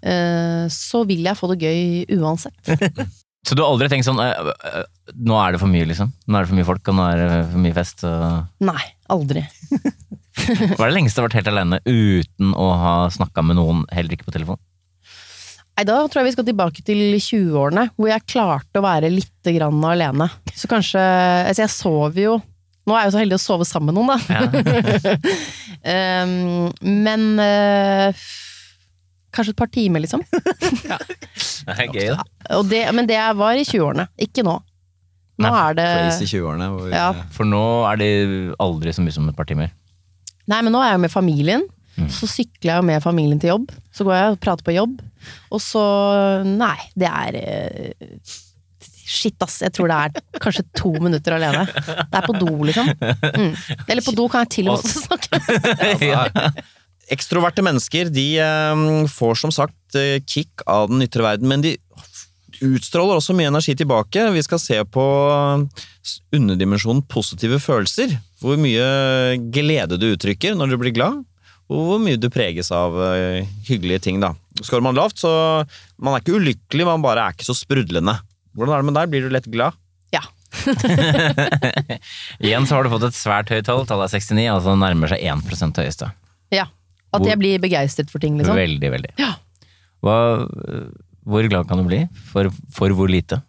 Eh, 0.02 0.66
så 0.74 1.04
vil 1.10 1.26
jeg 1.28 1.40
få 1.40 1.52
det 1.54 1.60
gøy 1.64 2.20
uansett. 2.20 2.60
Så 3.48 3.56
du 3.56 3.62
har 3.64 3.72
aldri 3.72 3.88
tenkt 3.88 4.04
sånn 4.04 4.20
øh, 4.20 4.50
øh, 4.52 4.82
Nå 5.26 5.38
er 5.40 5.56
det 5.56 5.62
for 5.62 5.72
mye, 5.72 5.88
liksom. 5.88 6.12
Nå 6.28 6.36
er 6.38 6.44
det 6.44 6.50
for 6.52 6.60
mye 6.60 6.68
folk, 6.68 6.90
og 6.92 6.98
nå 6.98 7.06
er 7.08 7.22
det 7.22 7.30
for 7.54 7.64
mye 7.64 7.76
fest. 7.78 8.04
Og... 8.06 8.66
Nei, 8.68 8.82
aldri. 9.16 9.46
Hva 10.76 10.84
er 10.84 10.90
det 10.90 10.96
lengste 10.98 11.20
du 11.20 11.24
har 11.24 11.30
vært 11.30 11.40
helt 11.40 11.52
alene 11.54 11.80
uten 11.88 12.52
å 12.52 12.68
ha 12.82 12.96
snakka 13.14 13.44
med 13.46 13.58
noen, 13.60 13.86
heller 13.96 14.16
ikke 14.16 14.28
på 14.28 14.36
telefon? 14.36 14.60
Nei, 15.80 15.86
da 15.88 15.96
tror 16.12 16.22
jeg 16.22 16.28
vi 16.28 16.36
skal 16.36 16.48
tilbake 16.50 16.84
til 16.84 17.02
20-årene, 17.16 17.86
hvor 17.96 18.12
jeg 18.12 18.28
klarte 18.28 18.82
å 18.82 18.84
være 18.84 19.12
litt 19.14 19.52
grann 19.56 19.80
alene. 19.88 20.28
Så 20.52 20.68
kanskje 20.68 21.00
Altså, 21.00 21.64
jeg 21.64 21.72
sover 21.72 22.20
jo 22.26 22.34
Nå 22.90 22.96
er 22.96 23.06
jeg 23.06 23.10
jo 23.10 23.14
så 23.14 23.22
heldig 23.22 23.38
å 23.38 23.42
sove 23.44 23.66
sammen 23.68 23.94
med 23.94 24.02
noen, 24.02 24.20
da. 24.20 25.16
Em, 25.94 26.32
men 26.82 27.22
eh, 27.40 28.24
Kanskje 29.36 29.54
et 29.54 29.60
par 29.60 29.70
timer, 29.74 30.02
liksom. 30.04 30.24
Det 31.70 31.76
er 31.76 31.92
gøy, 31.94 32.10
da. 32.18 32.62
Det, 32.66 32.82
men 32.98 33.08
det 33.10 33.20
var 33.38 33.58
i 33.60 33.66
20-årene, 33.68 34.08
ikke 34.26 34.44
nå. 34.48 34.56
Nå 35.40 35.48
Nei, 35.48 35.60
er 35.70 35.76
det 35.78 35.88
Crazy 35.96 36.26
20-årene. 36.34 36.70
hvor- 36.74 36.90
Ja. 36.92 37.10
For 37.36 37.48
nå 37.48 37.62
er 37.92 38.00
det 38.02 38.10
aldri 38.60 38.92
så 38.96 39.04
mye 39.06 39.14
som 39.16 39.30
et 39.30 39.36
par 39.38 39.46
timer. 39.48 39.70
Nei, 40.50 40.62
men 40.66 40.74
nå 40.74 40.82
er 40.84 40.96
jeg 40.96 41.04
med 41.06 41.12
familien. 41.14 41.64
Mm. 42.00 42.10
Så 42.12 42.28
sykler 42.32 42.78
jeg 42.80 42.84
med 42.90 43.04
familien 43.04 43.40
til 43.40 43.52
jobb. 43.54 43.72
Så 43.96 44.04
går 44.08 44.16
jeg 44.18 44.34
og 44.34 44.40
prater 44.44 44.64
på 44.66 44.74
jobb. 44.76 45.00
Og 45.52 45.60
så 45.62 45.82
Nei, 46.48 46.78
det 46.98 47.08
er 47.12 47.38
eh, 47.40 48.20
Shit, 49.10 49.42
ass. 49.42 49.60
Jeg 49.66 49.74
tror 49.74 49.88
det 49.90 49.96
er 49.98 50.40
kanskje 50.40 50.64
to 50.78 50.92
minutter 51.02 51.34
alene. 51.34 51.64
Det 51.66 52.14
er 52.20 52.26
på 52.28 52.36
do, 52.38 52.52
liksom. 52.68 52.92
Mm. 52.94 53.56
Eller 53.90 54.04
på 54.06 54.14
do 54.14 54.28
kan 54.30 54.44
jeg 54.46 54.52
til 54.60 54.70
og 54.70 54.84
med 54.84 54.92
snakke. 54.92 55.40
ja. 56.12 56.28
Ekstroverte 57.10 57.64
mennesker 57.66 58.12
de 58.14 58.28
eh, 58.44 58.84
får 59.10 59.40
som 59.42 59.54
sagt 59.54 59.98
eh, 59.98 60.20
kick 60.26 60.66
av 60.70 60.92
den 60.92 61.06
ytre 61.06 61.26
verden, 61.26 61.50
men 61.50 61.66
de 61.66 61.78
utstråler 62.66 63.18
også 63.18 63.36
mye 63.38 63.50
energi 63.50 63.76
tilbake. 63.78 64.26
Vi 64.36 64.44
skal 64.44 64.62
se 64.62 64.78
på 64.84 65.06
underdimensjonen 66.36 67.04
positive 67.10 67.60
følelser. 67.64 68.18
Hvor 68.42 68.60
mye 68.60 69.40
glede 69.54 70.00
du 70.00 70.10
uttrykker 70.12 70.58
når 70.58 70.74
du 70.74 70.80
blir 70.82 70.96
glad, 70.96 71.22
og 71.70 71.86
hvor 71.86 72.02
mye 72.02 72.20
du 72.20 72.30
preges 72.34 72.72
av 72.74 72.98
eh, 73.14 73.46
hyggelige 73.70 74.06
ting. 74.08 74.20
da. 74.24 74.34
Skårer 74.62 74.86
man 74.86 74.98
lavt, 74.98 75.22
så 75.22 75.32
man 76.02 76.16
er 76.16 76.24
ikke 76.24 76.40
ulykkelig, 76.40 76.88
man 76.88 77.06
bare 77.06 77.28
er 77.28 77.38
ikke 77.38 77.48
så 77.48 77.58
sprudlende. 77.58 78.18
Hvordan 78.58 78.76
er 78.76 78.82
det 78.82 78.90
med 78.90 78.98
deg? 78.98 79.12
Blir 79.14 79.28
du 79.28 79.34
lett 79.34 79.50
glad? 79.52 79.78
Ja. 80.16 80.24
Igjen 82.46 82.66
så 82.66 82.76
har 82.80 82.84
du 82.84 82.92
fått 82.96 83.06
et 83.12 83.18
svært 83.18 83.54
høyt 83.54 83.68
tall, 83.70 83.86
tallet 83.88 84.10
er 84.10 84.26
69, 84.26 84.50
altså 84.56 84.74
nærmer 84.80 85.14
seg 85.14 85.24
1% 85.38 85.84
høyeste. 85.84 86.12
ja. 86.56 86.66
At 87.16 87.26
jeg 87.26 87.40
blir 87.42 87.62
begeistret 87.62 88.12
for 88.12 88.22
ting, 88.22 88.38
liksom. 88.40 88.58
Veldig, 88.58 88.92
veldig. 88.96 89.14
Ja. 89.22 89.34
Hva, 90.06 90.18
hvor 91.30 91.48
glad 91.50 91.70
kan 91.70 91.82
du 91.82 91.88
bli? 91.90 92.04
For, 92.32 92.52
for 92.74 92.94
hvor 92.98 93.10
lite? 93.12 93.42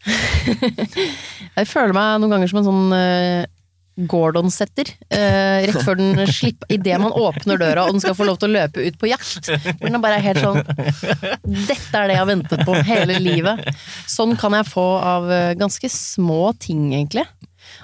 Jeg 1.58 1.68
føler 1.68 1.92
meg 1.92 2.20
noen 2.22 2.32
ganger 2.32 2.50
som 2.50 2.60
en 2.60 2.68
sånn 2.68 2.94
uh, 2.94 3.42
Gordon-setter. 4.08 4.92
Uh, 5.12 5.66
rett 5.68 5.84
før 5.84 5.98
den 5.98 6.22
slipper 6.30 6.70
Idet 6.72 6.96
man 7.02 7.12
åpner 7.12 7.60
døra 7.60 7.84
og 7.84 7.96
den 7.96 8.02
skal 8.02 8.16
få 8.16 8.24
lov 8.28 8.38
til 8.40 8.48
å 8.48 8.54
løpe 8.54 8.86
ut 8.86 8.96
på 9.00 9.10
jakt. 9.10 9.50
Hvor 9.50 9.90
den 9.90 10.00
bare 10.00 10.20
er 10.20 10.26
helt 10.30 10.40
sånn 10.40 10.62
Dette 10.62 12.00
er 12.00 12.08
det 12.08 12.16
jeg 12.16 12.22
har 12.22 12.30
ventet 12.30 12.64
på 12.64 12.78
hele 12.86 13.18
livet. 13.20 13.66
Sånn 14.08 14.36
kan 14.40 14.56
jeg 14.56 14.70
få 14.70 14.86
av 15.04 15.28
eh, 15.34 15.52
ganske 15.60 15.90
små 15.92 16.54
ting, 16.60 16.94
egentlig. 16.94 17.26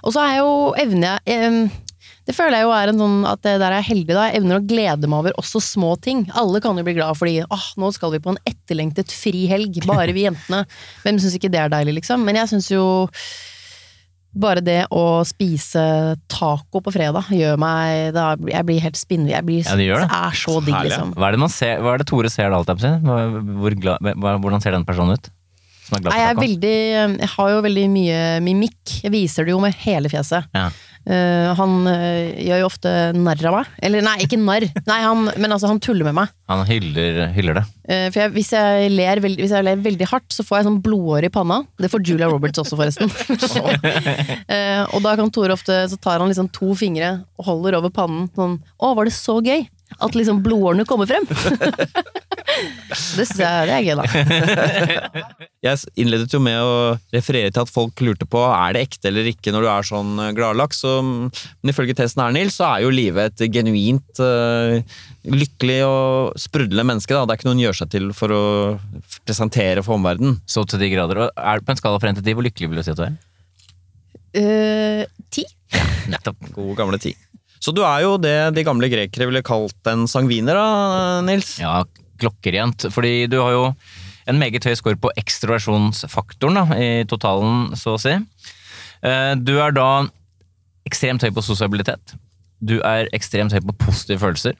Og 0.06 0.14
så 0.14 0.22
er 0.24 0.38
jo 0.40 0.52
evner 0.80 1.18
jeg 1.26 1.50
em, 1.50 1.60
Det 2.26 2.34
føler 2.34 2.58
jeg 2.58 2.66
jo 2.66 2.72
er 2.74 2.90
en 2.90 3.00
sånn 3.00 3.18
at 3.30 3.42
det 3.46 3.56
der 3.62 3.70
er 3.70 3.82
jeg 3.84 3.90
heldig, 3.92 4.14
da. 4.16 4.24
Jeg 4.26 4.40
evner 4.40 4.58
å 4.58 4.64
glede 4.66 5.10
meg 5.10 5.20
over 5.22 5.36
også 5.38 5.62
små 5.62 5.92
ting. 6.02 6.24
Alle 6.34 6.60
kan 6.62 6.78
jo 6.78 6.86
bli 6.86 6.96
glad 6.96 7.18
fordi 7.18 7.36
åh, 7.44 7.66
nå 7.78 7.90
skal 7.94 8.16
vi 8.16 8.22
på 8.22 8.32
en 8.34 8.40
etterlengtet 8.48 9.14
frihelg. 9.14 9.78
Bare 9.86 10.14
vi 10.16 10.26
jentene. 10.26 10.64
Hvem 11.04 11.20
syns 11.22 11.36
ikke 11.38 11.52
det 11.54 11.62
er 11.62 11.70
deilig, 11.72 12.00
liksom? 12.00 12.26
Men 12.26 12.40
jeg 12.40 12.50
syns 12.50 12.72
jo 12.72 12.86
bare 14.36 14.60
det 14.60 14.82
å 14.92 15.22
spise 15.24 15.82
taco 16.28 16.82
på 16.84 16.92
fredag 16.92 17.30
gjør 17.32 17.54
meg 17.60 18.10
da, 18.12 18.34
Jeg 18.50 18.66
blir 18.68 18.82
helt 18.84 18.98
spinnvill. 19.00 19.32
Jeg 19.32 19.46
blir, 19.46 19.62
Ja, 19.64 19.78
det 19.78 19.86
gjør 19.86 20.04
det. 20.04 20.10
er 20.18 20.36
så 20.42 20.58
digg, 20.60 20.76
liksom. 20.90 21.14
Hva 21.16 21.30
er 21.30 21.36
det, 21.38 21.42
man 21.46 21.54
ser, 21.54 21.78
hva 21.80 21.94
er 21.94 22.02
det 22.02 22.08
Tore 22.10 22.32
ser 22.32 22.50
da, 22.50 22.58
alt 22.58 22.74
jeg 22.74 22.82
på 22.82 24.26
å 24.26 24.34
hvordan 24.42 24.64
ser 24.64 24.76
den 24.76 24.84
personen 24.88 25.16
ut? 25.16 25.30
Som 25.86 25.96
er 25.96 26.02
glad 26.02 26.12
Nei, 26.12 26.20
jeg, 26.20 26.34
er 26.34 26.40
veldig, 26.42 26.76
jeg 27.22 27.30
har 27.36 27.50
jo 27.54 27.62
veldig 27.64 27.86
mye 27.94 28.20
mimikk. 28.42 28.96
Jeg 29.06 29.14
viser 29.14 29.46
det 29.46 29.54
jo 29.54 29.62
med 29.62 29.76
hele 29.86 30.10
fjeset. 30.10 30.50
Ja. 30.56 30.68
Eh, 31.06 31.48
han 31.54 31.74
uh, 31.86 32.34
gjør 32.42 32.64
jo 32.64 32.66
ofte 32.66 32.92
narr 33.14 33.44
av 33.46 33.54
meg. 33.60 33.68
Eller 33.86 34.02
nei, 34.02 34.16
ikke 34.24 34.38
narr, 34.40 34.66
nei, 34.88 34.98
han, 35.04 35.28
men 35.38 35.54
altså 35.54 35.70
han 35.70 35.78
tuller 35.82 36.08
med 36.08 36.16
meg. 36.18 36.32
Han 36.50 36.64
hyller, 36.66 37.20
hyller 37.36 37.60
det. 37.60 37.64
Uh, 37.86 38.08
for 38.10 38.20
jeg, 38.24 38.32
hvis, 38.34 38.50
jeg 38.56 38.90
ler 38.90 39.22
hvis 39.22 39.54
jeg 39.54 39.66
ler 39.66 39.84
veldig 39.84 40.08
hardt, 40.10 40.26
så 40.34 40.42
får 40.46 40.58
jeg 40.60 40.68
sånn 40.68 40.80
blodår 40.82 41.28
i 41.28 41.32
panna. 41.32 41.60
Det 41.78 41.92
får 41.92 42.02
Julia 42.10 42.30
Roberts 42.32 42.62
også, 42.62 42.78
forresten. 42.78 43.12
Og 44.96 45.02
da 45.04 45.12
kan 45.18 45.30
Tore 45.32 45.54
ofte 45.54 45.74
Så 45.90 45.96
tar 46.00 46.20
han 46.20 46.30
liksom 46.30 46.48
to 46.54 46.74
fingre 46.78 47.08
og 47.38 47.48
holder 47.48 47.76
over 47.78 47.92
pannen. 47.94 48.26
Sånn 48.36 48.56
Å, 48.78 48.92
var 48.96 49.08
det 49.08 49.14
så 49.14 49.38
gøy? 49.44 49.66
At 50.02 50.16
liksom 50.16 50.42
blodårene 50.44 50.84
kommer 50.88 51.08
frem. 51.08 51.24
det 53.16 53.24
syns 53.24 53.38
jeg 53.40 53.68
det 53.68 53.74
er 53.76 53.84
gøy, 53.86 53.94
da. 53.96 54.04
Jeg 55.66 55.80
innledet 55.98 56.30
jo 56.30 56.38
med 56.42 56.60
å 56.62 56.74
referere 57.14 57.50
til 57.50 57.64
at 57.64 57.72
folk 57.72 57.98
lurte 58.04 58.28
på 58.28 58.42
er 58.44 58.76
det 58.76 58.84
ekte 58.86 59.08
eller 59.10 59.26
ikke 59.30 59.50
når 59.54 59.64
du 59.64 59.68
er 59.72 59.88
sånn 59.88 60.12
eh, 60.22 60.32
gladlaks. 60.36 60.82
Så, 60.84 60.92
men 61.02 61.72
ifølge 61.72 61.96
testen 61.98 62.22
her, 62.22 62.34
Nils, 62.36 62.58
så 62.60 62.68
er 62.68 62.84
jo 62.84 62.92
livet 62.94 63.40
et 63.40 63.54
genuint 63.54 64.22
uh, 64.22 64.76
lykkelig 65.26 65.80
og 65.88 66.38
sprudlende 66.40 66.86
menneske. 66.92 67.16
Da. 67.16 67.24
Det 67.24 67.34
er 67.34 67.40
ikke 67.40 67.48
noe 67.50 67.58
en 67.58 67.64
gjør 67.64 67.80
seg 67.80 67.92
til 67.96 68.10
for 68.16 68.36
å 68.36 68.44
presentere 69.26 69.82
for 69.86 69.98
omverdenen. 69.98 70.38
Så 70.46 70.66
til 70.68 70.82
de 70.82 70.92
grader. 70.92 71.24
Og 71.24 71.32
er 71.34 71.64
på 71.64 71.74
en 71.74 71.80
skala 71.80 72.02
fra 72.02 72.12
1 72.12 72.20
til 72.20 72.28
10, 72.30 72.38
hvor 72.38 72.46
lykkelig 72.46 72.70
vil 72.70 72.82
du 72.82 72.86
si 72.86 72.94
at 72.94 73.00
du 73.00 73.06
er? 73.08 73.16
Uh, 74.36 75.02
ti? 75.32 75.48
Nettopp. 76.12 76.52
God 76.54 76.74
gamle 76.78 77.00
tid. 77.02 77.25
Så 77.60 77.72
du 77.74 77.82
er 77.86 78.02
jo 78.04 78.16
det 78.20 78.36
de 78.54 78.64
gamle 78.66 78.88
grekere 78.92 79.26
ville 79.28 79.42
kalt 79.46 79.90
en 79.90 80.06
sangviner, 80.10 80.54
da, 80.58 81.20
Nils? 81.26 81.56
Ja, 81.62 81.82
klokkerent. 82.20 82.86
Fordi 82.92 83.26
du 83.30 83.38
har 83.42 83.52
jo 83.56 83.64
en 84.26 84.38
meget 84.40 84.64
høy 84.66 84.74
score 84.78 84.98
på 85.00 85.10
ekstroversjonsfaktoren 85.18 86.54
da, 86.58 86.64
i 86.76 87.04
totalen, 87.08 87.72
så 87.78 87.94
å 87.96 88.00
si. 88.02 88.14
Eh, 89.06 89.34
Du 89.38 89.56
er 89.62 89.72
da 89.76 90.06
ekstremt 90.86 91.22
høy 91.26 91.30
på 91.34 91.42
sosialitet. 91.44 92.14
Du 92.62 92.78
er 92.82 93.08
ekstremt 93.16 93.52
høy 93.52 93.60
på 93.66 93.74
positive 93.86 94.18
følelser. 94.22 94.56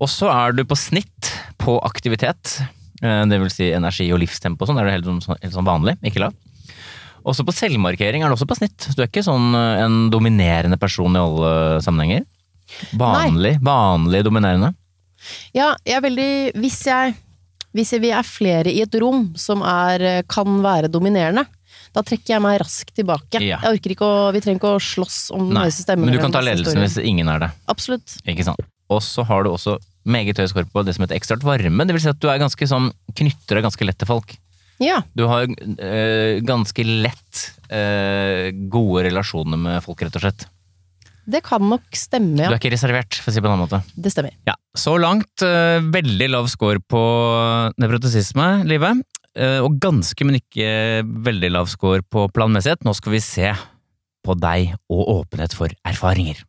Og 0.00 0.08
så 0.12 0.28
er 0.32 0.52
du 0.52 0.64
på 0.64 0.76
snitt 0.76 1.32
på 1.58 1.78
aktivitet. 1.82 2.60
eh, 3.02 3.24
Det 3.26 3.38
vil 3.40 3.50
si 3.50 3.70
energi 3.72 4.10
og 4.12 4.20
livstempo 4.20 4.62
og 4.62 4.68
sånn. 4.68 4.76
Det 4.76 4.86
er 4.86 4.96
helt, 5.00 5.04
sånn- 5.24 5.40
helt 5.42 5.54
sånn 5.54 5.64
vanlig, 5.68 5.96
ikke 6.04 6.20
lav. 6.20 6.34
Også 7.26 7.42
på 7.46 7.54
selvmarkering 7.54 8.22
er 8.22 8.30
det 8.30 8.36
også 8.36 8.46
på 8.48 8.56
snitt. 8.58 8.88
Du 8.94 9.02
er 9.02 9.08
ikke 9.10 9.24
sånn 9.26 9.50
eh, 9.58 9.82
en 9.84 9.96
dominerende 10.14 10.78
person 10.78 11.16
i 11.16 11.22
alle 11.22 11.52
sammenhenger. 11.82 12.24
Vanlig, 12.98 13.56
vanlig 13.66 14.24
dominerende. 14.26 14.72
Ja, 15.56 15.72
jeg 15.86 15.96
er 15.96 16.02
veldig 16.04 16.30
Hvis 16.60 16.80
jeg 16.86 17.14
Hvis 17.74 17.92
vi 18.02 18.10
er 18.14 18.26
flere 18.26 18.70
i 18.72 18.82
et 18.84 18.94
rom 19.00 19.32
som 19.38 19.62
er, 19.66 20.22
kan 20.30 20.60
være 20.64 20.90
dominerende, 20.92 21.44
da 21.96 22.02
trekker 22.04 22.34
jeg 22.34 22.42
meg 22.44 22.58
raskt 22.62 22.94
tilbake. 22.96 23.40
Ja. 23.44 23.58
Jeg 23.64 23.78
orker 23.78 23.94
ikke 23.94 24.06
å 24.06 24.30
Vi 24.34 24.42
trenger 24.44 24.60
ikke 24.60 24.74
å 24.76 24.82
slåss 24.82 25.18
om 25.36 25.46
den 25.48 25.56
Nei, 25.58 25.66
høyeste 25.68 25.86
stemmen. 25.86 26.08
men 26.08 26.16
du 26.16 26.22
kan 26.22 26.34
ta 26.34 26.42
ledelsen 26.44 26.80
hvis 26.82 26.98
ingen 27.02 27.28
er 27.32 27.46
det. 27.46 27.50
Absolutt. 27.72 28.16
Ikke 28.24 28.46
sant? 28.46 28.62
Og 28.92 29.02
så 29.02 29.24
har 29.26 29.42
du 29.42 29.50
også 29.50 29.78
meget 30.06 30.38
høy 30.38 30.46
score 30.46 30.68
på 30.70 30.84
det 30.86 30.94
som 30.94 31.02
heter 31.04 31.18
ekstraart 31.18 31.42
varme. 31.46 31.86
Det 31.88 31.96
vil 31.96 32.04
si 32.04 32.10
at 32.12 32.20
du 32.22 32.28
er 32.30 32.38
ganske 32.38 32.68
sånn, 32.70 32.92
knytter 33.18 33.58
deg 33.58 33.66
ganske 33.66 33.88
lett 33.88 33.98
til 33.98 34.06
folk. 34.10 34.36
Ja. 34.82 35.00
Du 35.16 35.24
har 35.30 35.46
øh, 35.48 36.42
ganske 36.46 36.84
lett 36.84 37.46
øh, 37.72 38.50
gode 38.72 39.06
relasjoner 39.08 39.60
med 39.60 39.82
folk, 39.84 40.02
rett 40.04 40.18
og 40.18 40.24
slett. 40.26 40.46
Det 41.26 41.40
kan 41.42 41.64
nok 41.66 41.96
stemme, 41.96 42.36
Du 42.36 42.44
ja. 42.44 42.50
er 42.52 42.58
ikke 42.60 42.70
reservert, 42.70 43.16
for 43.18 43.32
å 43.32 43.34
si 43.34 43.40
det 43.40 43.46
på 43.46 43.50
en 43.50 43.56
annen 43.56 43.64
måte. 43.66 43.80
Det 43.98 44.12
stemmer. 44.14 44.36
Ja, 44.46 44.54
Så 44.78 44.94
langt 45.02 45.42
øh, 45.42 45.80
veldig 45.90 46.28
lav 46.30 46.46
score 46.52 46.78
på 46.78 47.02
nevrotesisme, 47.82 48.50
livet. 48.68 49.02
og 49.36 49.74
ganske, 49.82 50.24
men 50.24 50.38
ikke 50.38 51.02
veldig 51.04 51.50
lav 51.52 51.66
score 51.68 52.00
på 52.00 52.28
planmessighet. 52.32 52.86
Nå 52.86 52.94
skal 52.96 53.12
vi 53.12 53.20
se 53.20 53.50
på 54.24 54.38
deg 54.40 54.72
og 54.88 55.02
åpenhet 55.18 55.52
for 55.52 55.68
erfaringer. 55.84 56.40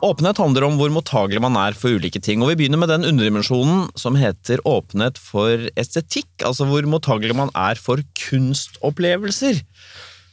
Åpenhet 0.00 0.38
handler 0.40 0.64
om 0.64 0.78
hvor 0.80 0.92
mottagelig 0.94 1.42
man 1.44 1.56
er 1.60 1.76
for 1.76 1.92
ulike 1.92 2.22
ting, 2.24 2.40
og 2.40 2.48
vi 2.52 2.62
begynner 2.62 2.80
med 2.80 2.88
den 2.88 3.04
underdimensjonen 3.04 3.90
som 4.00 4.16
heter 4.16 4.62
åpenhet 4.68 5.20
for 5.20 5.66
estetikk, 5.80 6.30
altså 6.46 6.64
hvor 6.70 6.88
mottagelig 6.88 7.36
man 7.36 7.52
er 7.52 7.76
for 7.76 8.00
kunstopplevelser. 8.16 9.60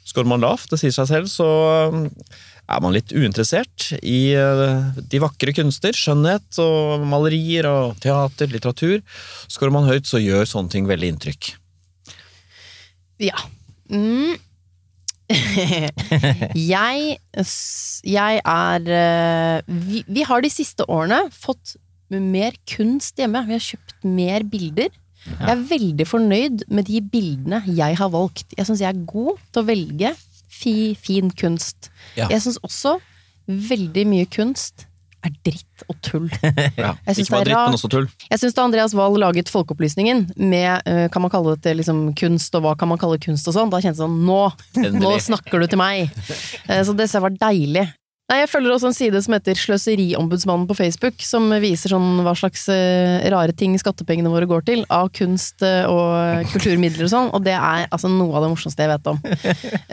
Skårer 0.07 0.29
man 0.31 0.45
lavt, 0.45 0.69
det 0.71 0.79
sier 0.79 0.95
seg 0.95 1.09
selv, 1.09 1.27
så 1.27 1.47
um, 1.91 2.07
er 2.71 2.83
man 2.83 2.95
litt 2.95 3.11
uinteressert 3.11 3.89
i 3.99 4.31
uh, 4.39 4.95
de 5.03 5.19
vakre 5.19 5.51
kunster, 5.57 5.91
skjønnhet 5.91 6.61
og 6.63 7.03
malerier 7.11 7.67
og 7.67 7.99
teater, 8.03 8.47
litteratur. 8.53 9.01
Skårer 9.51 9.75
man 9.75 9.89
høyt, 9.89 10.07
så 10.07 10.23
gjør 10.23 10.47
sånne 10.47 10.71
ting 10.71 10.87
veldig 10.87 11.11
inntrykk. 11.11 11.51
Ja. 13.27 13.35
Mm. 13.91 14.39
jeg, 16.73 17.17
jeg 18.05 18.41
er 18.43 18.87
eh, 18.99 19.73
vi, 19.87 20.03
vi 20.07 20.25
har 20.27 20.43
de 20.43 20.51
siste 20.53 20.85
årene 20.89 21.25
fått 21.33 21.75
mer 22.09 22.55
kunst 22.69 23.19
hjemme. 23.19 23.43
Vi 23.47 23.57
har 23.57 23.65
kjøpt 23.65 24.07
mer 24.07 24.45
bilder. 24.47 24.89
Jeg 25.27 25.51
er 25.51 25.63
veldig 25.69 26.07
fornøyd 26.07 26.65
med 26.71 26.87
de 26.87 27.01
bildene 27.03 27.59
jeg 27.67 27.97
har 27.99 28.11
valgt. 28.13 28.53
Jeg 28.55 28.67
syns 28.67 28.83
jeg 28.83 28.93
er 28.93 29.05
god 29.09 29.41
til 29.51 29.61
å 29.61 29.67
velge 29.67 30.13
fi, 30.47 30.95
fin 30.95 31.31
kunst. 31.35 31.89
Ja. 32.15 32.29
Jeg 32.31 32.45
syns 32.45 32.61
også 32.63 32.97
veldig 33.47 34.05
mye 34.07 34.27
kunst 34.31 34.86
er 35.27 35.35
dritt 35.45 35.85
og 35.87 35.99
tull. 36.05 36.27
Ja. 36.77 36.93
Ikke 37.09 37.31
bare 37.33 37.45
dritt, 37.47 37.57
men 37.57 37.77
også 37.77 37.89
tull. 37.91 38.07
Jeg 38.31 38.41
syns 38.41 38.55
da 38.57 38.65
Andreas 38.67 38.93
Wahl 38.97 39.17
laget 39.21 39.49
Folkeopplysningen 39.51 40.25
med 40.39 40.87
eh, 40.89 41.05
kan 41.13 41.23
man 41.23 41.31
kalle 41.33 41.55
det 41.63 41.75
liksom 41.79 42.01
kunst, 42.17 42.55
og 42.57 42.65
hva 42.65 42.75
kan 42.79 42.89
man 42.91 42.99
kalle 43.01 43.19
kunst 43.23 43.47
og 43.49 43.55
sånn, 43.55 43.71
da 43.73 43.81
kjentes 43.83 43.99
det 44.01 44.05
sånn 44.05 44.19
nå, 44.27 44.41
nå 44.97 45.13
snakker 45.23 45.63
du 45.63 45.69
til 45.71 45.81
meg! 45.81 46.07
Eh, 46.67 46.81
Så 46.83 46.93
det 46.97 47.07
var 47.21 47.31
deilig. 47.39 47.85
Nei, 48.27 48.41
Jeg 48.41 48.49
følger 48.51 48.73
også 48.73 48.89
en 48.89 48.95
side 48.95 49.19
som 49.23 49.33
heter 49.37 49.55
Sløseriombudsmannen 49.55 50.67
på 50.67 50.75
Facebook, 50.75 51.21
som 51.23 51.47
viser 51.63 51.93
sånn 51.93 52.25
hva 52.25 52.33
slags 52.35 52.65
eh, 52.73 53.23
rare 53.31 53.55
ting 53.55 53.77
skattepengene 53.79 54.31
våre 54.33 54.49
går 54.49 54.65
til, 54.67 54.83
av 54.91 55.07
kunst 55.15 55.63
eh, 55.63 55.87
og 55.87 56.49
kulturmidler 56.51 57.07
og 57.07 57.13
sånn, 57.13 57.29
og 57.31 57.45
det 57.45 57.55
er 57.55 57.85
altså 57.87 58.11
noe 58.11 58.35
av 58.35 58.43
det 58.43 58.51
morsomste 58.51 58.83
jeg 58.83 58.93
vet 58.95 59.11
om. 59.13 59.23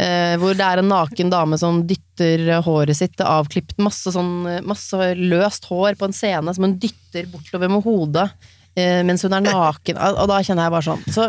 Eh, 0.04 0.34
hvor 0.40 0.56
det 0.58 0.64
er 0.66 0.80
en 0.80 0.88
naken 0.90 1.30
dame 1.30 1.56
som 1.60 1.78
dytter 1.86 2.42
håret 2.66 2.96
sitt 2.98 3.20
avklipt, 3.22 3.76
masse 3.82 4.10
sånn 4.12 4.64
masse 4.66 5.08
løst 5.16 5.68
hår 5.70 5.94
på 5.98 6.08
en 6.08 6.16
scene 6.16 6.54
som 6.54 6.66
hun 6.66 6.74
dytter 6.82 7.28
bortover 7.30 7.70
med 7.70 7.84
hodet 7.86 8.26
eh, 8.74 9.00
mens 9.06 9.24
hun 9.24 9.36
er 9.36 9.44
naken, 9.46 9.98
og 9.98 10.20
og 10.24 10.30
da 10.30 10.40
kjenner 10.44 10.66
jeg 10.66 10.74
bare 10.74 10.88
sånn. 10.88 11.04
Så 11.14 11.28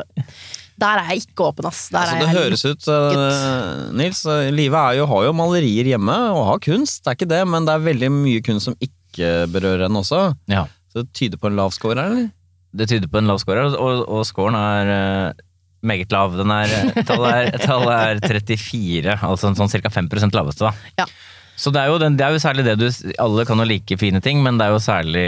der 0.82 1.02
er 1.02 1.12
jeg 1.14 1.26
ikke 1.26 1.48
åpen, 1.50 1.68
ass. 1.70 1.88
Der 1.94 2.02
Altså, 2.02 2.16
er 2.16 2.20
det 2.20 2.28
jeg 2.28 2.44
høres 2.44 2.66
ut, 2.68 2.88
uh, 2.92 3.94
Nils, 3.96 4.24
Livet 4.28 4.58
Live 4.60 4.82
er 4.82 4.98
jo, 5.00 5.10
har 5.12 5.28
jo 5.30 5.36
malerier 5.38 5.92
hjemme 5.94 6.16
og 6.36 6.46
har 6.52 6.64
kunst, 6.66 7.04
det 7.04 7.12
er 7.14 7.20
ikke 7.20 7.32
det, 7.32 7.42
men 7.48 7.68
det 7.68 7.76
er 7.76 7.86
veldig 7.90 8.12
mye 8.12 8.44
kunst 8.46 8.70
som 8.72 8.78
ikke 8.84 9.34
berører 9.54 9.88
henne 9.88 10.02
også. 10.04 10.26
Ja. 10.52 10.66
Så 10.92 11.04
det 11.04 11.14
tyder 11.16 11.40
på 11.40 11.48
en 11.52 11.60
lav 11.60 11.72
score 11.76 11.96
her, 12.00 12.12
eller? 12.12 12.32
Det 12.76 12.90
tyder 12.92 13.08
på 13.08 13.22
en 13.22 13.32
lav 13.32 13.40
score, 13.40 13.70
og, 13.72 14.04
og 14.04 14.26
scoren 14.28 14.58
er 14.60 14.94
uh 14.96 15.44
meget 15.86 16.12
lav. 16.14 16.36
Den 16.38 16.52
er, 16.54 16.74
tallet, 17.06 17.54
er, 17.54 17.58
tallet 17.70 18.26
er 18.26 18.46
34, 18.50 19.18
altså 19.22 19.54
sånn 19.58 19.72
ca. 19.72 19.92
5 19.94 20.10
laveste. 20.34 20.70
Da. 20.70 21.04
Ja. 21.04 21.08
Så 21.56 21.72
det 21.72 21.84
er, 21.84 21.92
jo 21.94 22.00
den, 22.02 22.18
det 22.20 22.26
er 22.26 22.36
jo 22.36 22.42
særlig 22.44 22.66
det 22.68 22.74
du 22.82 22.90
Alle 23.22 23.46
kan 23.48 23.62
jo 23.62 23.68
like 23.70 23.96
fine 24.02 24.20
ting, 24.24 24.42
men 24.44 24.58
det 24.60 24.66
er 24.68 24.74
jo 24.76 24.82
særlig 24.84 25.28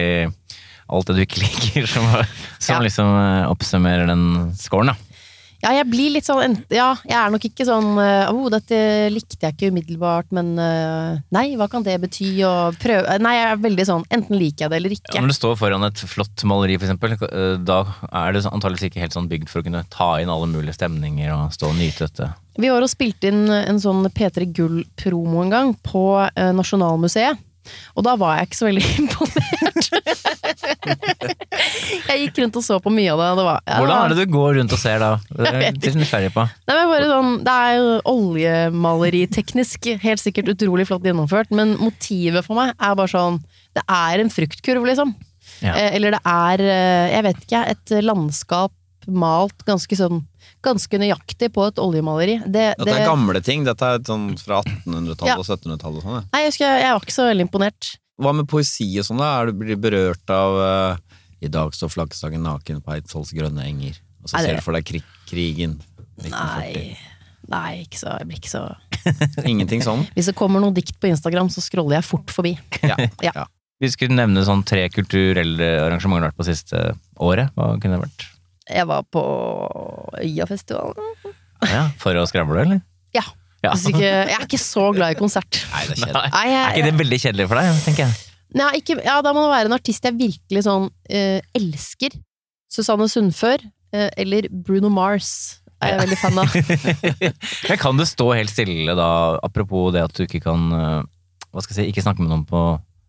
alt 0.88 1.08
det 1.08 1.16
du 1.18 1.24
ikke 1.24 1.42
liker, 1.46 1.88
som, 1.88 2.08
som 2.60 2.78
Ja. 2.78 2.84
liksom 2.84 3.12
eh, 3.12 3.46
oppsummerer 3.52 4.10
den 4.10 4.26
scoren. 4.60 4.92
Da. 4.94 5.07
Ja, 5.64 5.72
jeg 5.74 5.88
blir 5.90 6.12
litt 6.14 6.28
sånn 6.28 6.60
Ja, 6.70 6.92
jeg 7.08 7.18
er 7.18 7.32
nok 7.34 7.46
ikke 7.48 7.66
sånn 7.66 7.98
eh, 8.02 8.30
oh, 8.30 8.46
dette 8.54 8.78
likte 9.10 9.40
jeg 9.42 9.56
ikke 9.56 9.72
umiddelbart, 9.74 10.30
men 10.36 10.54
eh, 10.62 11.18
nei, 11.34 11.48
hva 11.58 11.66
kan 11.72 11.86
det 11.86 11.96
bety? 12.04 12.30
Og 12.46 12.78
prøve 12.82 13.18
Nei, 13.24 13.34
jeg 13.40 13.48
er 13.50 13.64
veldig 13.64 13.88
sånn 13.90 14.06
enten 14.14 14.38
liker 14.38 14.68
jeg 14.68 14.74
det 14.74 14.80
eller 14.82 14.96
ikke. 14.98 15.16
Ja, 15.16 15.24
når 15.24 15.34
du 15.34 15.38
står 15.40 15.58
foran 15.60 15.88
et 15.88 16.04
flott 16.10 16.46
maleri, 16.48 16.78
for 16.78 16.86
eksempel, 16.88 17.18
eh, 17.30 17.56
da 17.66 17.80
er 18.12 18.38
det 18.38 18.46
antakeligvis 18.46 18.92
ikke 18.92 19.02
helt 19.02 19.18
sånn 19.18 19.32
bygd 19.32 19.50
for 19.52 19.64
å 19.64 19.68
kunne 19.68 19.86
ta 19.94 20.12
inn 20.22 20.32
alle 20.34 20.50
mulige 20.52 20.78
stemninger 20.78 21.34
og 21.34 21.56
stå 21.56 21.72
og 21.72 21.80
nyte 21.80 22.06
dette. 22.06 22.30
Vi 22.58 22.70
var 22.74 22.86
og 22.86 22.90
spilte 22.90 23.30
inn 23.30 23.50
en 23.54 23.82
sånn 23.82 24.06
P3 24.14 24.48
Gull-promo 24.54 25.44
en 25.44 25.54
gang 25.54 25.76
på 25.86 26.06
eh, 26.30 26.54
Nasjonalmuseet. 26.58 27.44
Og 27.98 28.06
da 28.06 28.14
var 28.20 28.38
jeg 28.38 28.48
ikke 28.48 28.60
så 28.62 28.70
veldig 28.70 28.86
imponert. 29.02 29.90
jeg 32.08 32.22
gikk 32.24 32.42
rundt 32.44 32.60
og 32.60 32.66
så 32.66 32.78
på 32.84 32.92
mye 32.94 33.12
av 33.14 33.22
det. 33.22 33.30
det 33.40 33.46
var, 33.48 33.62
ja, 33.68 33.78
Hvordan 33.82 33.98
er 33.98 34.14
det 34.14 34.26
du 34.26 34.34
går 34.34 34.58
rundt 34.60 34.76
og 34.76 34.82
ser 34.82 35.00
da? 35.04 35.12
Det 35.38 35.52
er 35.52 35.60
jeg 35.62 35.78
litt 35.78 36.00
nysgjerrig 36.02 36.32
på. 36.36 36.46
Nei, 36.70 36.76
men 36.78 36.92
bare 36.94 37.10
sånn, 37.12 37.32
Det 37.48 37.56
er 37.68 37.78
jo 37.78 37.92
oljemaleriteknisk, 38.14 39.90
helt 40.04 40.24
sikkert 40.24 40.52
utrolig 40.56 40.88
flott 40.90 41.06
gjennomført, 41.08 41.52
men 41.56 41.76
motivet 41.82 42.46
for 42.48 42.60
meg 42.60 42.74
er 42.76 42.98
bare 42.98 43.12
sånn 43.12 43.42
Det 43.78 43.84
er 43.86 44.24
en 44.24 44.34
fruktkurv, 44.34 44.88
liksom. 44.90 45.14
Ja. 45.62 45.74
Eh, 45.74 45.96
eller 45.98 46.18
det 46.18 46.22
er, 46.28 46.62
eh, 46.62 47.14
jeg 47.16 47.26
vet 47.30 47.46
ikke, 47.46 47.64
et 47.74 47.96
landskap 48.04 48.74
malt 49.08 49.64
ganske 49.68 49.96
sånn 49.96 50.26
Ganske 50.66 50.98
nøyaktig 51.00 51.52
på 51.54 51.64
et 51.70 51.78
oljemaleri. 51.80 52.40
Det, 52.42 52.64
Dette 52.80 52.86
det, 52.88 52.94
er 52.98 53.06
gamle 53.08 53.40
ting, 53.46 53.62
dette 53.64 53.86
er 53.86 54.02
sånn 54.04 54.32
fra 54.42 54.58
1800-tallet 54.66 55.30
Ja. 55.30 55.36
og 55.38 55.46
1700-tallet 55.46 56.04
sånn. 56.04 56.26
nei, 56.34 56.42
jeg, 56.42 56.50
husker, 56.52 56.80
jeg 56.82 56.96
var 56.96 57.06
ikke 57.06 57.14
så 57.14 57.28
veldig 57.30 57.46
imponert. 57.46 57.90
Hva 58.18 58.34
med 58.34 58.48
poesi 58.50 58.88
og 58.98 59.06
sånn 59.06 59.22
da? 59.22 59.28
Er 59.44 59.52
du 59.54 59.76
berørt 59.78 60.34
av 60.34 60.58
uh, 60.58 61.07
I 61.42 61.50
dag 61.54 61.74
står 61.76 61.92
flaggstangen 61.94 62.42
naken 62.46 62.82
på 62.82 62.96
Eidsvolls 62.96 63.34
grønne 63.38 63.66
enger. 63.68 64.00
Og 64.24 64.30
så 64.32 64.38
det- 64.38 64.46
ser 64.50 64.56
du 64.58 64.62
for 64.66 64.74
deg 64.78 64.86
krig, 64.86 65.04
krigen. 65.30 65.78
1940. 66.18 66.74
Nei, 66.74 66.98
nei 67.54 67.84
ikke 67.84 68.00
så, 68.00 68.16
jeg 68.18 68.28
blir 68.28 68.40
ikke 68.40 68.50
så 68.50 68.64
Ingenting 69.52 69.84
sånn? 69.86 70.08
Hvis 70.18 70.26
det 70.32 70.36
kommer 70.40 70.60
noe 70.64 70.74
dikt 70.74 70.98
på 71.00 71.12
Instagram, 71.12 71.52
så 71.54 71.62
scroller 71.62 72.00
jeg 72.00 72.08
fort 72.10 72.34
forbi. 72.34 72.56
Ja. 72.82 72.98
Ja. 73.28 73.32
ja. 73.36 73.46
Vi 73.78 73.92
skulle 73.94 74.18
nevne 74.18 74.42
sånn 74.42 74.64
tre 74.66 74.88
kulturelle 74.90 75.68
arrangementer 75.84 76.24
du 76.24 76.26
har 76.26 76.32
vært 76.32 76.40
på 76.40 76.48
siste 76.48 76.80
året. 77.22 77.52
Hva 77.54 77.76
kunne 77.78 78.00
det 78.00 78.08
vært? 78.08 78.24
Jeg 78.74 78.88
var 78.90 79.04
på 79.14 79.22
Øyafestivalen. 80.18 81.14
Ja, 81.62 81.84
for 82.02 82.18
å 82.18 82.26
skravle, 82.30 82.64
eller? 82.66 82.82
Ja. 83.16 83.22
Ja. 83.62 83.72
Hvis 83.74 83.88
ikke, 83.92 84.02
jeg 84.06 84.34
er 84.34 84.44
ikke 84.46 84.60
så 84.62 84.88
glad 84.98 85.14
i 85.16 85.20
konsert. 85.20 85.62
Nei, 85.74 85.84
det 85.90 85.96
er 85.98 86.02
Nei. 86.02 86.10
kjedelig. 86.10 86.32
jeg, 86.34 86.58
Er 86.58 86.74
ikke 86.78 86.90
det 86.90 86.98
veldig 87.04 87.20
kjedelig 87.24 87.48
for 87.52 87.62
deg, 87.62 87.80
tenker 87.86 88.04
jeg? 88.06 88.18
Nei, 88.58 88.72
ikke, 88.82 88.98
ja, 89.06 89.20
da 89.24 89.34
må 89.36 89.46
det 89.46 89.54
være 89.54 89.70
en 89.72 89.78
artist 89.78 90.08
jeg 90.08 90.18
virkelig 90.18 90.66
sånn 90.66 90.90
eh, 91.10 91.40
elsker. 91.58 92.16
Susanne 92.72 93.08
Sundfør 93.12 93.62
eh, 93.96 94.10
eller 94.20 94.50
Bruno 94.52 94.90
Mars 94.92 95.62
er 95.84 95.94
jeg 95.94 96.02
veldig 96.02 96.18
fan 96.20 96.42
av. 96.42 96.56
Men 97.70 97.80
kan 97.80 98.00
du 98.00 98.06
stå 98.10 98.32
helt 98.34 98.52
stille 98.52 98.98
da, 98.98 99.10
apropos 99.46 99.92
det 99.96 100.04
at 100.08 100.18
du 100.18 100.26
ikke 100.26 100.42
kan 100.48 100.66
øh, 100.74 101.06
hva 101.54 101.64
skal 101.64 101.74
jeg 101.74 101.88
si, 101.88 101.92
ikke 101.94 102.04
snakke 102.06 102.24
med 102.24 102.32
noen 102.34 102.46
på 102.48 102.64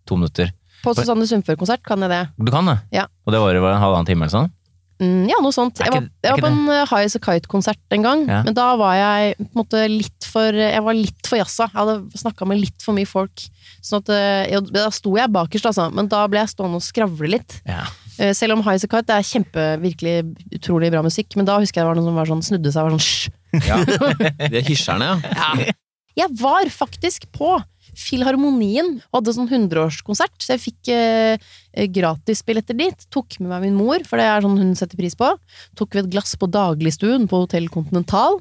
to 0.08 0.16
minutter? 0.20 0.52
På 0.84 0.94
Susanne 0.94 1.26
Sundfør-konsert 1.26 1.82
kan 1.86 2.00
jeg 2.04 2.12
det. 2.12 2.20
Du 2.38 2.52
kan 2.54 2.68
det? 2.70 2.78
Ja. 2.94 3.08
Og 3.26 3.34
det 3.34 3.40
var 3.42 3.58
over 3.58 3.74
en 3.74 3.82
halvannen 3.82 4.08
time 4.08 4.24
eller 4.24 4.34
sånn? 4.34 4.52
Mm, 4.98 5.28
ja, 5.30 5.36
noe 5.44 5.54
sånt. 5.54 5.78
Er 5.78 5.86
Jeg 5.86 5.94
var, 5.94 6.06
er 6.08 6.26
jeg 6.26 6.34
var 6.34 6.40
på 6.42 6.48
en 6.50 6.60
uh, 6.66 6.80
High 6.90 7.06
As 7.06 7.14
A 7.14 7.20
Kite-konsert 7.22 7.94
en 7.94 8.02
gang, 8.02 8.24
Ja. 8.26 8.40
men 8.42 8.56
da 8.56 8.64
var 8.80 8.96
jeg 8.98 9.36
på 9.38 9.46
en 9.46 9.60
måte 9.60 9.82
litt 9.92 10.26
for 10.26 10.58
Jeg 10.58 10.82
var 10.82 10.96
litt 10.98 11.28
for 11.30 11.38
jazza. 11.38 11.68
Jeg 11.70 11.78
hadde 11.78 12.18
snakka 12.18 12.48
med 12.50 12.58
litt 12.64 12.82
for 12.82 12.96
mye 12.98 13.06
folk. 13.06 13.44
Sånn 13.84 14.02
at, 14.02 14.10
uh, 14.10 14.42
jeg, 14.50 14.64
da 14.74 14.88
sto 14.90 15.14
jeg 15.16 15.30
bakerst, 15.30 15.68
altså, 15.70 15.86
men 15.94 16.10
da 16.10 16.24
ble 16.26 16.42
jeg 16.42 16.50
stående 16.56 16.80
og 16.80 16.84
skravle 16.84 17.30
litt. 17.36 17.60
Ja. 17.68 17.84
Uh, 18.18 18.32
Selv 18.34 18.56
om 18.58 18.64
High 18.66 18.74
As 18.80 18.84
A 18.84 18.90
Kite 18.90 19.06
det 19.12 19.16
er 19.20 19.28
kjempe, 19.30 19.66
virkelig 19.86 20.16
utrolig 20.58 20.90
bra 20.90 21.04
musikk, 21.06 21.36
men 21.38 21.46
da 21.46 21.60
husker 21.62 21.78
jeg 21.78 21.86
det 21.86 21.92
var 21.92 22.00
noen 22.00 22.10
som 22.10 22.18
var 22.18 22.32
sånn, 22.34 22.42
snudde 22.50 22.74
seg 22.74 22.82
og 22.82 22.90
var 22.90 22.98
sånn 22.98 23.06
hysj. 23.06 23.30
Ja. 23.70 23.78
De 24.52 24.64
hysjerne, 24.66 25.14
ja. 25.24 25.72
Jeg 26.18 26.34
var 26.42 26.66
faktisk 26.74 27.28
på 27.32 27.54
Filharmonien 27.98 28.98
hadde 29.12 29.34
sånn 29.34 29.48
100-årskonsert, 29.50 30.36
så 30.42 30.54
jeg 30.54 30.62
fikk 30.68 30.90
eh, 30.94 31.48
gratisbilletter 31.94 32.78
dit. 32.78 33.06
Tok 33.14 33.38
med 33.42 33.50
meg 33.52 33.66
min 33.66 33.78
mor, 33.78 34.04
for 34.06 34.20
det 34.20 34.28
er 34.28 34.44
sånn 34.44 34.58
hun 34.60 34.74
setter 34.78 35.00
pris 35.00 35.16
på. 35.18 35.32
Tok 35.78 35.96
vi 35.96 36.04
et 36.04 36.12
glass 36.12 36.36
på 36.38 36.50
dagligstuen 36.54 37.26
på 37.30 37.42
Hotell 37.44 37.68
Continental. 37.74 38.38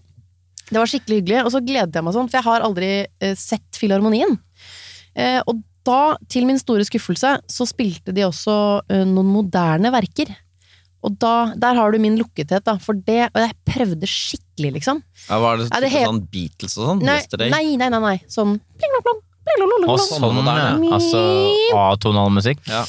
Det 0.68 0.78
var 0.78 0.90
skikkelig 0.92 1.22
hyggelig, 1.22 1.42
og 1.46 1.54
så 1.54 1.64
gledet 1.64 1.96
jeg 1.96 2.06
meg 2.06 2.16
sånn, 2.16 2.30
for 2.30 2.40
jeg 2.40 2.48
har 2.50 2.66
aldri 2.68 2.92
eh, 3.08 3.36
sett 3.40 3.80
Filharmonien. 3.80 4.38
Eh, 5.18 5.40
og 5.48 5.64
da, 5.88 6.18
til 6.32 6.48
min 6.48 6.60
store 6.60 6.84
skuffelse, 6.88 7.38
så 7.48 7.68
spilte 7.70 8.14
de 8.16 8.26
også 8.28 8.58
eh, 8.92 9.06
noen 9.08 9.32
moderne 9.32 9.94
verker. 9.96 10.34
Og 11.06 11.14
da, 11.22 11.54
der 11.56 11.78
har 11.78 11.94
du 11.94 12.02
min 12.02 12.18
lukkethet, 12.20 12.66
da, 12.66 12.74
for 12.82 12.98
det 13.08 13.28
Og 13.30 13.38
jeg 13.38 13.54
prøvde 13.70 14.08
skikkelig, 14.10 14.72
liksom. 14.80 15.00
ja 15.30 15.38
var 15.40 15.60
det, 15.62 15.70
Ja, 15.70 15.82
det 15.84 15.92
sånn 15.94 16.24
Beatles 16.34 16.74
og 16.80 16.90
sånn? 16.90 17.04
Nei, 17.06 17.20
nei, 17.78 17.90
nei, 17.94 18.02
nei. 18.02 18.16
Sånn 18.28 18.58
pling, 18.58 18.96
plong, 18.96 19.06
plong, 19.06 19.22
Og 19.88 20.02
sånn, 20.02 20.26
moderne. 20.36 20.90
altså 20.92 21.22
atonal 21.80 22.34
musikk. 22.34 22.60
Ja. 22.68 22.84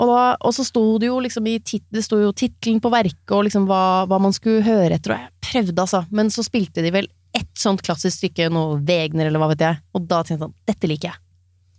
Og, 0.00 0.08
da, 0.08 0.20
og 0.40 0.54
så 0.56 0.64
sto 0.64 0.82
det 1.00 1.10
jo 1.10 1.18
liksom 1.20 1.48
i 1.50 1.58
tit, 1.60 1.84
Det 1.92 2.02
sto 2.04 2.16
jo 2.20 2.30
tittelen 2.32 2.80
på 2.80 2.92
verket 2.92 3.34
og 3.36 3.44
liksom 3.44 3.66
hva, 3.68 4.06
hva 4.08 4.20
man 4.22 4.32
skulle 4.32 4.64
høre 4.64 4.96
etter, 4.96 5.12
og 5.12 5.20
jeg 5.20 5.50
prøvde 5.50 5.84
altså. 5.84 6.02
Men 6.14 6.32
så 6.32 6.44
spilte 6.46 6.84
de 6.84 6.92
vel 6.94 7.10
ett 7.36 7.52
sånt 7.58 7.82
klassisk 7.86 8.16
stykke, 8.16 8.48
noe 8.52 8.80
Wegner 8.86 9.28
eller 9.28 9.42
hva 9.42 9.52
vet 9.52 9.62
jeg, 9.66 9.80
og 9.94 10.08
da 10.08 10.22
tenkte 10.24 10.38
jeg 10.38 10.44
sånn, 10.46 10.56
dette 10.72 10.90
liker 10.90 11.12
jeg. 11.12 11.22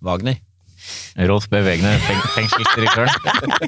Wagner. 0.05 0.39
Rolf 1.29 1.45
B. 1.51 1.59
Wegner, 1.61 1.99
fengselsdirektøren. 2.33 3.11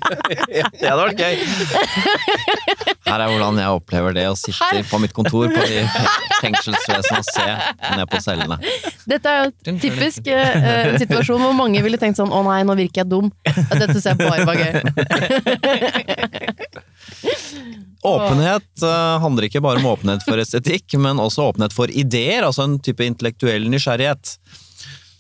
ja, 0.60 0.70
det 0.74 0.88
hadde 0.88 1.04
vært 1.04 1.20
gøy! 1.22 1.36
Her 3.14 3.22
er 3.22 3.30
hvordan 3.30 3.60
jeg 3.62 3.70
opplever 3.78 4.16
det 4.18 4.24
å 4.26 4.36
sitte 4.38 4.58
Her. 4.72 4.82
på 4.90 4.98
mitt 5.04 5.14
kontor 5.14 5.52
på 5.54 5.66
de 5.70 5.84
fengselsvesenene 6.42 7.20
og 7.20 7.26
se 7.28 7.46
ned 8.00 8.08
på 8.10 8.22
cellene. 8.24 8.58
Dette 9.10 9.30
er 9.30 9.44
jo 9.44 9.52
en 9.70 9.78
typisk 9.84 10.30
eh, 10.34 10.58
en 10.90 10.98
situasjon 11.02 11.42
hvor 11.44 11.54
mange 11.58 11.84
ville 11.86 12.00
tenkt 12.02 12.18
sånn, 12.18 12.34
å 12.34 12.42
nei, 12.48 12.64
nå 12.66 12.74
virker 12.80 13.04
jeg 13.04 13.12
dum. 13.12 13.30
Dette 13.46 14.00
ser 14.02 14.18
jeg 14.18 14.20
bare 14.26 14.46
var 14.50 14.58
gøy. 14.58 14.74
Åpenhet 18.04 18.84
uh, 18.84 19.20
handler 19.24 19.48
ikke 19.48 19.62
bare 19.64 19.80
om 19.80 19.86
åpenhet 19.94 20.26
for 20.28 20.42
estetikk, 20.42 20.98
men 21.00 21.22
også 21.24 21.46
åpenhet 21.54 21.76
for 21.76 21.88
ideer, 21.88 22.44
altså 22.44 22.66
en 22.66 22.76
type 22.84 23.06
intellektuell 23.06 23.70
nysgjerrighet. 23.72 24.34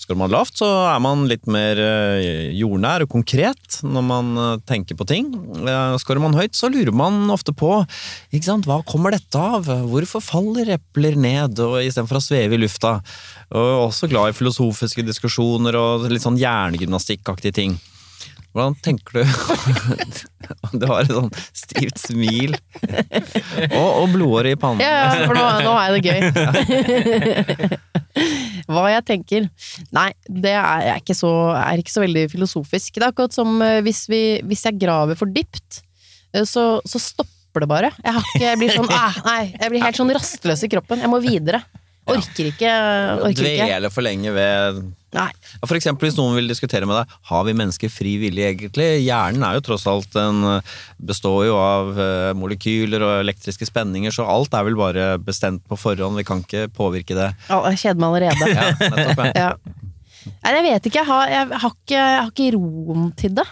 Skal 0.04 0.18
man 0.20 0.34
lavt, 0.34 0.58
så 0.60 0.68
er 0.91 0.99
man 0.99 1.22
litt 1.32 1.45
mer 1.47 1.80
eh, 1.80 2.49
jordnær 2.60 3.06
og 3.06 3.12
konkret 3.14 3.78
når 3.88 4.04
man 4.04 4.32
eh, 4.36 4.58
tenker 4.68 4.97
på 4.99 5.08
ting. 5.08 5.30
Eh, 5.64 5.95
Skårer 6.01 6.20
man 6.20 6.36
høyt, 6.36 6.58
så 6.60 6.68
lurer 6.68 6.91
man 6.91 7.22
ofte 7.32 7.54
på 7.56 7.70
ikke 8.36 8.49
sant, 8.49 8.68
hva 8.68 8.82
kommer 8.84 9.16
dette 9.16 9.39
av? 9.39 9.70
Hvorfor 9.88 10.20
faller 10.24 10.74
epler 10.76 11.16
ned, 11.16 11.62
istedenfor 11.86 12.20
å 12.20 12.26
sveve 12.26 12.58
i 12.58 12.60
lufta? 12.66 12.97
Og 13.56 13.88
også 13.88 14.12
glad 14.12 14.34
i 14.34 14.36
filosofiske 14.36 15.08
diskusjoner 15.08 15.80
og 15.80 16.10
litt 16.12 16.26
sånn 16.26 16.41
hjernegymnastikkaktige 16.41 17.56
ting. 17.56 17.80
Hvordan 18.54 18.76
tenker 18.86 19.18
du 19.18 19.24
Du 20.80 20.86
har 20.89 21.01
et 21.01 21.12
sånn 21.14 21.32
stivt 21.56 22.01
smil. 22.01 22.54
Og, 22.84 23.88
og 23.88 24.12
blodåre 24.14 24.54
i 24.54 24.58
pannen. 24.60 24.84
Ja, 24.84 25.26
for 25.26 25.38
nå, 25.38 25.45
nå 25.66 25.74
er 25.80 25.95
det 25.95 26.01
gøy. 26.06 26.20
Hva 28.74 28.88
jeg 28.91 29.06
tenker? 29.08 29.47
Nei, 29.95 30.10
det 30.28 30.54
er, 30.60 30.99
ikke 30.99 31.16
så, 31.18 31.32
er 31.58 31.82
ikke 31.82 31.93
så 31.93 32.04
veldig 32.04 32.26
filosofisk. 32.32 32.95
Det 32.95 33.06
er 33.06 33.12
akkurat 33.12 33.36
som 33.36 33.56
eh, 33.64 33.82
hvis, 33.86 34.04
vi, 34.12 34.22
hvis 34.47 34.66
jeg 34.68 34.80
graver 34.82 35.18
for 35.20 35.32
dypt, 35.34 35.82
eh, 36.36 36.45
så, 36.47 36.66
så 36.88 37.01
stopper 37.01 37.66
det 37.66 37.70
bare. 37.72 37.93
Jeg, 38.04 38.18
har 38.18 38.28
ikke, 38.28 38.43
jeg 38.45 38.62
blir 38.62 38.76
sånn 38.76 38.91
ah, 38.93 39.22
Nei, 39.28 39.41
jeg 39.51 39.74
blir 39.74 39.86
helt 39.86 40.01
sånn 40.01 40.14
rastløs 40.16 40.66
i 40.66 40.72
kroppen. 40.74 41.04
Jeg 41.04 41.12
må 41.12 41.22
videre. 41.24 41.64
Orker 42.10 42.51
ikke. 42.51 42.74
Orker. 43.30 43.47
Dvele 43.64 43.93
for 43.93 44.06
lenge 44.06 44.34
ved 44.36 44.84
Nei. 45.14 45.30
For 45.61 45.78
eksempel 45.78 46.09
hvis 46.09 46.18
noen 46.18 46.38
vil 46.39 46.49
diskutere 46.49 46.88
med 46.89 46.97
deg 46.97 47.11
Har 47.30 47.43
vi 47.45 47.53
mennesker 47.53 47.91
fri 47.93 48.16
vilje 48.22 48.47
egentlig? 48.49 48.88
Hjernen 49.03 49.45
er 49.45 49.59
jo 49.59 49.66
tross 49.68 49.86
alt 49.89 50.18
en 50.18 50.41
består 50.97 51.45
jo 51.47 51.57
av 51.59 51.93
eh, 51.99 52.32
molekyler 52.38 53.03
og 53.05 53.16
elektriske 53.22 53.68
spenninger, 53.70 54.14
så 54.14 54.26
alt 54.30 54.55
er 54.57 54.66
vel 54.68 54.78
bare 54.80 55.07
bestemt 55.22 55.64
på 55.70 55.78
forhånd. 55.80 56.18
Vi 56.20 56.26
kan 56.28 56.43
ikke 56.43 56.68
påvirke 56.74 57.18
det. 57.18 57.32
Ja, 57.49 57.61
jeg 57.72 57.82
kjeder 57.84 58.01
meg 58.01 58.09
allerede. 58.09 58.53
Ja, 58.53 58.70
nettopp, 58.82 59.26
ja. 59.28 59.32
Ja. 59.43 59.82
Nei, 60.24 60.53
jeg 60.55 60.64
vet 60.64 60.86
ikke. 60.88 61.01
Jeg 61.01 61.09
har, 61.09 61.32
jeg 61.32 61.59
har 61.59 61.74
ikke. 61.74 61.97
jeg 61.99 62.20
har 62.22 62.32
ikke 62.32 62.51
roen 62.55 63.09
til 63.20 63.34
det. 63.36 63.45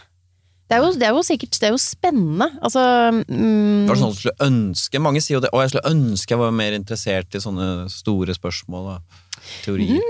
Det 0.72 0.78
er 0.78 0.86
jo, 0.86 0.92
det 0.96 1.04
er 1.04 1.12
jo 1.12 1.24
sikkert 1.28 1.58
Det 1.60 1.68
er 1.68 1.74
jo 1.74 1.82
spennende. 1.84 2.48
Altså 2.64 2.82
mm, 3.12 3.90
Var 3.90 3.98
det 3.98 4.00
sånn 4.00 4.14
du 4.14 4.20
skulle 4.22 4.46
ønske 4.48 5.02
Mange 5.04 5.24
sier 5.24 5.36
jo 5.36 5.42
det. 5.44 5.52
Å, 5.52 5.60
jeg 5.66 5.74
skulle 5.74 5.92
ønske 5.92 6.32
jeg 6.32 6.40
var 6.40 6.54
mer 6.56 6.78
interessert 6.78 7.36
i 7.36 7.42
sånne 7.44 7.90
store 7.92 8.36
spørsmål 8.38 8.88
og 8.94 9.20
teorier. 9.66 10.02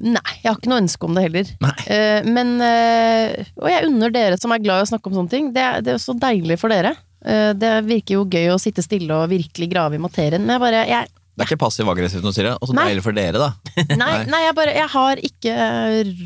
Nei, 0.00 0.34
jeg 0.42 0.48
har 0.50 0.58
ikke 0.58 0.70
noe 0.72 0.82
ønske 0.82 1.06
om 1.08 1.14
det 1.16 1.26
heller. 1.28 1.52
Nei. 1.64 1.76
Eh, 1.90 2.26
men 2.28 2.56
uh, 2.62 3.52
Og 3.60 3.70
jeg 3.72 3.86
unner 3.88 4.12
dere 4.14 4.40
som 4.40 4.52
er 4.54 4.62
glad 4.64 4.82
i 4.82 4.88
å 4.88 4.90
snakke 4.92 5.10
om 5.10 5.16
sånne 5.20 5.32
ting. 5.32 5.52
Det, 5.56 5.62
er- 5.64 5.84
det 5.86 5.94
er 5.96 6.02
så 6.02 6.14
deilig 6.20 6.58
for 6.60 6.72
dere. 6.72 6.92
Uh, 7.24 7.52
det 7.56 7.72
virker 7.88 8.18
jo 8.20 8.26
gøy 8.28 8.52
å 8.54 8.60
sitte 8.60 8.84
stille 8.84 9.16
og 9.16 9.32
virkelig 9.32 9.70
grave 9.72 9.96
i 9.98 10.02
materien. 10.02 10.44
Men 10.44 10.56
jeg 10.56 10.62
bare 10.66 10.84
jeg, 10.88 11.10
Det 11.36 11.44
er 11.44 11.48
ikke 11.50 11.60
passiv-aggressivt 11.64 12.24
når 12.24 12.32
du 12.34 12.36
sier 12.38 12.48
det. 12.50 12.54
Og 12.60 12.70
så 12.70 12.76
deilig 12.76 13.04
for 13.06 13.16
dere, 13.16 13.40
da. 13.40 13.50
Nei, 14.02 14.10
nei 14.28 14.42
jeg, 14.46 14.56
bare, 14.58 14.74
jeg 14.76 14.90
har 14.94 15.22
ikke 15.30 15.54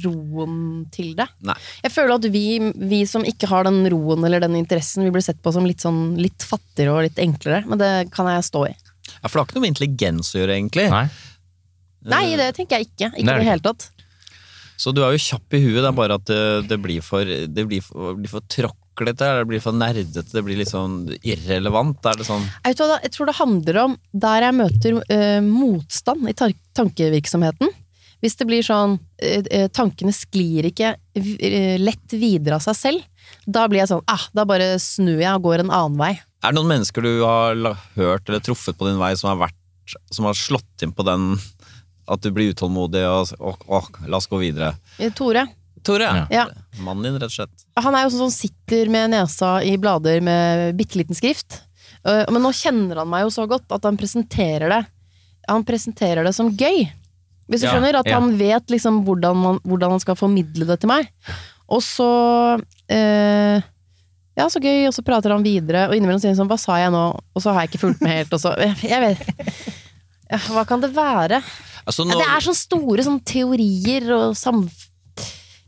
roen 0.04 0.56
til 0.94 1.12
det. 1.18 1.28
Nei. 1.46 1.56
Jeg 1.84 1.94
føler 1.94 2.16
at 2.16 2.26
vi, 2.34 2.46
vi 2.90 3.02
som 3.10 3.26
ikke 3.26 3.50
har 3.50 3.68
den 3.68 3.84
roen 3.94 4.24
eller 4.26 4.42
den 4.42 4.56
interessen, 4.58 5.04
vi 5.06 5.12
blir 5.14 5.24
sett 5.24 5.38
på 5.44 5.52
som 5.54 5.66
litt, 5.68 5.84
sånn, 5.84 6.16
litt 6.20 6.46
fattigere 6.46 6.94
og 6.96 7.06
litt 7.06 7.20
enklere. 7.22 7.62
Men 7.70 7.80
det 7.82 7.92
kan 8.14 8.30
jeg 8.32 8.46
stå 8.50 8.66
i. 8.70 8.74
Ja, 9.20 9.28
For 9.28 9.36
det 9.36 9.40
har 9.42 9.46
ikke 9.48 9.58
noe 9.58 9.64
med 9.66 9.74
intelligens 9.74 10.34
å 10.34 10.40
gjøre, 10.42 10.58
egentlig. 10.58 10.88
Nei. 10.92 11.06
Nei, 12.12 12.36
det 12.40 12.52
tenker 12.56 12.80
jeg 12.80 12.90
ikke. 12.90 13.10
Ikke 13.14 13.22
i 13.22 13.26
det 13.28 13.48
hele 13.48 13.64
tatt. 13.64 13.90
Så 14.80 14.90
du 14.94 15.04
er 15.04 15.14
jo 15.14 15.22
kjapp 15.22 15.54
i 15.54 15.60
huet, 15.62 15.80
det 15.80 15.90
er 15.90 15.96
bare 15.96 16.16
at 16.18 16.24
det, 16.26 16.40
det 16.70 16.80
blir 16.82 17.04
for 17.04 17.22
Det 17.24 17.66
blir 17.70 17.84
for, 17.84 18.16
blir 18.18 18.30
for 18.32 18.44
tråklete, 18.50 19.28
det 19.38 19.46
blir 19.48 19.62
for 19.62 19.76
nerdete, 19.76 20.26
det 20.32 20.42
blir 20.46 20.58
litt 20.58 20.72
sånn 20.72 21.06
irrelevant. 21.22 22.02
Er 22.10 22.18
det 22.18 22.26
sånn 22.28 22.44
Jeg, 22.64 22.76
hva, 22.80 22.98
jeg 23.04 23.14
tror 23.14 23.30
det 23.30 23.38
handler 23.38 23.80
om 23.84 23.96
der 24.26 24.48
jeg 24.48 24.58
møter 24.58 25.00
uh, 25.00 25.40
motstand 25.46 26.28
i 26.30 26.36
tankevirksomheten. 26.36 27.72
Hvis 28.24 28.38
det 28.40 28.46
blir 28.48 28.64
sånn 28.64 28.94
eh, 29.20 29.42
eh, 29.52 29.66
Tankene 29.68 30.12
sklir 30.16 30.70
ikke 30.70 30.94
lett 31.76 32.14
videre 32.16 32.56
av 32.56 32.62
seg 32.64 32.78
selv. 32.78 33.26
Da 33.44 33.66
blir 33.68 33.82
jeg 33.82 33.90
sånn 33.90 34.00
ah, 34.08 34.22
Da 34.32 34.46
bare 34.48 34.78
snur 34.80 35.18
jeg 35.20 35.28
og 35.28 35.44
går 35.44 35.64
en 35.64 35.72
annen 35.74 35.98
vei. 36.00 36.14
Er 36.40 36.54
det 36.54 36.56
noen 36.56 36.70
mennesker 36.70 37.04
du 37.04 37.20
har 37.20 37.76
hørt 37.98 38.30
eller 38.30 38.40
truffet 38.44 38.78
på 38.78 38.88
din 38.88 38.96
vei 39.00 39.12
som 39.20 39.28
har, 39.28 39.42
vært, 39.44 39.98
som 40.08 40.24
har 40.28 40.38
slått 40.40 40.86
inn 40.86 40.94
på 40.96 41.04
den 41.04 41.34
at 42.08 42.20
du 42.24 42.30
blir 42.34 42.52
utålmodig 42.54 43.02
og, 43.08 43.30
og, 43.40 43.62
og 43.68 44.00
la 44.08 44.18
oss 44.20 44.26
gå 44.30 44.40
videre? 44.42 44.74
Tore. 45.16 45.46
Tore, 45.84 46.06
Ja. 46.08 46.26
Ja. 46.32 46.44
mannen 46.80 47.04
din, 47.04 47.14
rett 47.20 47.28
og 47.28 47.34
slett. 47.34 47.64
Han 47.80 47.94
er 47.94 48.06
jo 48.06 48.12
sånn 48.14 48.26
som 48.30 48.32
sitter 48.32 48.88
med 48.92 49.10
nesa 49.12 49.58
i 49.64 49.74
blader 49.80 50.22
med 50.24 50.74
bitte 50.78 50.96
liten 51.00 51.16
skrift. 51.18 51.60
Eh, 52.06 52.24
Men 52.32 52.42
nå 52.44 52.52
kjenner 52.56 53.02
han 53.02 53.08
meg 53.12 53.26
jo 53.26 53.32
så 53.34 53.44
godt 53.48 53.68
at 53.72 53.84
han 53.84 53.96
presenterer 54.00 54.68
det 54.72 54.82
Han 55.48 55.64
presenterer 55.64 56.24
det 56.24 56.32
som 56.36 56.48
gøy. 56.56 56.86
Hvis 57.48 57.60
du 57.60 57.66
Ja, 57.66 57.74
skjønner? 57.74 57.98
At 58.00 58.06
ja. 58.08 58.16
han 58.16 58.30
vet 58.40 58.70
liksom 58.72 59.02
hvordan, 59.04 59.36
man, 59.36 59.58
hvordan 59.68 59.90
han 59.92 60.00
skal 60.00 60.16
formidle 60.16 60.64
det 60.64 60.78
til 60.80 60.88
meg. 60.88 61.10
Og 61.68 61.82
så 61.84 62.08
eh, 62.88 63.60
Ja, 64.36 64.48
så 64.50 64.58
gøy, 64.64 64.86
og 64.88 64.94
så 64.96 65.04
prater 65.06 65.30
han 65.36 65.44
videre, 65.44 65.84
og 65.90 65.94
innimellom 65.94 66.18
sier 66.22 66.32
han 66.32 66.40
sånn 66.40 66.48
Hva 66.50 66.56
sa 66.58 66.78
jeg 66.80 66.90
nå? 66.96 67.04
Og 67.36 67.44
så 67.44 67.52
har 67.52 67.62
jeg 67.66 67.74
ikke 67.74 67.84
fulgt 67.84 68.00
med 68.02 68.16
helt, 68.16 68.32
og 68.32 68.40
så 68.40 68.56
Jeg 68.82 69.04
vet 69.04 69.83
ja, 70.30 70.38
Hva 70.54 70.62
kan 70.68 70.80
det 70.82 70.90
være? 70.96 71.38
Altså, 71.84 72.00
Ja, 72.06 72.10
nå, 72.14 72.18
det 72.22 72.28
er 72.32 72.40
sånne 72.46 72.60
store 72.62 73.00
sånn 73.06 73.20
teorier 73.28 74.04
og 74.16 74.26
sam... 74.38 74.58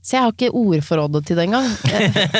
Så 0.06 0.10
jeg 0.14 0.22
har 0.22 0.30
ikke 0.36 0.52
ordforrådet 0.54 1.20
til 1.26 1.34
det 1.36 1.44
engang. 1.48 1.66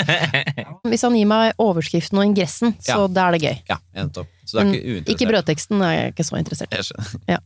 Hvis 0.93 1.03
han 1.03 1.17
gir 1.19 1.27
meg 1.27 1.57
overskriften 1.59 2.15
og 2.21 2.25
ingressen, 2.29 2.77
så 2.79 2.95
Ja. 2.95 2.99
da 3.11 3.21
er 3.27 3.31
det 3.35 3.41
gøy. 3.43 3.57
Ja, 3.73 3.77
nettopp. 3.99 4.29
Så 4.47 4.53
det 4.55 4.61
er 4.63 4.67
ikke 4.71 4.87
uinteressert? 4.87 5.11
Ikke 5.17 5.29
brødteksten 5.33 5.77
er 5.83 5.93
jeg 5.97 6.05
ikke 6.15 6.27
så 6.29 6.39
interessert 6.39 6.71
i. 6.71 6.75
Jeg 6.79 6.87
skjønner. 6.87 7.43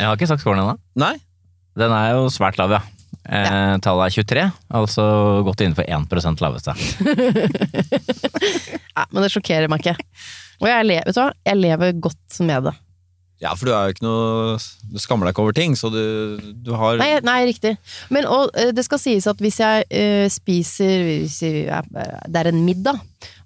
Jeg 0.00 0.06
har 0.08 0.14
ikke 0.18 0.30
sagt 0.32 0.42
scoren 0.42 0.64
ennå. 0.64 0.74
Nei? 0.98 1.12
Den 1.78 1.94
er 1.94 2.08
jo 2.16 2.26
svært 2.34 2.58
lav, 2.58 2.74
ja. 2.74 2.82
Eh, 3.22 3.78
tallet 3.86 4.10
er 4.10 4.14
23, 4.18 4.50
altså 4.74 5.06
godt 5.46 5.62
innenfor 5.62 5.86
1% 5.86 6.42
laveste. 6.42 6.74
Nei, 8.96 9.06
men 9.12 9.22
det 9.22 9.30
sjokkerer 9.32 9.70
meg 9.70 9.84
ikke. 9.84 9.94
Og 10.62 10.66
jeg, 10.70 10.86
le, 10.88 10.96
vet 11.06 11.14
du 11.14 11.20
hva? 11.22 11.28
jeg 11.46 11.58
lever 11.60 11.94
godt 12.02 12.40
med 12.48 12.66
det. 12.68 12.74
Ja, 13.42 13.56
for 13.58 13.66
du 13.66 13.72
er 13.74 13.88
jo 13.88 13.94
ikke 13.96 14.06
noe 14.06 14.58
Du 14.92 15.00
skammer 15.02 15.26
deg 15.26 15.34
ikke 15.34 15.42
over 15.42 15.56
ting, 15.56 15.74
så 15.78 15.90
du, 15.90 16.02
du 16.62 16.70
har 16.78 17.00
Nei, 17.00 17.16
nei 17.26 17.38
riktig. 17.48 17.74
Men 18.14 18.28
og, 18.30 18.52
eh, 18.58 18.70
det 18.74 18.84
skal 18.86 19.00
sies 19.02 19.26
at 19.30 19.40
hvis 19.42 19.58
jeg 19.62 19.86
uh, 19.90 20.26
spiser 20.30 21.02
hvis 21.08 21.40
jeg, 21.42 21.66
Det 21.66 22.38
er 22.38 22.50
en 22.52 22.62
middag, 22.62 23.00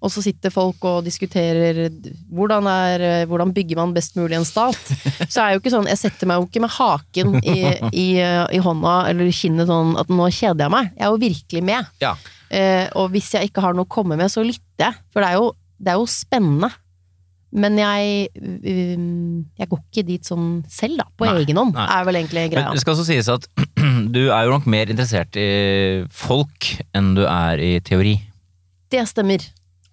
og 0.05 0.13
så 0.13 0.23
sitter 0.25 0.53
folk 0.53 0.85
og 0.89 1.05
diskuterer 1.07 1.87
hvordan, 2.33 2.69
er, 2.69 3.07
eh, 3.23 3.27
hvordan 3.29 3.53
bygger 3.57 3.81
man 3.81 3.95
best 3.97 4.17
mulig 4.21 4.37
en 4.39 4.49
stat, 4.49 4.79
så 5.33 5.43
er 5.43 5.55
jo 5.55 5.63
ikke 5.63 5.73
sånn 5.73 5.89
Jeg 5.91 6.03
setter 6.03 6.29
meg 6.29 6.41
jo 6.43 6.49
ikke 6.51 6.65
med 6.67 6.75
haken 6.77 7.37
i, 7.41 7.59
i, 7.91 8.09
i 8.21 8.63
hånda 8.63 8.97
eller 9.11 9.33
kinnet 9.35 9.71
sånn 9.71 9.97
at 10.01 10.13
nå 10.13 10.29
kjeder 10.29 10.67
jeg 10.67 10.77
meg. 10.77 10.93
Jeg 10.93 11.07
er 11.07 11.15
jo 11.15 11.23
virkelig 11.25 11.69
med. 11.73 11.93
Ja. 12.05 12.17
Uh, 12.47 12.85
og 13.01 13.15
hvis 13.15 13.33
jeg 13.35 13.49
ikke 13.49 13.65
har 13.65 13.77
noe 13.77 13.89
å 13.89 13.95
komme 13.97 14.19
med, 14.19 14.31
så 14.33 14.45
lytter 14.45 14.91
jeg. 14.91 15.01
For 15.15 15.25
det 15.25 15.33
er 15.33 15.41
jo, 15.41 15.55
det 15.81 15.95
er 15.95 16.03
jo 16.03 16.11
spennende. 16.11 16.71
Men 17.53 17.77
jeg, 17.79 18.29
um, 18.43 19.45
jeg 19.57 19.69
går 19.71 19.79
ikke 19.85 20.03
dit 20.09 20.27
sånn 20.29 20.49
selv, 20.69 20.99
da. 20.99 21.07
På 21.17 21.29
Nei, 21.29 21.37
egen 21.45 21.57
hånd, 21.61 21.77
nei. 21.77 21.85
er 21.95 22.05
vel 22.09 22.19
egentlig 22.21 22.47
greia. 22.53 22.67
Men 22.67 22.77
det 22.77 22.83
skal 22.83 22.97
også 22.97 23.07
sies 23.09 23.29
at 23.33 23.47
du 24.17 24.23
er 24.35 24.47
jo 24.49 24.57
nok 24.57 24.67
mer 24.71 24.91
interessert 24.93 25.39
i 25.41 25.47
folk 26.13 26.73
enn 26.97 27.15
du 27.17 27.23
er 27.31 27.63
i 27.63 27.71
teori. 27.87 28.17
Det 28.93 29.05
stemmer. 29.09 29.45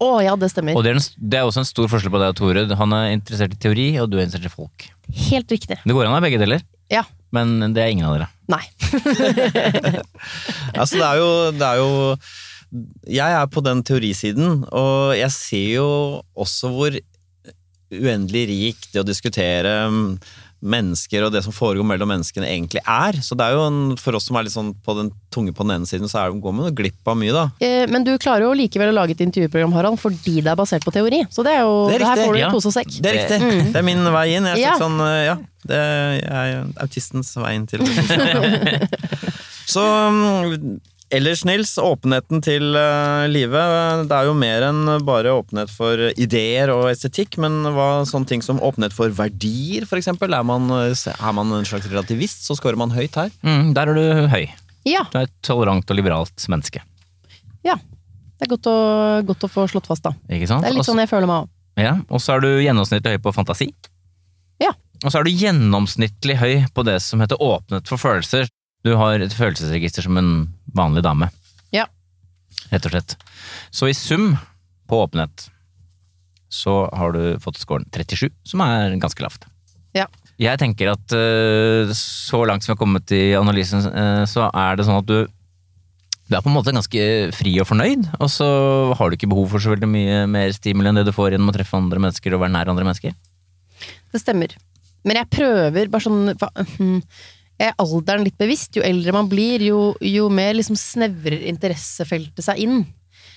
Å 0.03 0.09
ja, 0.25 0.33
det 0.35 0.49
stemmer. 0.51 0.75
Og 0.75 0.83
det 0.83 0.91
er, 0.91 0.97
en, 0.99 1.05
det 1.31 1.39
er 1.39 1.47
også 1.47 1.61
en 1.61 1.69
stor 1.69 1.87
forskjell 1.93 2.11
på 2.11 2.19
deg 2.19 2.33
og 2.33 2.39
Tore. 2.41 2.65
Han 2.81 2.95
er 2.97 3.11
interessert 3.13 3.53
i 3.55 3.59
teori, 3.61 3.85
og 4.01 4.09
du 4.11 4.17
er 4.17 4.25
interessert 4.25 4.49
i 4.49 4.55
folk. 4.57 4.87
Helt 5.29 5.53
riktig. 5.53 5.77
Det 5.85 5.95
går 5.95 6.09
an 6.09 6.15
å 6.15 6.17
ha 6.17 6.23
begge 6.25 6.41
deler, 6.41 6.65
Ja. 6.91 7.05
men 7.31 7.55
det 7.77 7.85
er 7.85 7.93
ingen 7.93 8.09
av 8.09 8.17
dere. 8.17 8.27
Nei. 8.51 8.65
Altså, 10.73 10.97
det 10.99 11.05
er 11.07 11.19
jo, 11.21 11.29
det 11.55 11.67
er 11.67 11.79
jo 11.79 11.89
Jeg 13.13 13.35
er 13.37 13.49
på 13.53 13.61
den 13.65 13.83
teorisiden, 13.85 14.63
og 14.73 15.13
jeg 15.17 15.31
ser 15.35 15.67
jo 15.77 15.87
også 16.33 16.71
hvor 16.73 16.95
uendelig 18.01 18.47
rik 18.49 18.87
det 18.93 19.03
å 19.03 19.07
diskutere 19.07 19.75
mm, 19.91 20.07
mennesker 20.63 21.25
og 21.25 21.33
det 21.35 21.41
som 21.43 21.51
foregår 21.51 21.83
mellom 21.83 22.07
menneskene 22.07 22.47
egentlig 22.47 22.79
er. 22.87 23.17
Så 23.19 23.35
det 23.35 23.43
er 23.49 23.57
jo 23.57 23.65
en, 23.67 23.79
for 23.99 24.15
oss 24.15 24.29
som 24.29 24.37
er 24.39 24.45
litt 24.47 24.53
sånn 24.55 24.69
på 24.85 24.93
den 24.95 25.09
tunge 25.33 25.51
på 25.51 25.65
den 25.67 25.73
ene 25.75 25.89
siden, 25.89 26.07
så 26.07 26.21
er 26.21 26.31
det, 26.31 26.39
går 26.45 26.55
man 26.55 26.69
glipp 26.77 27.09
av 27.11 27.17
mye, 27.19 27.33
da. 27.35 27.41
Eh, 27.59 27.83
Men 27.91 28.05
du 28.07 28.13
klarer 28.21 28.45
jo 28.47 28.53
likevel 28.55 28.93
å 28.93 28.95
lage 28.95 29.11
et 29.17 29.23
intervjuprogram, 29.25 29.73
Harald, 29.75 29.99
fordi 29.99 30.37
det 30.39 30.53
er 30.53 30.59
basert 30.61 30.85
på 30.87 30.93
teori. 30.95 31.19
Så 31.35 31.43
det 31.43 31.57
er 31.57 31.65
jo 31.65 31.73
Det 31.91 31.97
er 31.99 32.05
Her 32.07 32.21
får 32.23 32.33
du 32.37 32.39
ja. 32.39 32.51
pose 32.55 32.71
og 32.71 32.77
sekk. 32.77 32.95
Det 33.03 33.11
er 33.11 33.19
riktig. 33.19 33.71
Det 33.75 33.81
er 33.83 33.87
min 33.91 34.07
vei 34.15 34.25
inn. 34.37 34.47
Jeg 34.53 34.61
er 34.61 34.63
Ja. 34.69 34.77
sånn, 34.79 34.95
eh, 35.03 35.25
ja, 35.27 35.35
det 35.67 35.81
er 36.31 36.63
autistens 36.87 37.35
vei 37.43 37.55
inn 37.59 37.67
til 37.67 37.83
Så 39.73 39.83
mm, 39.83 40.79
ellers, 41.13 41.43
Nils, 41.47 41.75
åpenheten 41.81 42.41
til 42.43 42.73
eh, 42.79 43.25
livet. 43.31 44.07
Det 44.09 44.15
er 44.17 44.27
jo 44.29 44.33
mer 44.37 44.65
enn 44.69 44.81
bare 45.05 45.31
åpenhet 45.37 45.71
for 45.73 45.99
ideer 46.17 46.71
og 46.73 46.87
estetikk, 46.91 47.37
men 47.43 47.61
hva 47.75 48.03
sånne 48.09 48.29
ting 48.29 48.43
som 48.45 48.59
åpenhet 48.63 48.95
for 48.95 49.13
verdier, 49.15 49.85
eksempel? 49.99 50.33
Er 50.35 50.43
man, 50.47 50.67
eh, 50.79 50.93
er 51.13 51.33
man 51.37 51.53
en 51.53 51.67
slags 51.69 51.87
relativist, 51.91 52.43
så 52.47 52.57
scorer 52.59 52.79
man 52.81 52.91
høyt 52.95 53.15
her. 53.19 53.31
Mm, 53.45 53.73
der 53.77 53.93
er 53.93 53.99
du 53.99 54.27
høy. 54.33 54.43
Ja. 54.89 55.05
Du 55.13 55.19
er 55.21 55.29
et 55.29 55.35
tolerant 55.45 55.87
og 55.89 55.99
liberalt 55.99 56.47
menneske. 56.51 56.81
ja. 57.63 57.77
Det 58.43 58.47
er 58.49 58.57
godt 58.57 58.67
å, 58.67 58.77
godt 59.23 59.43
å 59.45 59.47
få 59.47 59.63
slått 59.71 59.85
fast, 59.87 60.03
da. 60.03 60.09
Ikke 60.27 60.49
sant? 60.49 60.65
Det 60.65 60.71
er 60.71 60.73
litt 60.75 60.81
Også- 60.81 60.91
sånn 60.91 60.99
jeg 60.99 61.07
føler 61.07 61.29
meg 61.29 61.43
òg. 61.45 61.49
Ja, 61.79 61.93
og 62.11 62.19
så 62.19 62.33
er 62.33 62.41
du 62.43 62.49
gjennomsnittlig 62.59 63.13
høy 63.13 63.21
på 63.23 63.31
fantasi. 63.33 63.69
Ja. 64.59 64.73
Og 65.05 65.13
så 65.13 65.19
er 65.21 65.23
du 65.23 65.31
gjennomsnittlig 65.31 66.35
høy 66.41 66.65
på 66.75 66.83
det 66.83 66.97
som 67.05 67.21
heter 67.23 67.39
åpnet 67.39 67.87
for 67.87 68.01
følelser. 68.01 68.49
Du 68.83 68.97
har 68.99 69.21
et 69.23 69.31
følelsesregister 69.31 70.03
som 70.03 70.17
en 70.19 70.33
vanlig 70.77 71.03
dame. 71.05 71.29
Ja. 71.73 71.87
Rett 72.71 72.87
og 72.87 72.95
slett. 72.95 73.17
Så 73.73 73.89
i 73.89 73.97
sum 73.97 74.33
på 74.89 75.03
åpenhet 75.03 75.49
så 76.53 76.83
har 76.93 77.15
du 77.15 77.39
fått 77.41 77.57
scoren 77.57 77.85
37, 77.89 78.29
som 78.45 78.61
er 78.65 78.93
ganske 79.01 79.23
lavt. 79.25 79.47
Ja. 79.97 80.05
Jeg 80.41 80.59
tenker 80.61 80.91
at 80.93 81.13
eh, 81.17 81.93
så 81.97 82.43
langt 82.49 82.65
som 82.65 82.71
vi 82.71 82.75
har 82.75 82.81
kommet 82.81 83.13
i 83.13 83.23
analysen, 83.37 83.85
eh, 83.89 84.25
så 84.29 84.49
er 84.49 84.77
det 84.77 84.85
sånn 84.89 85.01
at 85.01 85.09
du 85.09 85.17
du 86.23 86.37
er 86.37 86.41
på 86.41 86.47
en 86.47 86.55
måte 86.55 86.71
ganske 86.71 87.01
fri 87.35 87.51
og 87.59 87.67
fornøyd, 87.67 88.05
og 88.15 88.29
så 88.31 88.45
har 88.95 89.09
du 89.09 89.17
ikke 89.17 89.27
behov 89.29 89.51
for 89.51 89.61
så 89.61 89.73
veldig 89.73 89.89
mye 89.91 90.21
mer 90.31 90.53
stimuli 90.55 90.87
enn 90.89 90.97
det 90.97 91.03
du 91.09 91.11
får 91.13 91.33
gjennom 91.33 91.51
å 91.51 91.55
treffe 91.55 91.75
andre 91.77 91.99
mennesker 91.99 92.33
og 92.33 92.45
være 92.45 92.53
nær 92.55 92.71
andre 92.71 92.87
mennesker. 92.87 93.17
Det 94.13 94.21
stemmer. 94.21 94.55
Men 95.03 95.19
jeg 95.19 95.29
prøver 95.35 95.91
bare 95.91 96.05
sånn 96.05 97.01
alderen 97.81 98.25
litt 98.25 98.37
bevisst. 98.39 98.75
Jo 98.77 98.83
eldre 98.85 99.13
man 99.15 99.29
blir, 99.31 99.63
jo, 99.63 99.93
jo 100.03 100.27
mer 100.33 100.53
liksom 100.57 100.77
snevrer 100.79 101.45
interessefeltet 101.49 102.45
seg 102.45 102.61
inn. 102.65 102.83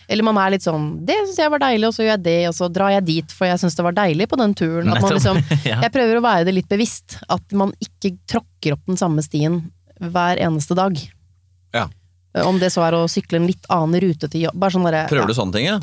Eller 0.08 0.26
man 0.26 0.38
er 0.38 0.54
litt 0.54 0.62
sånn 0.62 1.04
'Det 1.04 1.16
syns 1.16 1.40
jeg 1.40 1.50
var 1.50 1.62
deilig, 1.62 1.88
og 1.88 1.94
så 1.94 2.04
gjør 2.04 2.14
jeg 2.14 2.22
det', 2.22 2.48
og 2.48 2.54
så 2.54 2.68
drar 2.70 2.92
jeg 2.94 3.06
dit 3.06 3.32
for 3.34 3.46
jeg 3.46 3.58
syns 3.58 3.74
det 3.74 3.86
var 3.86 3.96
deilig 3.96 4.28
på 4.30 4.38
den 4.38 4.54
turen. 4.54 4.92
At 4.92 5.02
man 5.02 5.16
liksom, 5.16 5.40
jeg 5.64 5.92
prøver 5.92 6.18
å 6.18 6.24
være 6.26 6.46
det 6.46 6.54
litt 6.54 6.70
bevisst. 6.70 7.18
At 7.28 7.42
man 7.52 7.74
ikke 7.82 8.16
tråkker 8.30 8.76
opp 8.76 8.86
den 8.86 9.00
samme 9.00 9.22
stien 9.26 9.64
hver 9.98 10.38
eneste 10.38 10.76
dag. 10.78 10.98
Ja. 11.74 11.88
Om 12.36 12.58
det 12.60 12.68
så 12.74 12.84
er 12.84 12.92
å 12.98 13.06
sykle 13.08 13.40
en 13.40 13.48
litt 13.48 13.64
annen 13.72 13.98
rute 14.02 14.28
til 14.28 14.46
jobb. 14.46 14.58
Bare 14.60 14.74
sånn 14.74 14.86
der, 14.86 15.06
Prøver 15.08 15.32
du 15.32 15.34
sånne 15.34 15.56
ting, 15.56 15.66
ja? 15.70 15.78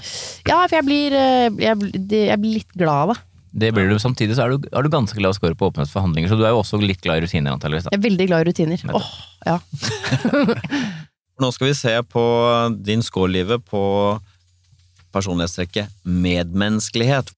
Ja, 0.47 0.59
for 0.67 0.77
jeg 0.77 0.85
blir, 0.85 1.15
eh, 1.17 1.49
jeg, 1.65 1.93
jeg 2.13 2.39
blir 2.39 2.59
litt 2.61 2.75
glad 2.77 3.09
av 3.09 3.13
det. 3.13 3.21
Det 3.53 3.69
blir 3.71 3.85
du 3.89 3.99
Samtidig 4.01 4.33
så 4.33 4.47
er 4.47 4.55
du, 4.55 4.67
er 4.73 4.85
du 4.85 4.89
ganske 4.89 5.17
glad 5.19 5.35
å 5.35 5.37
score 5.37 5.53
på 5.57 5.69
åpenhetsforhandlinger, 5.69 6.31
så 6.31 6.37
du 6.39 6.41
er 6.41 6.55
jo 6.55 6.63
også 6.63 6.79
litt 6.81 7.03
glad 7.05 7.21
i 7.21 7.27
rutiner, 7.27 7.53
antakeligvis. 7.53 7.85
Jeg 7.91 7.99
er 7.99 8.05
veldig 8.07 8.25
glad 8.31 8.41
i 8.41 8.49
rutiner. 8.49 8.85
Åh, 8.89 8.95
Åh, 8.97 9.11
ja. 9.45 9.57
Nå 11.41 11.49
skal 11.53 11.69
vi 11.69 11.75
se 11.77 11.93
på 12.09 12.23
din 12.81 13.05
score-livet 13.05 13.61
på 13.69 13.83
personlighetstrekket 15.13 15.93
medmenneskelighet. 16.01 17.29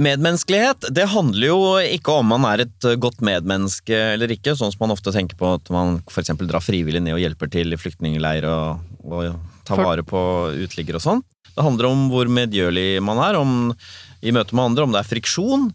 Medmenneskelighet 0.00 0.88
det 0.96 1.04
handler 1.12 1.44
jo 1.50 1.58
ikke 1.84 2.14
om 2.22 2.30
man 2.32 2.46
er 2.48 2.64
et 2.64 2.88
godt 3.02 3.20
medmenneske 3.20 3.98
eller 4.14 4.32
ikke, 4.32 4.56
sånn 4.56 4.72
som 4.72 4.86
man 4.86 4.94
ofte 4.96 5.12
tenker 5.12 5.36
på 5.36 5.52
at 5.58 5.68
man 5.74 5.98
f.eks. 6.08 6.32
drar 6.48 6.64
frivillig 6.64 7.04
ned 7.04 7.18
og 7.18 7.20
hjelper 7.20 7.52
til 7.52 7.76
i 7.76 7.80
flyktningleir 7.80 8.48
og, 8.48 8.89
og 9.04 9.40
ta 9.68 9.78
vare 9.78 10.04
på 10.06 10.20
uteliggere 10.60 11.00
og 11.00 11.06
sånn. 11.06 11.24
Det 11.50 11.64
handler 11.66 11.90
om 11.90 12.06
hvor 12.12 12.30
medgjørlig 12.30 13.02
man 13.04 13.20
er, 13.22 13.38
om 13.40 13.72
i 14.20 14.32
møte 14.34 14.56
med 14.56 14.70
andre, 14.70 14.84
om 14.84 14.94
det 14.94 15.00
er 15.02 15.10
friksjon, 15.10 15.70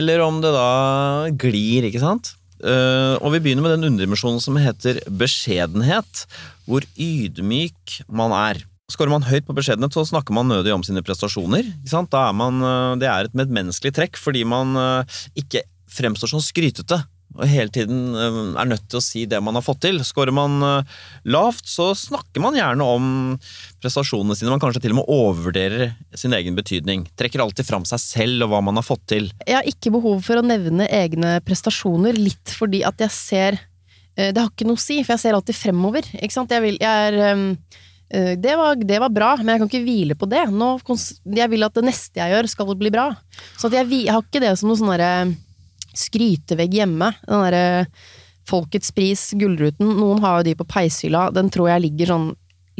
eller 0.00 0.22
om 0.24 0.40
det 0.42 0.52
da 0.54 0.68
glir, 1.40 1.86
ikke 1.88 2.02
sant? 2.02 2.34
Uh, 2.60 3.16
og 3.24 3.32
vi 3.32 3.40
begynner 3.40 3.64
med 3.64 3.72
den 3.76 3.88
underdimensjonen 3.88 4.40
som 4.42 4.58
heter 4.60 5.00
beskjedenhet, 5.08 6.26
hvor 6.68 6.84
ydmyk 7.00 8.00
man 8.12 8.34
er. 8.36 8.60
Skårer 8.90 9.12
man 9.12 9.24
høyt 9.28 9.46
på 9.46 9.54
beskjedenhet, 9.56 9.94
så 9.94 10.04
snakker 10.08 10.34
man 10.34 10.50
nødig 10.50 10.72
om 10.74 10.84
sine 10.84 11.02
prestasjoner. 11.06 11.68
Er 11.86 12.32
man, 12.36 12.60
eh, 12.60 12.98
det 13.00 13.08
er 13.08 13.28
et 13.28 13.36
medmenneskelig 13.38 13.94
trekk, 13.94 14.18
fordi 14.18 14.42
man 14.44 14.74
eh, 14.76 15.20
ikke 15.38 15.62
fremstår 15.90 16.32
som 16.32 16.42
skrytete. 16.42 16.98
Og 17.40 17.48
hele 17.48 17.72
tiden 17.72 18.12
eh, 18.12 18.38
er 18.60 18.68
nødt 18.68 18.86
til 18.90 19.00
å 19.00 19.04
si 19.04 19.24
det 19.28 19.40
man 19.42 19.56
har 19.56 19.64
fått 19.64 19.82
til. 19.86 20.00
Skårer 20.04 20.34
man 20.36 20.60
eh, 20.66 20.98
lavt, 21.32 21.64
så 21.70 21.90
snakker 21.96 22.44
man 22.44 22.58
gjerne 22.58 22.86
om 22.96 23.06
prestasjonene 23.80 24.36
sine. 24.36 24.52
Man 24.52 24.62
kanskje 24.62 24.84
til 24.84 24.94
og 24.94 25.00
med 25.00 25.12
overvurderer 25.14 25.94
sin 26.18 26.36
egen 26.36 26.58
betydning. 26.58 27.06
Trekker 27.18 27.42
alltid 27.44 27.68
fram 27.68 27.88
seg 27.88 28.02
selv 28.02 28.46
og 28.46 28.52
hva 28.52 28.62
man 28.68 28.80
har 28.80 28.86
fått 28.86 29.06
til. 29.14 29.30
Jeg 29.46 29.56
har 29.56 29.68
ikke 29.68 29.94
behov 29.96 30.20
for 30.26 30.40
å 30.40 30.46
nevne 30.46 30.88
egne 30.92 31.38
prestasjoner, 31.46 32.18
litt 32.18 32.56
fordi 32.60 32.84
at 32.86 33.00
jeg 33.06 33.16
ser 33.16 33.60
eh, 33.60 34.30
Det 34.34 34.40
har 34.40 34.50
ikke 34.52 34.68
noe 34.68 34.80
å 34.80 34.84
si, 34.88 35.00
for 35.00 35.16
jeg 35.16 35.24
ser 35.24 35.38
alltid 35.38 35.56
fremover. 35.56 36.12
Ikke 36.20 36.36
sant? 36.36 36.52
Jeg, 36.52 36.66
vil, 36.66 36.80
jeg 36.82 37.14
er 37.14 37.48
det 38.10 38.56
var, 38.58 38.74
det 38.74 38.96
var 38.98 39.12
bra, 39.14 39.28
men 39.38 39.52
jeg 39.52 39.60
kan 39.62 39.68
ikke 39.70 39.84
hvile 39.84 40.16
på 40.18 40.26
det. 40.26 40.40
Nå, 40.50 40.72
jeg 41.30 41.46
vil 41.52 41.62
at 41.62 41.76
det 41.78 41.84
neste 41.86 42.18
jeg 42.18 42.34
gjør, 42.34 42.48
skal 42.50 42.72
bli 42.74 42.90
bra. 42.90 43.12
Så 43.54 43.70
jeg, 43.70 43.86
jeg 43.86 44.10
har 44.10 44.24
ikke 44.24 44.42
det 44.42 44.50
som 44.58 44.66
noe 44.66 44.80
sånn 44.80 44.90
derre 44.90 45.12
skrytevegg 45.96 46.80
hjemme. 46.80 47.12
Den 47.26 47.46
derre 47.46 47.64
Folkets 48.50 48.90
pris, 48.90 49.28
Gullruten. 49.38 49.92
Noen 50.00 50.22
har 50.24 50.40
jo 50.40 50.48
de 50.48 50.56
på 50.58 50.66
peishylla. 50.66 51.28
Den 51.34 51.50
tror 51.54 51.68
jeg 51.70 51.84
ligger 51.86 52.14
sånn 52.14 52.30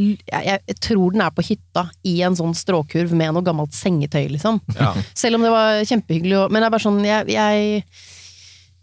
jeg, 0.01 0.77
tror 0.81 1.13
den 1.13 1.21
er 1.21 1.33
på 1.35 1.45
hytta 1.45 1.83
i 2.09 2.15
en 2.25 2.37
sånn 2.39 2.55
stråkurv 2.57 3.13
med 3.17 3.35
noe 3.37 3.45
gammelt 3.45 3.75
sengetøy, 3.77 4.31
liksom. 4.33 4.61
Ja. 4.79 4.95
Selv 5.19 5.37
om 5.37 5.45
det 5.45 5.51
var 5.53 5.83
kjempehyggelig. 5.85 6.47
Men 6.49 6.63
det 6.63 6.71
er 6.71 6.75
bare 6.75 6.87
sånn, 6.87 7.03
jeg, 7.05 7.29
jeg, 7.35 7.83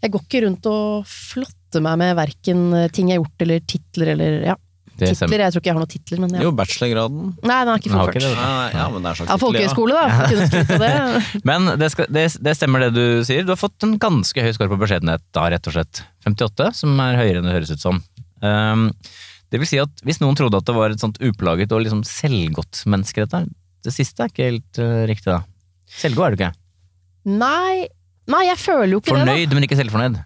jeg 0.04 0.14
går 0.14 0.24
ikke 0.26 0.42
rundt 0.46 0.68
og 0.70 1.10
flotter 1.10 1.84
meg 1.84 1.98
med 2.04 2.14
verken 2.18 2.64
ting 2.94 3.10
jeg 3.10 3.18
har 3.18 3.24
gjort, 3.24 3.44
eller 3.46 3.66
titler, 3.74 4.12
eller 4.14 4.38
ja. 4.52 4.56
Det 4.98 5.10
stemmer. 5.14 5.30
Titler, 5.30 5.44
jeg 5.44 5.54
tror 5.54 5.62
ikke 5.62 5.68
jeg 5.70 5.76
har 5.76 5.82
noen 5.82 5.92
titler, 5.92 6.20
men 6.24 6.34
ja. 6.34 6.42
Jo, 6.42 6.50
bachelorgraden. 6.58 7.28
Nei, 7.46 7.58
den 7.64 7.72
er 7.72 7.82
ikke 7.82 7.92
har 7.92 8.10
ikke 8.10 8.22
fullført. 8.24 8.40
Ja, 8.42 8.68
ja, 8.74 8.86
men 8.94 9.04
det 9.04 9.10
er 9.10 9.18
slags 9.20 9.30
Ja, 9.30 9.36
tittel, 9.38 9.58
ja. 9.58 9.70
folkehøyskole, 9.70 9.94
da. 9.94 10.06
det. 10.84 11.42
Men 11.50 11.70
det, 11.78 11.90
skal, 11.94 12.10
det, 12.16 12.24
det 12.48 12.54
stemmer 12.58 12.84
det 12.86 12.90
du 12.96 13.04
sier. 13.28 13.46
Du 13.46 13.52
har 13.54 13.60
fått 13.60 13.86
en 13.86 13.94
ganske 14.02 14.44
høy 14.44 14.50
skår 14.56 14.72
på 14.72 14.80
beskjedenhet 14.82 15.24
da, 15.36 15.46
rett 15.54 15.70
og 15.70 15.76
slett. 15.76 16.02
58, 16.26 16.70
som 16.82 17.04
er 17.04 17.20
høyere 17.20 17.42
enn 17.42 17.48
det 17.48 17.54
høres 17.54 17.74
ut 17.74 17.84
som. 17.84 18.00
Um, 18.42 18.88
det 19.48 19.62
vil 19.62 19.70
si 19.70 19.78
at 19.80 20.02
hvis 20.06 20.18
noen 20.20 20.36
trodde 20.38 20.58
at 20.60 20.66
det 20.68 20.74
var 20.76 20.92
et 20.92 21.02
sånt 21.02 21.20
uplaget 21.24 21.72
og 21.72 21.84
liksom 21.84 22.02
selvgodt 22.06 22.82
menneske, 22.90 23.24
dette, 23.24 23.46
det 23.86 23.94
siste 23.94 24.26
er 24.26 24.32
ikke 24.34 24.50
helt 24.50 24.82
uh, 24.82 25.04
riktig, 25.08 25.30
da. 25.30 25.42
Selvgod 26.00 26.26
er 26.26 26.34
du 26.34 26.42
ikke. 26.42 26.52
Nei, 27.28 27.86
Nei, 28.28 28.44
jeg 28.50 28.60
føler 28.60 28.92
jo 28.92 29.00
ikke 29.00 29.14
Fornøyd, 29.16 29.54
men 29.56 29.64
ikke 29.64 29.78
selvfornøyd. 29.78 30.18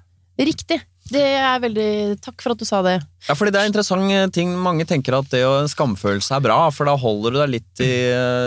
Riktig. 0.42 0.80
Det 1.10 1.22
er 1.34 1.58
veldig 1.60 1.86
Takk 2.22 2.40
for 2.44 2.54
at 2.54 2.60
du 2.60 2.64
sa 2.68 2.78
det. 2.86 2.94
Ja, 3.26 3.34
fordi 3.34 3.52
det 3.54 3.60
er 3.60 3.68
interessant 3.68 4.32
ting. 4.34 4.52
Mange 4.62 4.86
tenker 4.88 5.18
at 5.18 5.28
det 5.32 5.42
å 5.44 5.66
skamfølelse 5.68 6.36
er 6.38 6.44
bra, 6.44 6.58
for 6.70 6.88
da 6.88 6.94
holder 6.96 7.34
du 7.34 7.38
deg 7.42 7.52
litt 7.56 7.82
i 7.84 7.90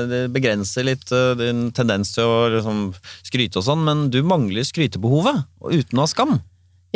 Det 0.10 0.22
begrenser 0.34 0.88
litt 0.88 1.12
eh, 1.12 1.34
din 1.40 1.68
tendens 1.76 2.14
til 2.16 2.24
å 2.26 2.40
liksom 2.56 2.82
skryte 3.28 3.60
og 3.62 3.68
sånn, 3.68 3.84
men 3.86 4.06
du 4.14 4.22
mangler 4.24 4.66
skrytebehovet, 4.66 5.44
uten 5.68 6.00
å 6.00 6.06
ha 6.06 6.12
skam. 6.12 6.38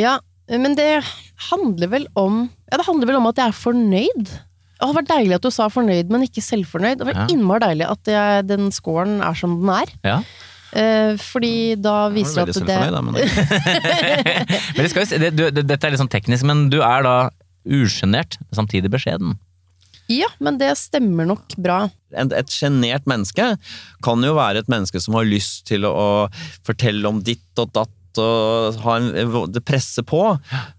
Ja, 0.00 0.18
men 0.50 0.74
det 0.78 1.02
handler 1.50 1.92
vel 1.92 2.06
om 2.18 2.48
Ja, 2.70 2.78
det 2.80 2.86
handler 2.88 3.10
vel 3.12 3.20
om 3.20 3.28
at 3.30 3.38
jeg 3.38 3.52
er 3.52 3.60
fornøyd. 3.60 4.30
Det 4.80 4.86
hadde 4.88 4.96
vært 4.96 5.10
deilig 5.12 5.34
at 5.36 5.44
du 5.44 5.50
sa 5.52 5.66
fornøyd, 5.68 6.08
men 6.10 6.22
ikke 6.24 6.40
selvfornøyd. 6.40 6.98
Det 7.02 7.06
var 7.10 7.18
Ja. 7.18 7.26
innmari 7.28 7.60
deilig 7.66 7.86
at 7.90 8.08
jeg, 8.08 8.46
den 8.48 8.70
scoren 8.72 9.20
er 9.20 9.34
som 9.36 9.58
den 9.60 9.68
er. 9.76 9.90
Ja. 10.02 10.22
Eh, 10.70 11.16
fordi 11.18 11.74
da 11.82 12.08
viser 12.14 12.46
det 12.46 12.54
veldig 12.54 12.62
at 12.62 12.68
det 12.68 12.78
selvfornøyd, 12.78 12.94
da, 12.94 13.02
men 13.02 13.14
Men 14.76 14.82
det 14.84 14.90
skal 14.92 15.08
det, 15.10 15.30
du, 15.34 15.44
det, 15.50 15.64
dette 15.66 15.86
er 15.86 15.94
litt 15.94 16.02
sånn 16.02 16.12
teknisk, 16.12 16.46
men 16.46 16.68
du 16.72 16.78
er 16.86 17.06
da 17.06 17.14
usjenert, 17.66 18.38
samtidig 18.56 18.92
beskjeden. 18.92 19.34
Ja, 20.10 20.26
men 20.42 20.58
det 20.58 20.72
stemmer 20.78 21.28
nok 21.28 21.54
bra. 21.60 21.84
Et 22.18 22.50
sjenert 22.50 23.06
menneske 23.10 23.52
kan 24.02 24.26
jo 24.26 24.34
være 24.38 24.64
et 24.64 24.70
menneske 24.70 24.98
som 25.02 25.14
har 25.18 25.28
lyst 25.28 25.68
til 25.70 25.86
å 25.86 26.26
fortelle 26.66 27.06
om 27.06 27.20
ditt 27.22 27.62
og 27.62 27.70
datt 27.76 27.94
og 28.18 28.80
ha 28.82 28.96
en, 28.98 29.08
det 29.52 29.62
presser 29.66 30.04
på, 30.06 30.22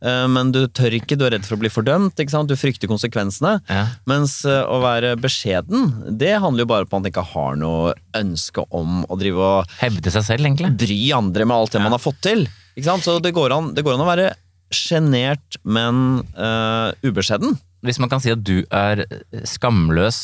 eh, 0.04 0.26
men 0.32 0.52
du 0.52 0.66
tør 0.68 0.98
ikke, 0.98 1.16
du 1.16 1.26
er 1.28 1.36
redd 1.36 1.48
for 1.48 1.56
å 1.56 1.62
bli 1.62 1.72
fordømt, 1.72 2.20
du 2.20 2.56
frykter 2.60 2.92
konsekvensene. 2.92 3.60
Ja. 3.70 3.86
Mens 4.10 4.42
eh, 4.46 4.64
å 4.66 4.82
være 4.84 5.16
beskjeden, 5.22 5.94
det 6.20 6.36
handler 6.44 6.66
jo 6.66 6.72
bare 6.74 6.90
på 6.90 6.98
at 6.98 7.02
man 7.02 7.12
ikke 7.12 7.28
har 7.34 7.60
noe 7.62 7.96
ønske 8.18 8.66
om 8.70 9.04
å 9.08 9.20
drive 9.20 9.42
og 9.42 9.76
Hevde 9.82 10.14
seg 10.14 10.28
selv, 10.28 10.46
egentlig. 10.46 10.74
bry 10.82 11.02
andre 11.16 11.48
med 11.48 11.58
alt 11.58 11.76
det 11.76 11.84
man 11.84 11.96
har 11.96 12.04
fått 12.04 12.22
til. 12.26 12.48
Så 12.76 13.20
det 13.24 13.34
går 13.36 13.54
an, 13.56 13.74
det 13.76 13.84
går 13.86 13.98
an 13.98 14.06
å 14.06 14.10
være 14.10 14.32
sjenert, 14.72 15.60
men 15.68 16.22
uh, 16.38 16.96
ubeskjeden. 17.04 17.58
Hvis 17.86 18.00
man 18.00 18.12
kan 18.12 18.22
si 18.24 18.32
at 18.32 18.44
du 18.46 18.62
er 18.72 19.04
skamløs 19.48 20.20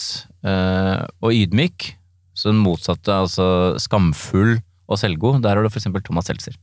uh, 0.48 1.04
og 1.20 1.34
ydmyk, 1.34 1.92
så 2.38 2.54
den 2.54 2.62
motsatte, 2.62 3.12
altså 3.12 3.48
skamfull 3.82 4.60
og 4.88 5.02
selvgod, 5.02 5.42
der 5.44 5.58
har 5.58 5.66
du 5.66 5.70
eksempel 5.72 6.04
Thomas 6.06 6.30
Seltzer. 6.30 6.56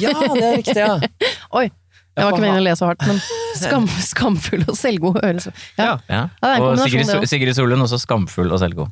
Ja, 0.00 0.12
det 0.16 0.42
er 0.42 0.58
riktig, 0.60 0.76
ja. 0.80 0.94
Oi, 1.58 1.66
det 1.68 2.24
var 2.24 2.34
ikke 2.34 2.42
meningen 2.44 2.62
å 2.62 2.66
le 2.66 2.74
så 2.78 2.88
hardt, 2.90 3.04
men 3.08 3.20
skam, 3.56 3.88
skamfull 4.04 4.64
og 4.66 4.76
selvgod 4.78 5.20
høres 5.22 5.48
Ja. 5.50 5.52
Ja. 5.78 5.92
Ja. 6.08 6.22
Det 6.40 6.54
er 6.54 6.64
og 6.66 6.80
Sigrid, 6.82 7.06
det 7.08 7.18
også. 7.18 7.30
Sigrid 7.34 7.58
Solund 7.58 7.86
også 7.86 8.00
skamfull 8.02 8.52
og 8.52 8.60
selvgod. 8.62 8.90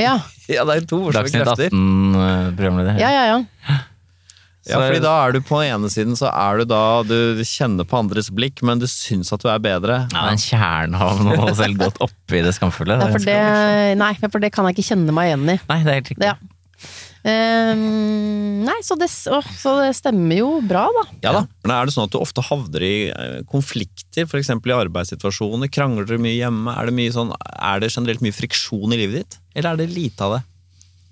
ja. 0.00 0.18
ja, 0.54 0.64
det 0.68 0.80
er 0.80 0.88
to 0.88 1.02
morsomme 1.04 1.28
Dagsnytt 1.28 1.70
18-programleder. 1.70 3.00
Ja, 3.02 3.12
ja, 3.14 3.24
ja. 3.34 3.78
Ja, 4.68 4.82
fordi 4.82 5.00
da 5.00 5.12
er 5.24 5.32
du 5.32 5.40
på 5.48 5.62
den 5.62 5.72
ene 5.78 5.88
siden, 5.88 6.16
så 6.18 6.28
er 6.28 6.60
du 6.60 6.68
da 6.68 7.00
Du 7.08 7.40
kjenner 7.46 7.86
på 7.88 7.96
andres 8.02 8.28
blikk, 8.34 8.60
men 8.66 8.82
du 8.82 8.84
syns 8.90 9.32
at 9.32 9.40
du 9.40 9.48
er 9.48 9.62
bedre. 9.64 10.02
Ja, 10.12 10.26
en 10.28 10.40
kjerne 10.42 11.00
av 11.00 11.22
noe 11.24 11.54
selvgodt 11.56 12.00
oppi 12.04 12.42
det 12.44 12.52
skamfulle. 12.58 12.98
ja 13.00 13.08
for, 13.08 13.24
det, 13.24 13.36
det, 13.38 13.96
nei, 14.00 14.12
for 14.26 14.44
det 14.44 14.52
kan 14.52 14.68
jeg 14.68 14.76
ikke 14.76 14.88
kjenne 14.90 15.14
meg 15.16 15.30
igjen 15.30 15.46
i. 15.54 15.56
nei, 15.70 15.78
det 15.86 15.94
er 15.94 16.00
helt 16.02 16.12
riktig. 16.12 16.28
Ja. 16.28 16.36
Ehm, 17.26 18.62
nei, 18.66 18.76
så 18.86 18.94
det, 18.98 19.08
å, 19.32 19.40
så 19.42 19.74
det 19.80 19.90
stemmer 19.98 20.38
jo 20.40 20.50
bra, 20.64 20.84
da. 20.94 21.04
Ja 21.24 21.32
da. 21.34 21.42
Men 21.64 21.74
er 21.74 21.88
det 21.88 21.94
sånn 21.96 22.06
at 22.06 22.14
du 22.14 22.20
ofte 22.20 22.44
havner 22.46 22.84
i 22.84 22.94
eh, 23.10 23.40
konflikter, 23.50 24.28
f.eks. 24.28 24.52
i 24.54 24.76
arbeidssituasjoner? 24.76 25.70
Krangler 25.74 26.06
dere 26.08 26.22
mye 26.22 26.36
hjemme? 26.36 26.74
Er 26.78 26.90
det, 26.90 26.96
mye 26.98 27.14
sånn, 27.14 27.34
er 27.58 27.82
det 27.82 27.90
generelt 27.94 28.22
mye 28.24 28.36
friksjon 28.36 28.94
i 28.94 29.00
livet 29.00 29.22
ditt? 29.22 29.40
Eller 29.58 29.74
er 29.74 29.82
det 29.82 29.90
lite 29.96 30.28
av 30.28 30.36
det? 30.38 30.42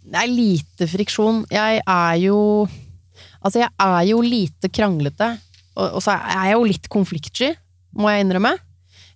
Det 0.07 0.23
er 0.23 0.31
lite 0.31 0.87
friksjon. 0.91 1.45
Jeg 1.51 1.83
er 1.83 2.19
jo 2.23 2.41
Altså, 3.47 3.61
jeg 3.63 3.71
er 3.79 4.01
jo 4.09 4.17
lite 4.25 4.69
kranglete, 4.75 5.29
og, 5.77 5.99
og 5.99 6.01
så 6.03 6.17
er 6.17 6.49
jeg 6.49 6.57
jo 6.57 6.65
litt 6.67 6.89
konfliktsky, 6.91 7.53
må 7.95 8.11
jeg 8.11 8.25
innrømme. 8.25 8.51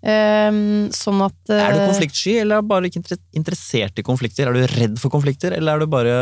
Ehm, 0.00 0.88
sånn 0.96 1.20
at 1.26 1.52
Er 1.52 1.74
du 1.74 1.80
eh, 1.82 1.88
konfliktsky, 1.90 2.38
eller 2.40 2.62
bare 2.64 2.88
ikke 2.88 3.18
interessert 3.36 4.00
i 4.00 4.04
konflikter? 4.06 4.48
Er 4.48 4.56
du 4.56 4.78
redd 4.78 5.00
for 5.00 5.12
konflikter, 5.12 5.52
eller 5.56 5.76
er 5.76 5.84
du 5.84 5.90
bare 5.92 6.14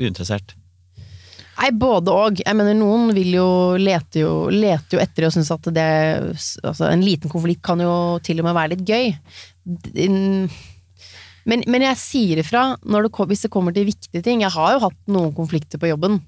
uinteressert? 0.00 0.56
Nei, 1.56 1.70
både 1.72 2.12
og. 2.12 2.40
Jeg 2.44 2.56
mener, 2.56 2.76
noen 2.76 3.10
vil 3.16 3.32
jo 3.38 3.48
lete 3.80 4.22
jo, 4.24 4.32
leter 4.52 4.98
jo 4.98 5.02
etter 5.02 5.28
og 5.28 5.34
synes 5.36 5.52
at 5.54 5.68
det 5.72 5.90
Altså, 6.60 6.88
en 6.90 7.04
liten 7.04 7.32
konflikt 7.32 7.62
kan 7.64 7.80
jo 7.80 7.92
til 8.24 8.42
og 8.42 8.48
med 8.48 8.56
være 8.56 8.74
litt 8.74 8.84
gøy. 8.88 9.12
Men, 11.46 11.62
men 11.70 11.84
jeg 11.86 12.00
sier 12.00 12.42
ifra 12.42 12.72
det, 12.82 13.26
hvis 13.30 13.46
det 13.46 13.52
kommer 13.54 13.72
til 13.72 13.88
viktige 13.88 14.24
ting. 14.24 14.42
Jeg 14.42 14.52
har 14.52 14.74
jo 14.74 14.82
hatt 14.88 14.98
noen 15.08 15.32
konflikter 15.36 15.80
på 15.80 15.92
jobben, 15.92 16.18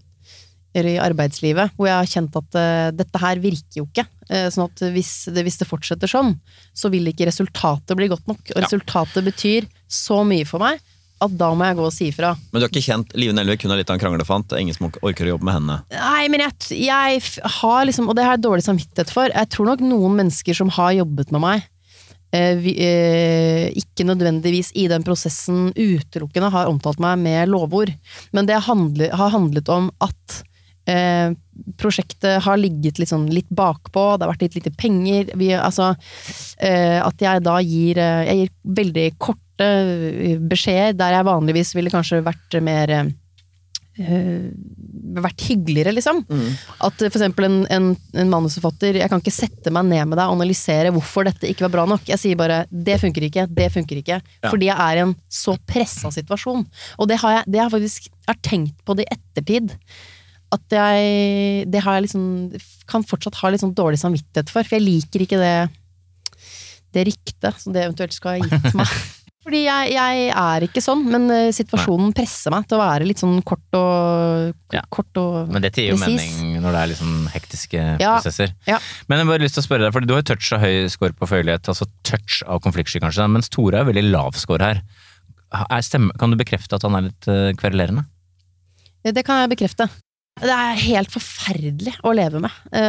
i 0.86 0.98
arbeidslivet, 1.02 1.72
hvor 1.76 1.88
jeg 1.88 1.96
har 1.98 2.10
kjent 2.12 2.36
at 2.38 2.58
uh, 2.58 2.90
dette 2.94 3.18
her 3.22 3.40
virker 3.42 3.80
jo 3.80 3.86
ikke. 3.88 4.04
Uh, 4.30 4.46
sånn 4.52 4.68
at 4.68 4.84
hvis 4.94 5.12
det, 5.34 5.42
hvis 5.46 5.58
det 5.58 5.66
fortsetter 5.70 6.10
sånn, 6.10 6.34
så 6.76 6.90
vil 6.92 7.08
ikke 7.10 7.26
resultatet 7.26 7.96
bli 7.98 8.08
godt 8.12 8.26
nok. 8.28 8.44
Og 8.54 8.56
Ja. 8.60 8.66
resultatet 8.66 9.24
betyr 9.24 9.66
så 9.88 10.22
mye 10.24 10.46
for 10.46 10.60
meg 10.60 10.78
at 11.18 11.32
da 11.34 11.48
må 11.50 11.66
jeg 11.66 11.74
gå 11.74 11.82
og 11.82 11.94
si 11.94 12.08
ifra. 12.12 12.28
Men 12.52 12.60
du 12.60 12.64
har 12.66 12.70
ikke 12.70 12.84
kjent 12.84 13.14
Live 13.18 13.32
Nelvik 13.34 13.64
hun 13.66 13.72
er 13.74 13.80
litt 13.80 13.90
av 13.90 13.96
en 13.96 14.02
kranglefant. 14.04 14.52
Ingen 14.54 14.76
som 14.76 14.86
orker 15.02 15.26
å 15.26 15.32
jobbe 15.32 15.48
med 15.48 15.56
henne. 15.56 15.78
Nei, 15.90 16.28
men 16.30 16.44
jeg, 16.44 16.52
jeg 16.78 17.22
har 17.58 17.88
liksom, 17.88 18.06
og 18.06 18.14
det 18.14 18.22
har 18.22 18.36
jeg 18.36 18.44
dårlig 18.44 18.62
samvittighet 18.68 19.10
for, 19.10 19.34
jeg 19.34 19.50
tror 19.50 19.72
nok 19.72 19.82
noen 19.82 20.14
mennesker 20.20 20.54
som 20.54 20.70
har 20.78 20.92
jobbet 21.00 21.32
med 21.34 21.42
meg, 21.42 21.66
eh, 22.30 22.54
vi, 22.62 22.76
eh, 22.78 23.64
ikke 23.82 24.06
nødvendigvis 24.06 24.70
i 24.78 24.86
den 24.92 25.02
prosessen 25.02 25.72
utelukkende 25.74 26.52
har 26.54 26.70
omtalt 26.70 27.02
meg 27.02 27.18
med 27.18 27.50
lovord, 27.50 27.90
men 28.30 28.46
det 28.46 28.62
handler, 28.68 29.10
har 29.10 29.34
handlet 29.34 29.68
om 29.74 29.90
at 30.04 30.42
eh, 30.88 31.34
prosjektet 31.80 32.42
har 32.44 32.60
ligget 32.60 33.00
litt, 33.00 33.12
sånn, 33.12 33.28
litt 33.32 33.50
bakpå, 33.50 34.10
det 34.16 34.26
har 34.26 34.32
vært 34.34 34.46
litt 34.46 34.58
lite 34.60 34.74
penger, 34.78 35.32
vi, 35.38 35.52
altså, 35.56 35.92
eh, 36.64 36.98
at 37.02 37.24
jeg 37.24 37.44
da 37.46 37.58
gir, 37.64 38.00
eh, 38.00 38.24
jeg 38.30 38.42
gir 38.42 38.52
veldig 38.82 39.06
korte 39.20 39.68
eh, 39.68 40.36
beskjeder, 40.40 40.98
der 40.98 41.18
jeg 41.18 41.28
vanligvis 41.28 41.74
ville 41.76 41.92
kanskje 41.92 42.22
vært 42.26 42.60
mer 42.64 42.94
eh, 42.98 43.14
vært 45.18 45.42
hyggeligere, 45.48 45.92
liksom. 45.96 46.20
At 46.86 47.02
f.eks. 47.02 47.24
en, 47.24 47.56
en, 47.74 47.88
en 48.22 48.30
manusforfatter 48.30 49.00
Jeg 49.00 49.10
kan 49.10 49.22
ikke 49.22 49.34
sette 49.34 49.72
meg 49.74 49.88
ned 49.88 50.10
med 50.10 50.20
deg 50.20 50.28
og 50.28 50.36
analysere 50.38 50.92
hvorfor 50.94 51.26
dette 51.26 51.50
ikke 51.50 51.66
var 51.66 51.74
bra 51.74 51.86
nok. 51.90 52.04
Jeg 52.06 52.20
sier 52.22 52.38
bare 52.38 52.60
'det 52.70 53.00
funker 53.02 53.26
ikke', 53.26 53.48
'det 53.50 53.72
funker 53.74 53.98
ikke'. 53.98 54.20
Ja. 54.20 54.50
Fordi 54.50 54.70
jeg 54.70 54.78
er 54.78 55.00
i 55.00 55.02
en 55.06 55.16
så 55.28 55.56
pressa 55.66 56.12
situasjon. 56.14 56.62
Og 56.98 57.08
det 57.08 57.18
har 57.18 57.40
jeg, 57.40 57.44
det 57.48 57.60
har 57.60 57.74
faktisk 57.74 58.06
jeg 58.06 58.36
har 58.36 58.42
tenkt 58.44 58.78
på 58.84 58.94
det 58.94 59.08
i 59.08 59.14
ettertid. 59.16 59.74
At 60.54 60.64
jeg 60.72 61.66
Det 61.68 61.82
har 61.84 61.98
jeg 61.98 62.06
liksom 62.06 62.24
Kan 62.88 63.02
fortsatt 63.04 63.36
ha 63.42 63.50
litt 63.52 63.60
sånn 63.60 63.74
dårlig 63.76 63.98
samvittighet 64.00 64.48
for. 64.48 64.64
For 64.64 64.78
jeg 64.78 64.86
liker 64.86 65.24
ikke 65.26 65.40
det 65.42 65.54
Det 66.96 67.04
ryktet 67.10 67.60
som 67.60 67.74
det 67.76 67.84
eventuelt 67.84 68.16
skal 68.16 68.38
ha 68.38 68.48
gitt 68.48 68.74
meg. 68.78 68.88
Fordi 69.48 69.60
jeg, 69.64 69.92
jeg 69.94 70.24
er 70.36 70.64
ikke 70.66 70.80
sånn, 70.84 71.06
men 71.08 71.22
eh, 71.32 71.46
situasjonen 71.56 72.10
presser 72.16 72.52
meg 72.52 72.66
til 72.68 72.76
å 72.76 72.80
være 72.82 73.06
litt 73.08 73.20
sånn 73.22 73.38
kort 73.48 73.76
og, 73.78 74.50
Ja. 74.74 74.82
kort 74.92 75.16
og 75.16 75.48
Men 75.54 75.64
dette 75.64 75.80
gir 75.80 75.94
jo 75.94 76.00
precis. 76.00 76.34
mening 76.42 76.58
når 76.64 76.74
det 76.76 76.80
er 76.82 76.98
sånn 76.98 77.14
hektiske 77.32 77.84
Ja. 78.02 78.10
prosesser. 78.18 78.52
Ja. 78.68 78.76
Men 79.08 79.22
jeg 79.22 79.30
bare 79.30 79.44
lyst 79.46 79.56
til 79.56 79.62
å 79.62 79.66
spørre 79.68 79.86
deg, 79.86 79.94
for 79.96 80.04
du 80.04 80.12
har 80.12 80.20
jo 80.20 80.28
touch 80.34 80.50
av 80.52 80.60
høy 80.66 80.88
score 80.92 81.16
på 81.16 81.28
følelighet, 81.30 81.70
altså 81.72 81.88
touch 82.04 82.42
av 82.44 82.60
konfliktsky 82.66 83.00
kanskje, 83.00 83.24
mens 83.32 83.48
Tore 83.48 83.80
er 83.80 83.88
veldig 83.88 84.04
lav 84.10 84.36
score 84.36 84.60
her. 84.68 84.82
Er 85.70 85.80
stemme, 85.86 86.12
kan 86.20 86.28
du 86.34 86.36
bekrefte 86.36 86.76
at 86.76 86.84
han 86.84 86.98
er 86.98 87.08
litt 87.08 87.28
uh, 87.32 87.48
kverulerende? 87.56 88.04
Det 89.06 89.24
kan 89.24 89.40
jeg 89.46 89.54
bekrefte. 89.56 89.88
Det 90.42 90.54
er 90.54 90.78
helt 90.84 91.10
forferdelig 91.12 91.94
å 92.06 92.12
leve 92.16 92.40
med. 92.44 92.54
Uh, 92.72 92.80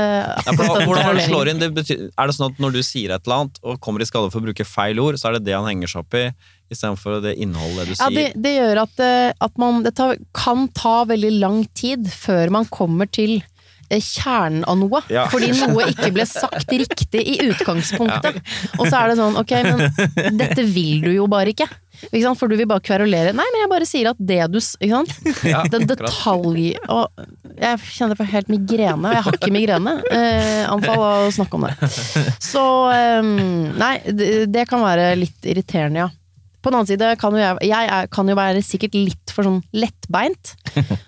Ja, 0.46 0.54
for, 0.54 0.84
hvordan 0.86 1.18
det 1.18 1.26
slår 1.28 1.52
inn? 1.52 1.60
Det 1.62 1.70
betyr, 1.76 2.06
er 2.14 2.30
det 2.32 2.36
sånn 2.38 2.52
at 2.54 2.62
når 2.62 2.78
du 2.78 2.82
sier 2.86 3.14
et 3.16 3.26
eller 3.26 3.44
annet 3.46 3.60
og 3.64 3.80
kommer 3.84 4.04
i 4.04 4.08
skade 4.10 4.32
for 4.34 4.42
å 4.42 4.48
bruke 4.50 4.66
feil 4.68 5.02
ord, 5.04 5.18
så 5.20 5.30
er 5.32 5.38
det 5.40 5.46
det 5.50 5.56
han 5.58 5.68
henger 5.70 5.92
seg 5.92 6.04
opp 6.06 6.18
i, 6.20 6.26
istedenfor 6.70 7.22
det 7.26 7.36
innholdet 7.42 7.90
du 7.90 7.94
Ja, 7.96 8.08
sier? 8.10 8.18
det, 8.18 8.26
det 8.46 8.56
gjør 8.58 8.84
at, 8.84 9.00
eh, 9.02 9.32
at 9.42 9.56
man 9.62 9.80
Det 9.88 9.96
tar, 9.98 10.20
kan 10.38 10.68
ta 10.78 11.00
veldig 11.10 11.32
lang 11.42 11.64
tid 11.78 12.06
før 12.14 12.52
man 12.54 12.68
kommer 12.70 13.10
til 13.10 13.40
eh, 13.90 13.98
kjernen 14.04 14.62
av 14.70 14.78
noe. 14.78 15.02
Ja. 15.10 15.26
Fordi 15.34 15.50
noe 15.64 15.88
ikke 15.90 16.12
ble 16.14 16.28
sagt 16.30 16.70
riktig 16.70 17.24
i 17.26 17.40
utgangspunktet. 17.50 18.38
Og 18.78 18.86
så 18.86 19.02
er 19.02 19.12
det 19.14 19.18
sånn, 19.22 19.40
ok, 19.42 19.56
men 19.66 20.38
dette 20.38 20.66
vil 20.70 21.02
du 21.08 21.12
jo 21.16 21.26
bare 21.32 21.56
ikke. 21.56 21.66
For 22.40 22.52
du 22.52 22.56
vil 22.56 22.68
bare 22.70 22.84
kverulere. 22.84 23.34
Nei, 23.36 23.46
men 23.54 23.64
jeg 23.64 23.72
bare 23.72 23.88
sier 23.88 24.12
at 24.12 24.20
det 24.20 24.40
du 24.52 24.60
Ikke 24.60 24.92
sant? 24.92 25.12
Ja, 25.54 25.64
Den 25.72 25.88
detalj... 25.90 26.76
Og 26.92 27.26
jeg 27.60 27.82
kjenner 27.92 28.20
på 28.20 28.28
helt 28.30 28.52
migrene. 28.52 29.10
og 29.10 29.18
Jeg 29.18 29.26
har 29.26 29.40
ikke 29.40 29.52
migrene. 29.54 29.98
Eh, 30.14 30.64
anfall 30.70 31.04
å 31.04 31.34
snakke 31.36 31.60
om 31.60 31.68
det. 31.68 31.92
Så 32.44 32.64
um, 33.20 33.36
Nei, 33.80 33.96
det, 34.08 34.30
det 34.54 34.66
kan 34.70 34.84
være 34.86 35.12
litt 35.20 35.50
irriterende, 35.50 36.06
ja. 36.06 36.10
På 36.60 36.72
den 36.72 36.82
annen 36.82 36.90
side 36.90 37.14
kan 37.20 37.36
jo 37.36 37.40
jeg, 37.40 37.70
jeg 37.70 37.90
er, 37.96 38.08
kan 38.12 38.28
jo 38.28 38.36
være 38.36 38.64
sikkert 38.66 38.96
litt 38.98 39.32
for 39.32 39.48
sånn 39.48 39.62
lettbeint, 39.72 40.56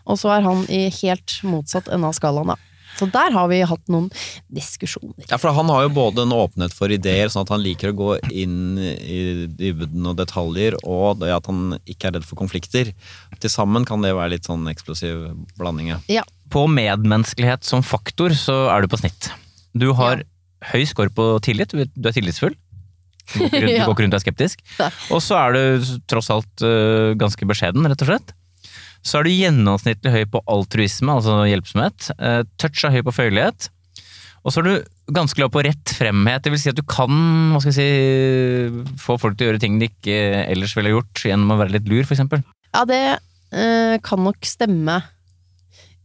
og 0.07 0.15
så 0.19 0.31
er 0.37 0.45
han 0.45 0.61
i 0.71 0.85
helt 1.01 1.33
motsatt 1.43 1.89
ende 1.91 2.07
av 2.07 2.15
skalaen, 2.15 2.53
da. 2.53 2.70
Så 2.99 3.07
der 3.11 3.31
har 3.33 3.47
vi 3.49 3.61
hatt 3.65 3.87
noen 3.89 4.09
diskusjoner. 4.53 5.25
Ja, 5.29 5.37
for 5.41 5.53
Han 5.55 5.69
har 5.71 5.83
jo 5.87 5.93
både 5.95 6.23
en 6.25 6.33
åpenhet 6.35 6.73
for 6.75 6.91
ideer, 6.93 7.31
sånn 7.31 7.45
at 7.47 7.53
han 7.53 7.63
liker 7.63 7.91
å 7.93 7.97
gå 7.97 8.09
inn 8.31 8.77
i 8.81 9.47
dybden 9.47 10.05
og 10.11 10.17
detaljer, 10.19 10.77
og 10.83 11.21
det 11.21 11.31
at 11.35 11.47
han 11.49 11.77
ikke 11.89 12.09
er 12.11 12.17
redd 12.19 12.27
for 12.27 12.39
konflikter. 12.41 12.91
Til 13.41 13.49
sammen 13.53 13.85
kan 13.87 14.03
det 14.05 14.13
være 14.17 14.35
litt 14.35 14.49
sånn 14.49 14.67
eksplosiv 14.71 15.29
blanding. 15.57 15.93
ja. 15.95 15.99
Ja, 16.21 16.23
På 16.51 16.65
medmenneskelighet 16.67 17.63
som 17.63 17.81
faktor 17.81 18.35
så 18.35 18.67
er 18.73 18.81
du 18.83 18.87
på 18.91 18.99
snitt. 18.99 19.31
Du 19.73 19.93
har 19.95 20.23
høy 20.73 20.83
score 20.85 21.09
på 21.09 21.39
tillit, 21.41 21.71
du 21.71 21.79
er- 21.85 22.11
tillitsfull. 22.13 22.53
Du 23.31 23.39
går 23.47 23.47
ikke 23.47 23.95
rundt, 23.95 24.11
du 24.11 24.15
og 24.17 24.19
er 24.19 24.25
skeptisk. 24.25 24.59
Og 25.11 25.21
så 25.23 25.37
er 25.39 25.53
du 25.55 25.97
tross 26.11 26.29
alt 26.33 26.61
øh, 26.67 27.13
ganske 27.15 27.47
beskjeden, 27.47 27.87
rett 27.87 28.01
og 28.03 28.09
slett. 28.11 28.33
Så 29.01 29.19
er 29.19 29.25
du 29.25 29.33
gjennomsnittlig 29.33 30.13
høy 30.13 30.25
på 30.29 30.41
altruisme, 30.51 31.13
altså 31.17 31.41
hjelpsomhet. 31.49 32.11
Uh, 32.21 32.41
touch 32.61 32.83
er 32.85 32.93
høy 32.93 33.01
på 33.07 33.15
følelighet. 33.15 33.71
Og 34.41 34.53
så 34.53 34.61
er 34.61 34.67
du 34.67 35.13
ganske 35.13 35.41
lav 35.41 35.51
på 35.53 35.61
rett 35.65 35.93
fremhet, 35.93 36.41
det 36.41 36.53
vil 36.53 36.61
si 36.61 36.71
at 36.71 36.77
du 36.77 36.85
kan 36.87 37.59
si, 37.61 37.87
få 39.01 39.17
folk 39.21 39.35
til 39.37 39.45
å 39.45 39.51
gjøre 39.51 39.61
ting 39.61 39.77
de 39.81 39.89
ikke 39.91 40.15
ellers 40.47 40.73
ville 40.77 40.93
gjort, 40.95 41.25
gjennom 41.27 41.53
å 41.53 41.59
være 41.59 41.75
litt 41.75 41.89
lur, 41.91 42.05
eksempel. 42.05 42.41
Ja, 42.71 42.85
det 42.89 43.01
øh, 43.11 43.97
kan 44.05 44.23
nok 44.25 44.47
stemme. 44.47 45.01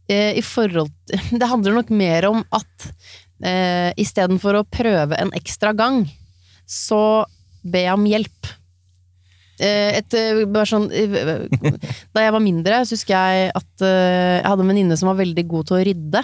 Eh, 0.07 0.37
I 0.37 0.43
forhold 0.45 0.91
til 1.09 1.23
Det 1.41 1.49
handler 1.49 1.79
nok 1.79 1.89
mer 1.89 2.29
om 2.29 2.43
at 2.55 2.89
eh, 3.41 3.89
istedenfor 3.99 4.59
å 4.59 4.67
prøve 4.69 5.17
en 5.17 5.33
ekstra 5.37 5.73
gang, 5.77 6.03
så 6.67 7.25
be 7.67 7.87
om 7.93 8.05
hjelp. 8.07 8.53
Eh, 9.57 9.97
et, 9.97 10.13
eh, 10.13 10.43
bare 10.45 10.69
sånn, 10.69 10.85
eh, 10.93 11.79
da 12.13 12.25
jeg 12.25 12.33
var 12.35 12.43
mindre, 12.43 12.81
så 12.85 12.93
husker 12.93 13.15
jeg 13.15 13.51
at 13.57 13.85
jeg 13.85 14.45
hadde 14.45 14.65
en 14.65 14.69
venninne 14.73 14.97
som 14.99 15.09
var 15.09 15.17
veldig 15.21 15.47
god 15.49 15.69
til 15.69 15.77
å 15.79 15.85
rydde. 15.87 16.23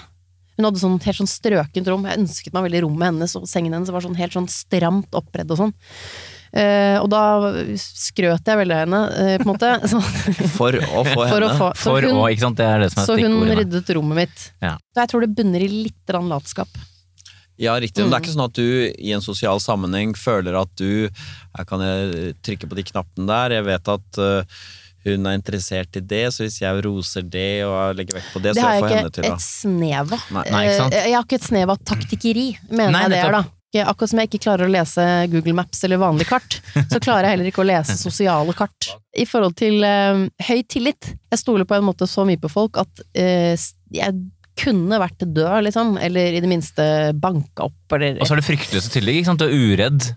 Hun 0.53 0.67
hadde 0.67 0.81
sånn 0.83 0.99
helt 1.01 1.17
sånn 1.17 1.31
strøkent 1.31 1.89
rom. 1.89 2.05
Jeg 2.05 2.21
ønsket 2.21 2.53
meg 2.53 2.67
veldig 2.67 2.83
rommet 2.85 3.09
hennes, 3.09 3.33
og 3.39 3.49
sengen 3.49 3.73
hennes 3.73 3.89
var 3.89 4.05
sånn 4.05 4.19
helt 4.19 4.37
sånn 4.37 4.49
stramt 4.53 5.17
oppredd 5.17 5.49
og 5.49 5.63
sånn. 5.63 5.73
Eh, 6.53 6.99
og 7.01 7.07
da 7.09 7.23
skrøt 7.81 8.45
jeg 8.45 8.59
veldig 8.59 8.75
av 8.77 8.83
henne, 8.83 9.01
på 9.41 9.47
en 9.47 9.49
måte. 9.49 9.73
Så, 9.89 9.97
For 10.53 10.77
å 10.77 11.01
få 11.01 11.25
for 11.25 11.41
å 11.41 11.49
henne. 11.49 11.57
få, 11.57 11.73
For 11.81 12.05
hun, 12.05 12.21
å, 12.21 12.29
ikke 12.29 12.45
sant? 12.45 12.61
Det 12.61 12.69
er 12.69 12.85
det 12.85 12.93
som 12.93 13.01
er 13.01 13.09
så 13.09 13.17
hun 13.17 13.41
ryddet 13.49 13.93
rommet 13.97 14.27
mitt. 14.27 14.49
Ja. 14.61 14.75
Så 14.93 15.07
jeg 15.07 15.13
tror 15.15 15.25
det 15.25 15.33
bunner 15.33 15.65
i 15.65 15.71
litt 15.89 16.17
latskap. 16.29 16.83
Ja, 17.61 17.75
riktig. 17.79 18.01
Men 18.01 18.09
det 18.09 18.13
Mm. 18.13 18.17
er 18.17 18.23
ikke 18.25 18.35
sånn 18.35 18.45
at 18.49 18.53
du 18.53 18.93
i 18.97 19.11
en 19.13 19.21
sosial 19.21 19.59
sammenheng 19.59 20.13
føler 20.17 20.55
at 20.61 20.69
du 20.75 21.09
Her 21.55 21.65
kan 21.69 21.79
jeg 21.85 22.35
trykke 22.41 22.67
på 22.69 22.75
de 22.75 22.83
knappene 22.83 23.27
der. 23.27 23.49
Jeg 23.59 23.65
vet 23.65 23.87
at 23.93 24.17
uh, 24.17 24.43
hun 25.05 25.25
er 25.27 25.35
interessert 25.37 25.95
i 25.95 25.99
det, 26.01 26.23
så 26.33 26.43
hvis 26.47 26.61
jeg 26.61 26.83
roser 26.85 27.21
det 27.29 27.63
og 27.67 27.95
legger 27.95 28.15
vekt 28.17 28.31
på 28.33 28.41
det, 28.41 28.53
Det 28.55 28.63
så 28.63 28.69
jeg 28.71 28.81
får 28.81 28.87
jeg 28.89 28.97
henne 28.97 29.09
ikke 29.09 29.17
til 29.21 29.29
å 29.29 29.33
et 29.35 29.43
snev 29.43 30.13
av. 30.17 30.23
Nei, 30.31 30.43
nei, 30.49 30.61
ikke 30.65 30.77
sant? 30.79 30.93
Eh, 30.93 31.03
Jeg 31.09 31.13
har 31.19 31.23
ikke 31.27 31.35
et 31.41 31.49
snev 31.49 31.69
av 31.69 31.77
taktikkeri, 31.83 32.45
mener 32.71 32.91
Nei, 32.95 33.01
jeg 33.03 33.09
det 33.11 33.19
er, 33.25 33.31
da. 33.31 33.43
Akkurat 33.89 34.09
som 34.09 34.19
jeg 34.21 34.29
ikke 34.29 34.43
klarer 34.45 34.67
å 34.67 34.71
lese 34.71 35.05
Google 35.31 35.53
Maps 35.57 35.83
eller 35.83 35.97
vanlig 35.97 36.27
kart, 36.29 36.59
så 36.89 36.99
klarer 37.01 37.25
jeg 37.25 37.31
heller 37.35 37.47
ikke 37.51 37.63
å 37.63 37.67
lese 37.67 37.95
sosiale 37.97 38.53
kart. 38.53 38.89
I 39.17 39.25
forhold 39.25 39.55
til 39.57 39.83
eh, 39.83 40.27
høy 40.47 40.61
tillit. 40.69 41.13
Jeg 41.33 41.39
stoler 41.41 41.65
på 41.65 41.75
en 41.75 41.83
måte 41.83 42.05
så 42.07 42.23
mye 42.25 42.37
på 42.39 42.49
folk 42.53 42.77
at 42.77 43.01
s- 43.57 43.73
jeg 43.91 44.13
kunne 44.59 44.99
vært 45.01 45.23
død, 45.23 45.63
liksom. 45.67 45.95
Eller 46.01 46.37
i 46.37 46.41
det 46.43 46.49
minste 46.51 46.85
banka 47.19 47.69
opp, 47.69 47.95
eller 47.97 48.19
Og 48.19 48.29
så 48.29 48.35
er 48.35 48.43
det 48.43 48.49
fryktløse 48.49 48.91
og 48.91 48.97
tillegg, 48.97 49.21
ikke 49.21 49.31
sant? 49.31 49.43
Du 49.43 49.49
er 49.49 49.55
uredd. 49.73 50.11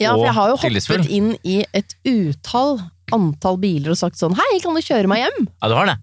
Ja, 0.00 0.14
for 0.14 0.24
jeg 0.24 0.36
har 0.36 0.52
jo 0.52 0.60
hoppet 0.62 1.10
inn 1.12 1.34
i 1.44 1.60
et 1.76 1.96
utall 2.08 2.78
antall 3.12 3.58
biler 3.60 3.92
og 3.92 3.98
sagt 3.98 4.20
sånn 4.20 4.36
Hei, 4.38 4.60
kan 4.62 4.76
du 4.76 4.80
kjøre 4.84 5.10
meg 5.10 5.26
hjem? 5.26 5.50
Ja, 5.50 5.68
du 5.68 5.76
har 5.76 5.90
det. 5.90 5.98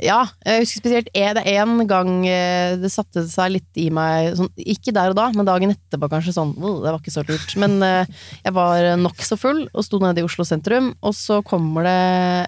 Ja, 0.00 0.22
jeg 0.46 0.62
husker 0.62 0.80
spesielt 0.80 1.10
er 1.12 1.34
det 1.36 1.42
en 1.52 1.82
gang 1.84 2.22
eh, 2.24 2.78
det 2.80 2.88
satte 2.88 3.26
seg 3.28 3.52
litt 3.58 3.76
i 3.80 3.90
meg 3.92 4.30
sånn, 4.38 4.48
Ikke 4.56 4.94
der 4.94 5.12
og 5.12 5.18
da, 5.18 5.26
men 5.36 5.44
dagen 5.44 5.74
etterpå 5.74 6.08
kanskje 6.08 6.32
sånn 6.32 6.54
Det 6.56 6.88
var 6.88 6.96
ikke 6.96 7.12
så 7.12 7.24
lurt. 7.28 7.52
Men 7.60 7.76
eh, 7.84 8.08
jeg 8.40 8.56
var 8.56 8.88
nokså 9.02 9.36
full 9.40 9.66
og 9.68 9.84
sto 9.84 10.00
nede 10.00 10.22
i 10.22 10.26
Oslo 10.26 10.46
sentrum, 10.48 10.94
og 11.04 11.12
så 11.16 11.42
kommer 11.44 11.84
det 11.84 11.98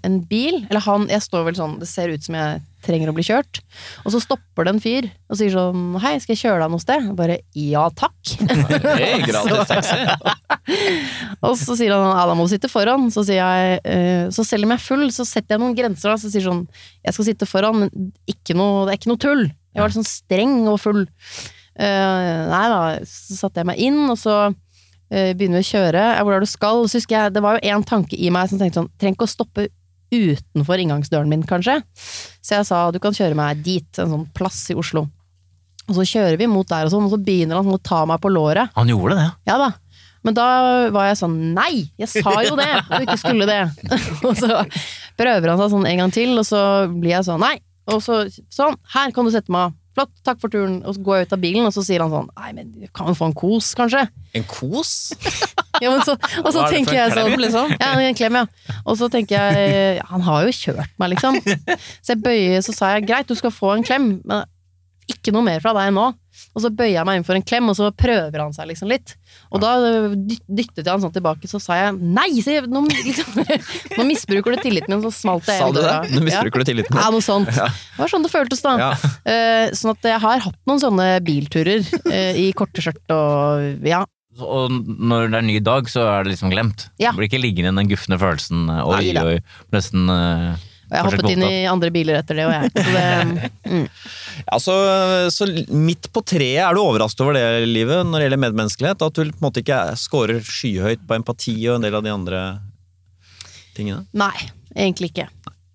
en 0.09 0.23
bil. 0.31 0.63
Eller 0.71 0.87
han 0.87 1.05
Jeg 1.13 1.27
står 1.27 1.45
vel 1.51 1.59
sånn 1.59 1.77
Det 1.83 1.91
ser 1.91 2.15
ut 2.15 2.25
som 2.25 2.39
jeg 2.39 2.65
trenger 2.85 3.11
å 3.11 3.15
bli 3.17 3.25
kjørt. 3.27 3.61
Og 4.05 4.15
så 4.15 4.21
stopper 4.23 4.67
det 4.67 4.75
en 4.75 4.83
fyr 4.83 5.09
og 5.31 5.39
sier 5.41 5.53
sånn 5.55 5.97
Hei, 6.03 6.15
skal 6.23 6.35
jeg 6.35 6.43
kjøre 6.45 6.61
deg 6.65 6.73
noe 6.75 6.83
sted? 6.83 7.09
Og 7.11 7.17
bare 7.19 7.41
ja 7.59 7.87
takk. 7.97 8.35
Hey, 8.95 9.23
gratis 9.29 9.71
taxi. 9.71 9.99
Og 11.45 11.57
så 11.61 11.77
sier 11.77 11.93
han 11.93 12.07
ja, 12.07 12.25
da 12.29 12.37
må 12.37 12.47
du 12.47 12.53
sitte 12.53 12.71
foran. 12.73 13.11
Så 13.15 13.25
sier 13.27 13.41
jeg 13.41 13.81
eh, 13.89 14.27
Så 14.35 14.47
selv 14.47 14.67
om 14.67 14.75
jeg 14.75 14.81
er 14.81 14.87
full, 14.87 15.05
så 15.15 15.27
setter 15.29 15.57
jeg 15.57 15.65
noen 15.65 15.77
grenser. 15.79 16.13
da 16.13 16.21
Så 16.21 16.33
sier 16.33 16.47
sånn 16.47 16.65
jeg 17.05 17.17
skal 17.17 17.29
sitte 17.29 17.49
foran, 17.49 17.85
men 17.85 18.11
ikke 18.31 18.57
noe, 18.57 18.85
det 18.87 18.95
er 18.95 19.01
ikke 19.01 19.13
noe 19.13 19.21
tull. 19.21 19.45
Jeg 19.75 19.83
var 19.83 19.91
litt 19.91 19.99
sånn 19.99 20.09
streng 20.09 20.59
og 20.71 20.79
full. 20.81 21.03
Uh, 21.75 22.45
nei 22.49 22.67
da, 22.71 22.81
så 23.11 23.37
satte 23.37 23.61
jeg 23.61 23.69
meg 23.69 23.81
inn, 23.83 24.05
og 24.07 24.17
så 24.17 24.37
uh, 24.47 25.31
begynner 25.35 25.61
vi 25.61 25.67
å 25.67 25.71
kjøre. 25.73 26.05
Hvor 26.23 26.37
er 26.37 26.45
det 26.45 26.49
du 26.49 26.53
skal? 26.53 26.85
Så 26.89 27.01
husker 27.01 27.19
jeg, 27.19 27.35
det 27.35 27.43
var 27.45 27.59
jo 27.59 27.75
en 27.75 27.87
tanke 27.87 28.17
i 28.17 28.31
meg 28.33 28.49
som 28.49 28.61
tenkte 28.61 28.81
sånn 28.81 28.93
Trenger 29.01 29.19
ikke 29.19 29.29
å 29.29 29.35
stoppe 29.35 29.67
utenfor 30.15 30.81
inngangsdøren 30.81 31.31
min, 31.31 31.45
kanskje. 31.49 31.81
Så 31.95 32.59
jeg 32.59 32.69
sa 32.69 32.87
du 32.95 33.01
kan 33.03 33.17
kjøre 33.17 33.39
meg 33.39 33.63
dit, 33.67 33.89
en 34.01 34.13
sånn 34.13 34.27
plass 34.37 34.63
i 34.73 34.79
Oslo. 34.79 35.07
Og 35.85 35.97
så 35.99 36.07
kjører 36.09 36.39
vi 36.41 36.49
mot 36.49 36.69
der 36.69 36.89
og 36.89 36.95
sånn, 36.95 37.09
og 37.09 37.13
så 37.13 37.21
begynner 37.21 37.61
han 37.61 37.75
å 37.75 37.81
ta 37.83 38.05
meg 38.09 38.23
på 38.23 38.33
låret. 38.33 38.73
Han 38.79 38.89
gjorde 38.89 39.19
det, 39.21 39.29
ja. 39.51 39.59
Da. 39.61 39.73
Men 40.25 40.37
da 40.39 40.47
var 40.95 41.11
jeg 41.11 41.21
sånn 41.21 41.37
Nei! 41.53 41.85
Jeg 42.01 42.09
sa 42.09 42.33
jo 42.47 42.57
det! 42.57 42.71
og 42.81 42.95
du 42.97 43.05
ikke 43.05 43.21
skulle 43.21 43.49
det. 43.49 43.61
og 44.29 44.33
så 44.41 44.63
prøver 45.21 45.53
han 45.53 45.61
seg 45.61 45.75
sånn 45.75 45.89
en 45.91 46.05
gang 46.05 46.15
til, 46.15 46.33
og 46.41 46.47
så 46.49 46.63
blir 46.93 47.19
jeg 47.19 47.29
sånn 47.29 47.45
Nei! 47.45 47.59
Og 47.93 48.01
så 48.01 48.23
sånn. 48.49 48.79
Her 48.95 49.13
kan 49.13 49.27
du 49.27 49.33
sette 49.35 49.53
meg. 49.53 49.75
Flott, 49.95 50.11
takk 50.27 50.41
for 50.43 50.51
turen. 50.51 50.81
Og 50.83 50.97
så 50.97 51.03
går 51.07 51.21
jeg 51.21 51.29
ut 51.29 51.35
av 51.37 51.43
bilen, 51.43 51.67
og 51.69 51.75
så 51.75 51.85
sier 51.87 52.03
han 52.03 52.11
sånn 52.13 52.31
Nei, 52.35 52.51
men 52.57 52.73
du 52.75 52.87
kan 52.95 53.11
jo 53.11 53.15
få 53.19 53.29
en 53.31 53.37
kos, 53.39 53.73
kanskje? 53.79 54.07
En 54.35 54.47
kos? 54.51 54.95
Ja, 55.83 55.91
men 55.91 56.05
så, 56.07 56.13
og 56.39 56.53
så 56.55 56.61
er 56.63 56.71
tenker 56.71 56.95
jeg 56.95 57.11
sånn 57.17 57.33
liksom? 57.35 57.73
Ja, 57.81 57.89
en 57.99 58.15
klem, 58.15 58.37
ja. 58.39 58.77
Og 58.87 58.95
så 59.01 59.09
tenker 59.11 59.35
jeg 59.35 59.97
ja, 59.99 60.05
Han 60.07 60.23
har 60.23 60.45
jo 60.47 60.53
kjørt 60.55 60.93
meg, 61.03 61.17
liksom. 61.17 61.41
Så 62.05 62.15
jeg 62.15 62.21
bøyer, 62.23 62.63
så 62.63 62.75
sa 62.77 62.93
jeg 62.95 63.09
greit, 63.09 63.27
du 63.27 63.35
skal 63.35 63.51
få 63.51 63.73
en 63.75 63.83
klem, 63.83 64.07
men 64.23 64.47
ikke 65.11 65.35
noe 65.35 65.43
mer 65.45 65.59
fra 65.65 65.75
deg 65.77 65.91
nå. 65.97 66.07
Og 66.55 66.63
så 66.63 66.71
bøyer 66.71 66.93
jeg 67.01 67.07
meg 67.09 67.19
inn 67.19 67.25
for 67.27 67.35
en 67.35 67.43
klem, 67.43 67.67
og 67.73 67.75
så 67.75 67.89
prøver 67.99 68.39
han 68.45 68.53
seg 68.55 68.69
liksom 68.71 68.89
litt. 68.93 69.17
Og 69.51 69.59
da 69.63 69.73
dy- 70.15 70.39
dyttet 70.47 70.85
jeg 70.85 70.91
han 70.93 71.03
sånn 71.03 71.13
tilbake, 71.17 71.51
så 71.51 71.59
sa 71.63 71.77
jeg 71.81 71.97
nei! 71.99 72.29
Se, 72.47 72.61
nå, 72.71 72.85
liksom, 73.09 73.41
nå 73.99 74.07
misbruker 74.09 74.55
du 74.55 74.63
tilliten 74.63 74.95
min, 74.95 75.03
så 75.03 75.11
smalt 75.15 75.49
jeg 75.51 75.59
Sa 75.59 75.69
du 75.75 75.81
det? 75.83 75.97
Nå 76.15 76.23
misbruker 76.29 76.63
du 76.63 76.69
tilliten 76.71 76.95
min. 76.95 77.03
Ja, 77.03 77.11
noe 77.15 77.25
sånt. 77.27 77.51
Ja. 77.55 77.67
Det 77.75 78.03
var 78.05 78.13
sånn 78.15 78.27
det 78.27 78.33
føltes, 78.33 78.63
da. 78.65 78.75
Ja. 78.81 78.91
Uh, 79.27 79.75
sånn 79.75 79.93
at 79.97 80.11
jeg 80.15 80.23
har 80.25 80.45
hatt 80.47 80.61
noen 80.71 80.83
sånne 80.83 81.09
bilturer 81.27 81.83
uh, 82.07 82.33
i 82.39 82.51
korte 82.57 82.85
skjørt 82.85 83.15
og 83.17 83.89
ja. 83.91 84.05
Og 84.43 84.73
når 84.75 85.29
det 85.31 85.39
er 85.39 85.45
ny 85.47 85.59
dag, 85.63 85.87
så 85.91 86.07
er 86.11 86.25
det 86.27 86.33
liksom 86.33 86.51
glemt. 86.51 86.89
Ja. 86.99 87.13
Det 87.13 87.21
blir 87.21 87.29
ikke 87.29 87.39
liggende 87.43 87.71
den 87.79 87.91
gufne 87.93 88.17
følelsen. 88.19 88.65
eh, 88.67 88.81
Oi, 88.91 89.13
oi, 89.15 89.37
nesten 89.71 90.11
eh, 90.11 90.65
Og 90.95 90.99
jeg 91.01 91.03
har 91.03 91.17
hoppet 91.19 91.33
inn 91.35 91.43
i 91.43 91.65
andre 91.67 91.91
biler 91.91 92.21
etter 92.21 92.39
det, 92.39 92.45
og 92.47 92.53
jeg. 92.55 92.71
Så 92.71 92.93
det, 92.95 93.49
mm. 93.73 93.87
Ja, 94.45 94.59
så, 94.63 94.75
så 95.35 95.49
midt 95.75 96.07
på 96.15 96.23
treet 96.23 96.63
er 96.63 96.77
du 96.77 96.83
overrasket 96.85 97.25
over 97.25 97.35
det 97.35 97.67
livet 97.67 98.07
når 98.07 98.21
det 98.21 98.29
gjelder 98.29 98.43
medmenneskelighet? 98.45 99.03
At 99.03 99.19
du 99.19 99.25
på 99.33 99.43
en 99.43 99.47
måte 99.49 99.65
ikke 99.65 99.81
scorer 99.99 100.39
skyhøyt 100.47 101.03
på 101.09 101.19
empati 101.19 101.57
og 101.67 101.81
en 101.81 101.89
del 101.89 101.99
av 101.99 102.07
de 102.07 102.15
andre 102.15 102.45
tingene? 103.75 104.05
Nei, 104.15 104.37
egentlig 104.77 105.11
ikke. 105.11 105.27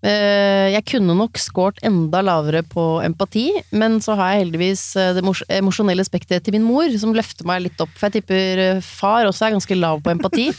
Eh, 0.02 0.70
Jeg 0.72 0.84
kunne 0.88 1.12
nok 1.18 1.36
scoret 1.36 1.76
enda 1.84 2.22
lavere 2.24 2.62
på 2.64 3.02
empati, 3.04 3.50
men 3.76 3.98
så 4.00 4.14
har 4.16 4.30
jeg 4.32 4.46
heldigvis 4.46 4.84
eh, 4.96 5.10
det 5.18 5.24
emosjonelle 5.58 6.04
spekteret 6.06 6.44
til 6.46 6.54
min 6.56 6.64
mor, 6.64 6.88
som 6.96 7.12
løfter 7.12 7.44
meg 7.44 7.66
litt 7.66 7.80
opp. 7.84 7.92
For 8.00 8.08
jeg 8.08 8.22
tipper 8.22 8.62
eh, 8.64 8.80
far 8.80 9.28
også 9.28 9.48
er 9.50 9.56
ganske 9.58 9.76
lav 9.80 10.00
på 10.04 10.14
empati. 10.16 10.48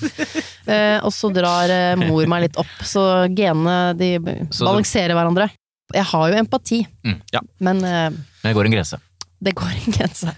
Eh, 0.72 1.00
Og 1.02 1.10
så 1.10 1.32
drar 1.34 1.72
mor 1.98 2.28
meg 2.30 2.44
litt 2.44 2.58
opp, 2.62 2.70
så 2.86 3.02
genene 3.34 3.96
de 3.98 4.12
balanserer 4.22 5.16
hverandre. 5.18 5.48
Jeg 5.92 6.06
har 6.12 6.28
jo 6.30 6.38
empati, 6.38 6.84
Mm, 7.04 7.16
ja. 7.34 7.42
men 7.60 7.82
Men 7.82 8.20
det 8.46 8.54
går 8.56 8.70
en 8.70 8.76
grense. 8.78 9.00
det 9.42 9.56
går 9.58 9.72
en 9.74 9.96
grense. 9.98 10.36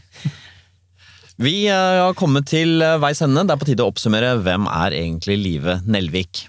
Vi 1.44 1.68
har 1.68 2.14
kommet 2.16 2.48
til 2.48 2.80
veis 3.04 3.20
ende. 3.22 3.44
Det 3.44 3.52
er 3.52 3.60
på 3.62 3.68
tide 3.68 3.84
å 3.84 3.92
oppsummere 3.92 4.32
hvem 4.46 4.66
er 4.72 4.96
egentlig 4.96 5.38
Live 5.44 5.82
Nelvik. 5.86 6.46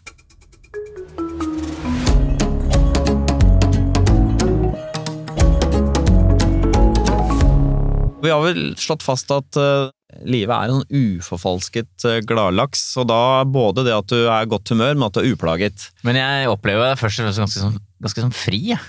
Vi 8.25 8.33
har 8.33 8.41
vel 8.45 8.63
slått 8.81 9.05
fast 9.05 9.31
at 9.35 9.59
uh, 9.61 9.91
livet 10.25 10.55
er 10.55 10.71
en 10.73 10.81
sånn 10.81 11.19
uforfalsket 11.21 12.07
uh, 12.09 12.19
gladlaks, 12.27 12.83
og 13.01 13.09
da 13.11 13.21
både 13.45 13.85
det 13.87 13.95
at 13.97 14.09
du 14.13 14.23
er 14.25 14.47
i 14.47 14.51
godt 14.51 14.73
humør, 14.75 14.97
men 14.97 15.07
at 15.11 15.17
du 15.19 15.23
er 15.25 15.31
uplaget. 15.35 15.89
Men 16.07 16.17
jeg 16.21 16.49
opplever 16.53 16.91
deg 16.93 17.01
først 17.03 17.21
og 17.21 17.29
fremst 17.29 17.43
ganske, 17.45 17.63
sånn, 17.67 17.79
ganske 18.05 18.25
sånn 18.27 18.37
fri. 18.37 18.63
jeg. 18.73 18.83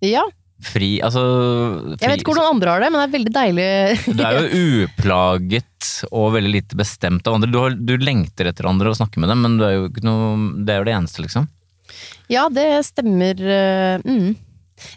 Ja, 0.00 0.26
Fri, 0.60 0.98
altså 1.00 1.20
fri, 1.24 1.94
jeg 2.02 2.10
vet 2.10 2.20
ikke 2.20 2.34
hvordan 2.34 2.54
andre 2.54 2.72
har 2.74 2.82
det, 2.84 2.88
men 2.92 3.00
det 3.00 3.04
er 3.06 3.12
veldig 3.14 3.30
deilig. 3.32 3.68
Du 4.18 4.22
er 4.26 4.36
jo 4.36 4.64
uplaget 4.84 5.88
og 6.10 6.34
veldig 6.34 6.50
lite 6.52 6.76
bestemt 6.76 7.24
av 7.28 7.38
andre. 7.38 7.48
Du, 7.48 7.56
har, 7.62 7.76
du 7.76 7.94
lengter 8.00 8.50
etter 8.50 8.68
andre 8.68 8.92
og 8.92 8.98
snakker 8.98 9.22
med 9.24 9.32
dem, 9.32 9.40
men 9.44 9.56
du 9.56 9.64
er 9.64 9.72
jo 9.78 9.86
ikke 9.88 10.04
noe, 10.04 10.34
det 10.64 10.74
er 10.74 10.82
jo 10.82 10.88
det 10.90 10.94
eneste, 10.98 11.24
liksom. 11.24 11.48
Ja, 12.30 12.44
det 12.52 12.66
stemmer. 12.90 13.40
eh, 13.40 14.04
Mm. 14.04 14.36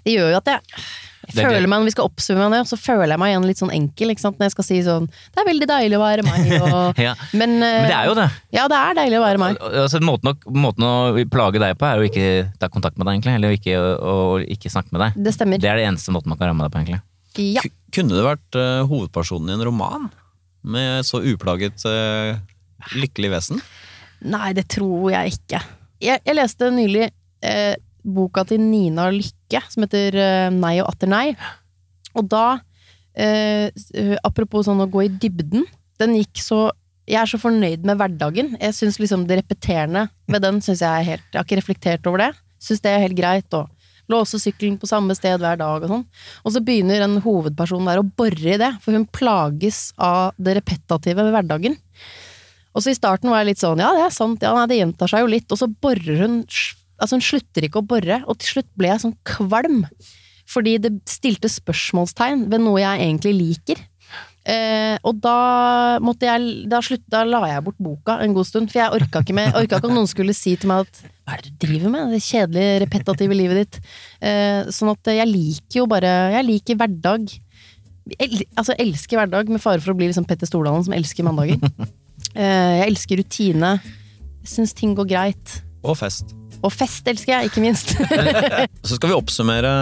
Det 0.03 0.13
gjør 0.17 0.29
jo 0.31 0.37
at 0.39 0.51
jeg 0.51 0.83
Det 1.23 1.39
er 1.39 1.47
føler 1.47 1.67
meg, 1.71 1.79
Når 1.79 1.87
vi 1.87 1.93
skal 1.95 2.07
oppsummere 2.09 2.49
det, 2.51 2.61
så 2.67 2.77
føler 2.79 3.13
jeg 3.13 3.21
meg 3.21 3.31
igjen 3.31 3.45
litt 3.47 3.61
sånn 3.61 3.71
enkel. 3.73 4.11
Ikke 4.11 4.23
sant? 4.25 4.39
Når 4.39 4.49
jeg 4.49 4.53
skal 4.55 4.65
si 4.67 4.79
sånn 4.83 5.05
Det 5.07 5.39
er 5.43 5.47
veldig 5.47 5.67
deilig 5.71 5.97
å 5.97 6.01
være 6.03 6.25
meg. 6.27 6.49
Og, 6.67 6.99
Ja. 6.99 7.13
men, 7.31 7.55
eh, 7.63 7.77
Men 7.83 7.87
det 7.87 7.97
er 7.97 8.09
jo 8.09 8.15
det. 8.19 8.27
Ja, 8.57 8.65
det 8.71 8.79
er 8.79 8.97
deilig 8.99 9.19
å 9.21 9.23
være 9.23 9.41
meg. 9.43 9.61
Altså, 9.83 10.01
måten, 10.03 10.33
å, 10.33 10.55
måten 10.65 10.87
å 10.87 10.93
plage 11.31 11.61
deg 11.63 11.77
på 11.79 11.87
er 11.87 12.01
jo 12.01 12.09
ikke 12.11 12.27
ta 12.59 12.69
kontakt 12.73 12.97
med 12.99 13.07
deg, 13.07 13.15
egentlig. 13.21 13.37
Eller 13.39 13.55
ikke, 13.55 13.77
å, 13.79 14.17
å 14.35 14.41
ikke 14.43 14.73
snakke 14.73 14.91
med 14.95 15.05
deg. 15.05 15.21
Det 15.29 15.35
stemmer. 15.37 15.63
Det 15.63 15.71
er 15.71 15.79
det 15.79 15.87
eneste 15.91 16.11
måten 16.15 16.33
man 16.33 16.41
kan 16.41 16.51
ramme 16.51 16.67
deg 16.67 16.73
på, 16.75 16.83
egentlig. 16.83 17.01
Ja. 17.39 17.63
Kunne 17.93 18.13
det 18.17 18.25
vært 18.25 18.59
uh, 18.59 18.83
hovedpersonen 18.89 19.49
i 19.49 19.55
en 19.55 19.65
roman? 19.65 20.11
Med 20.63 21.03
så 21.07 21.19
uplaget 21.23 21.81
uh, 21.89 22.35
lykkelig 22.99 23.31
vesen? 23.33 23.63
Nei, 24.23 24.51
det 24.55 24.67
tror 24.71 25.09
jeg 25.11 25.35
ikke. 25.37 25.59
Jeg, 26.03 26.21
jeg 26.23 26.35
leste 26.37 26.69
nylig 26.71 27.07
eh, 27.43 27.73
boka 28.03 28.43
til 28.47 28.61
Nina 28.63 29.09
Lykke, 29.11 29.33
som 29.69 29.85
heter 29.85 30.17
eh, 30.17 30.49
Nei 30.53 30.77
og 30.81 30.89
atter 30.89 31.11
nei. 31.11 31.25
Og 32.17 32.25
da, 32.29 32.59
eh, 33.13 33.69
eh, 33.69 34.15
apropos 34.25 34.65
sånn 34.67 34.81
å 34.83 34.89
gå 34.89 35.05
i 35.05 35.11
dybden, 35.11 35.67
den 36.01 36.17
gikk 36.21 36.41
så 36.41 36.63
Jeg 37.03 37.19
er 37.19 37.27
så 37.27 37.35
fornøyd 37.35 37.83
med 37.83 37.97
hverdagen. 37.99 38.53
Jeg 38.61 38.73
synes 38.77 38.97
liksom 38.97 39.27
Det 39.27 39.41
repeterende 39.41 40.07
med 40.31 40.41
den 40.41 40.61
synes 40.63 40.79
jeg 40.79 40.87
er 40.87 41.03
helt 41.03 41.25
Jeg 41.33 41.39
har 41.39 41.43
ikke 41.43 41.59
reflektert 41.59 42.07
over 42.07 42.17
det. 42.23 42.29
Syns 42.63 42.79
det 42.79 42.93
er 42.93 43.03
helt 43.03 43.17
greit. 43.17 43.53
Og 43.53 43.67
låse 44.11 44.39
sykkelen 44.39 44.77
på 44.79 44.87
samme 44.87 45.15
sted 45.15 45.39
hver 45.39 45.59
dag 45.59 45.83
og 45.83 45.91
sånn. 45.91 46.05
Og 46.43 46.55
så 46.55 46.61
begynner 46.63 47.03
en 47.05 47.19
hovedperson 47.23 47.87
der 47.87 48.01
å 48.01 48.07
bore 48.07 48.55
i 48.55 48.59
det, 48.59 48.71
for 48.83 48.95
hun 48.95 49.07
plages 49.15 49.91
av 49.97 50.33
det 50.37 50.57
repetative 50.59 51.23
ved 51.23 51.35
hverdagen. 51.35 51.77
Og 52.73 52.83
så 52.83 52.91
i 52.91 52.97
starten 52.97 53.29
var 53.29 53.43
jeg 53.43 53.51
litt 53.51 53.61
sånn, 53.61 53.81
ja 53.83 53.91
det 53.95 54.07
er 54.07 54.13
sant, 54.13 54.41
ja 54.43 54.53
nei, 54.55 54.65
det 54.71 54.79
gjentar 54.79 55.11
seg 55.11 55.23
jo 55.23 55.29
litt, 55.29 55.51
og 55.53 55.59
så 55.59 55.69
borer 55.69 56.23
hun, 56.23 56.39
altså 57.03 57.19
hun 57.19 57.25
slutter 57.25 57.67
ikke 57.67 57.81
å 57.83 57.87
bore, 57.87 58.21
og 58.23 58.39
til 58.41 58.57
slutt 58.57 58.69
ble 58.79 58.91
jeg 58.93 59.03
sånn 59.03 59.17
kvalm. 59.27 59.83
Fordi 60.49 60.77
det 60.81 60.91
stilte 61.09 61.51
spørsmålstegn 61.51 62.47
ved 62.51 62.63
noe 62.63 62.81
jeg 62.81 63.03
egentlig 63.05 63.33
liker. 63.37 63.83
Eh, 64.43 64.97
og 65.07 65.21
da 65.23 65.99
måtte 66.03 66.27
jeg, 66.27 66.65
da, 66.67 66.81
slutt, 66.83 67.05
da 67.07 67.21
la 67.23 67.39
jeg 67.47 67.63
bort 67.63 67.79
boka 67.79 68.17
en 68.19 68.33
god 68.35 68.47
stund, 68.49 68.71
for 68.71 68.81
jeg 68.81 68.95
orka 68.97 69.21
ikke, 69.23 69.35
med, 69.37 69.53
orka 69.55 69.79
ikke 69.79 69.87
at 69.87 69.95
noen 69.95 70.09
skulle 70.11 70.35
si 70.35 70.57
til 70.59 70.67
meg 70.73 70.83
at 70.83 70.99
hva 71.23 71.37
er 71.37 71.45
det 71.45 71.53
du 71.53 71.63
driver 71.63 71.93
med, 71.93 72.11
det 72.11 72.19
kjedelige, 72.25 72.81
repetative 72.83 73.37
livet 73.39 73.61
ditt. 73.61 73.79
Eh, 74.19 74.67
sånn 74.75 74.91
at 74.91 75.13
jeg 75.15 75.29
liker 75.31 75.79
jo 75.79 75.87
bare, 75.87 76.11
jeg 76.35 76.47
liker 76.49 76.79
hverdag. 76.81 77.31
El, 78.19 78.37
altså, 78.59 78.75
elsker 78.75 79.21
hverdag, 79.21 79.51
med 79.53 79.63
fare 79.63 79.79
for 79.79 79.95
å 79.95 79.97
bli 79.99 80.11
liksom 80.11 80.27
Petter 80.27 80.49
Stordalen 80.49 80.83
som 80.87 80.95
elsker 80.97 81.27
mandager. 81.27 81.59
Eh, 82.33 82.79
jeg 82.79 82.87
elsker 82.87 83.19
rutine. 83.19 83.69
Syns 84.47 84.73
ting 84.73 84.95
går 84.97 85.05
greit. 85.11 85.57
Og 85.85 85.97
fest. 85.99 86.31
Og 86.63 86.71
fest 86.71 87.07
elsker 87.11 87.33
jeg, 87.35 87.51
ikke 87.51 87.63
minst. 87.63 87.93
Så 88.87 88.95
skal 88.97 89.11
vi 89.11 89.17
oppsummere 89.17 89.73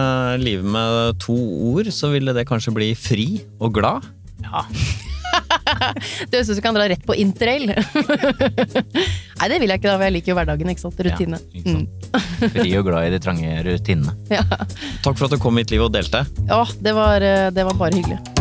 livet 0.42 0.66
med 0.66 1.20
to 1.22 1.36
ord, 1.72 1.92
så 1.94 2.10
ville 2.14 2.34
det 2.38 2.48
kanskje 2.50 2.74
bli 2.76 2.92
fri 2.98 3.28
og 3.62 3.76
glad. 3.78 4.08
Ja. 4.46 4.66
Det 5.32 6.36
høres 6.36 6.50
ut 6.50 6.52
som 6.52 6.58
du 6.58 6.64
kan 6.64 6.76
dra 6.76 6.86
rett 6.92 7.04
på 7.08 7.16
interrail. 7.20 7.70
Nei, 7.72 9.48
det 9.48 9.60
vil 9.62 9.72
jeg 9.72 9.80
ikke, 9.80 9.88
da, 9.88 9.96
for 9.96 10.06
jeg 10.06 10.16
liker 10.18 10.34
jo 10.34 10.38
hverdagen. 10.38 10.74
ikke 10.74 10.84
sant? 10.84 11.00
Rutine. 11.08 11.40
Ja, 11.40 11.62
ikke 11.62 11.78
sant. 11.78 12.52
Fri 12.58 12.76
og 12.80 12.90
glad 12.90 13.08
i 13.08 13.16
de 13.16 13.22
trange 13.24 13.56
rutinene. 13.68 14.16
Mm. 14.28 14.36
Ja. 14.36 14.44
Takk 15.06 15.16
for 15.16 15.28
at 15.30 15.36
du 15.36 15.42
kom 15.42 15.60
hit, 15.62 15.72
Liv, 15.74 15.88
og 15.88 15.96
delte. 15.96 16.26
Ja, 16.52 16.64
det 16.84 16.96
var, 16.98 17.24
eh, 17.24 17.50
det 17.56 17.68
var 17.68 17.80
bare 17.80 17.96
hyggelig. 18.00 18.41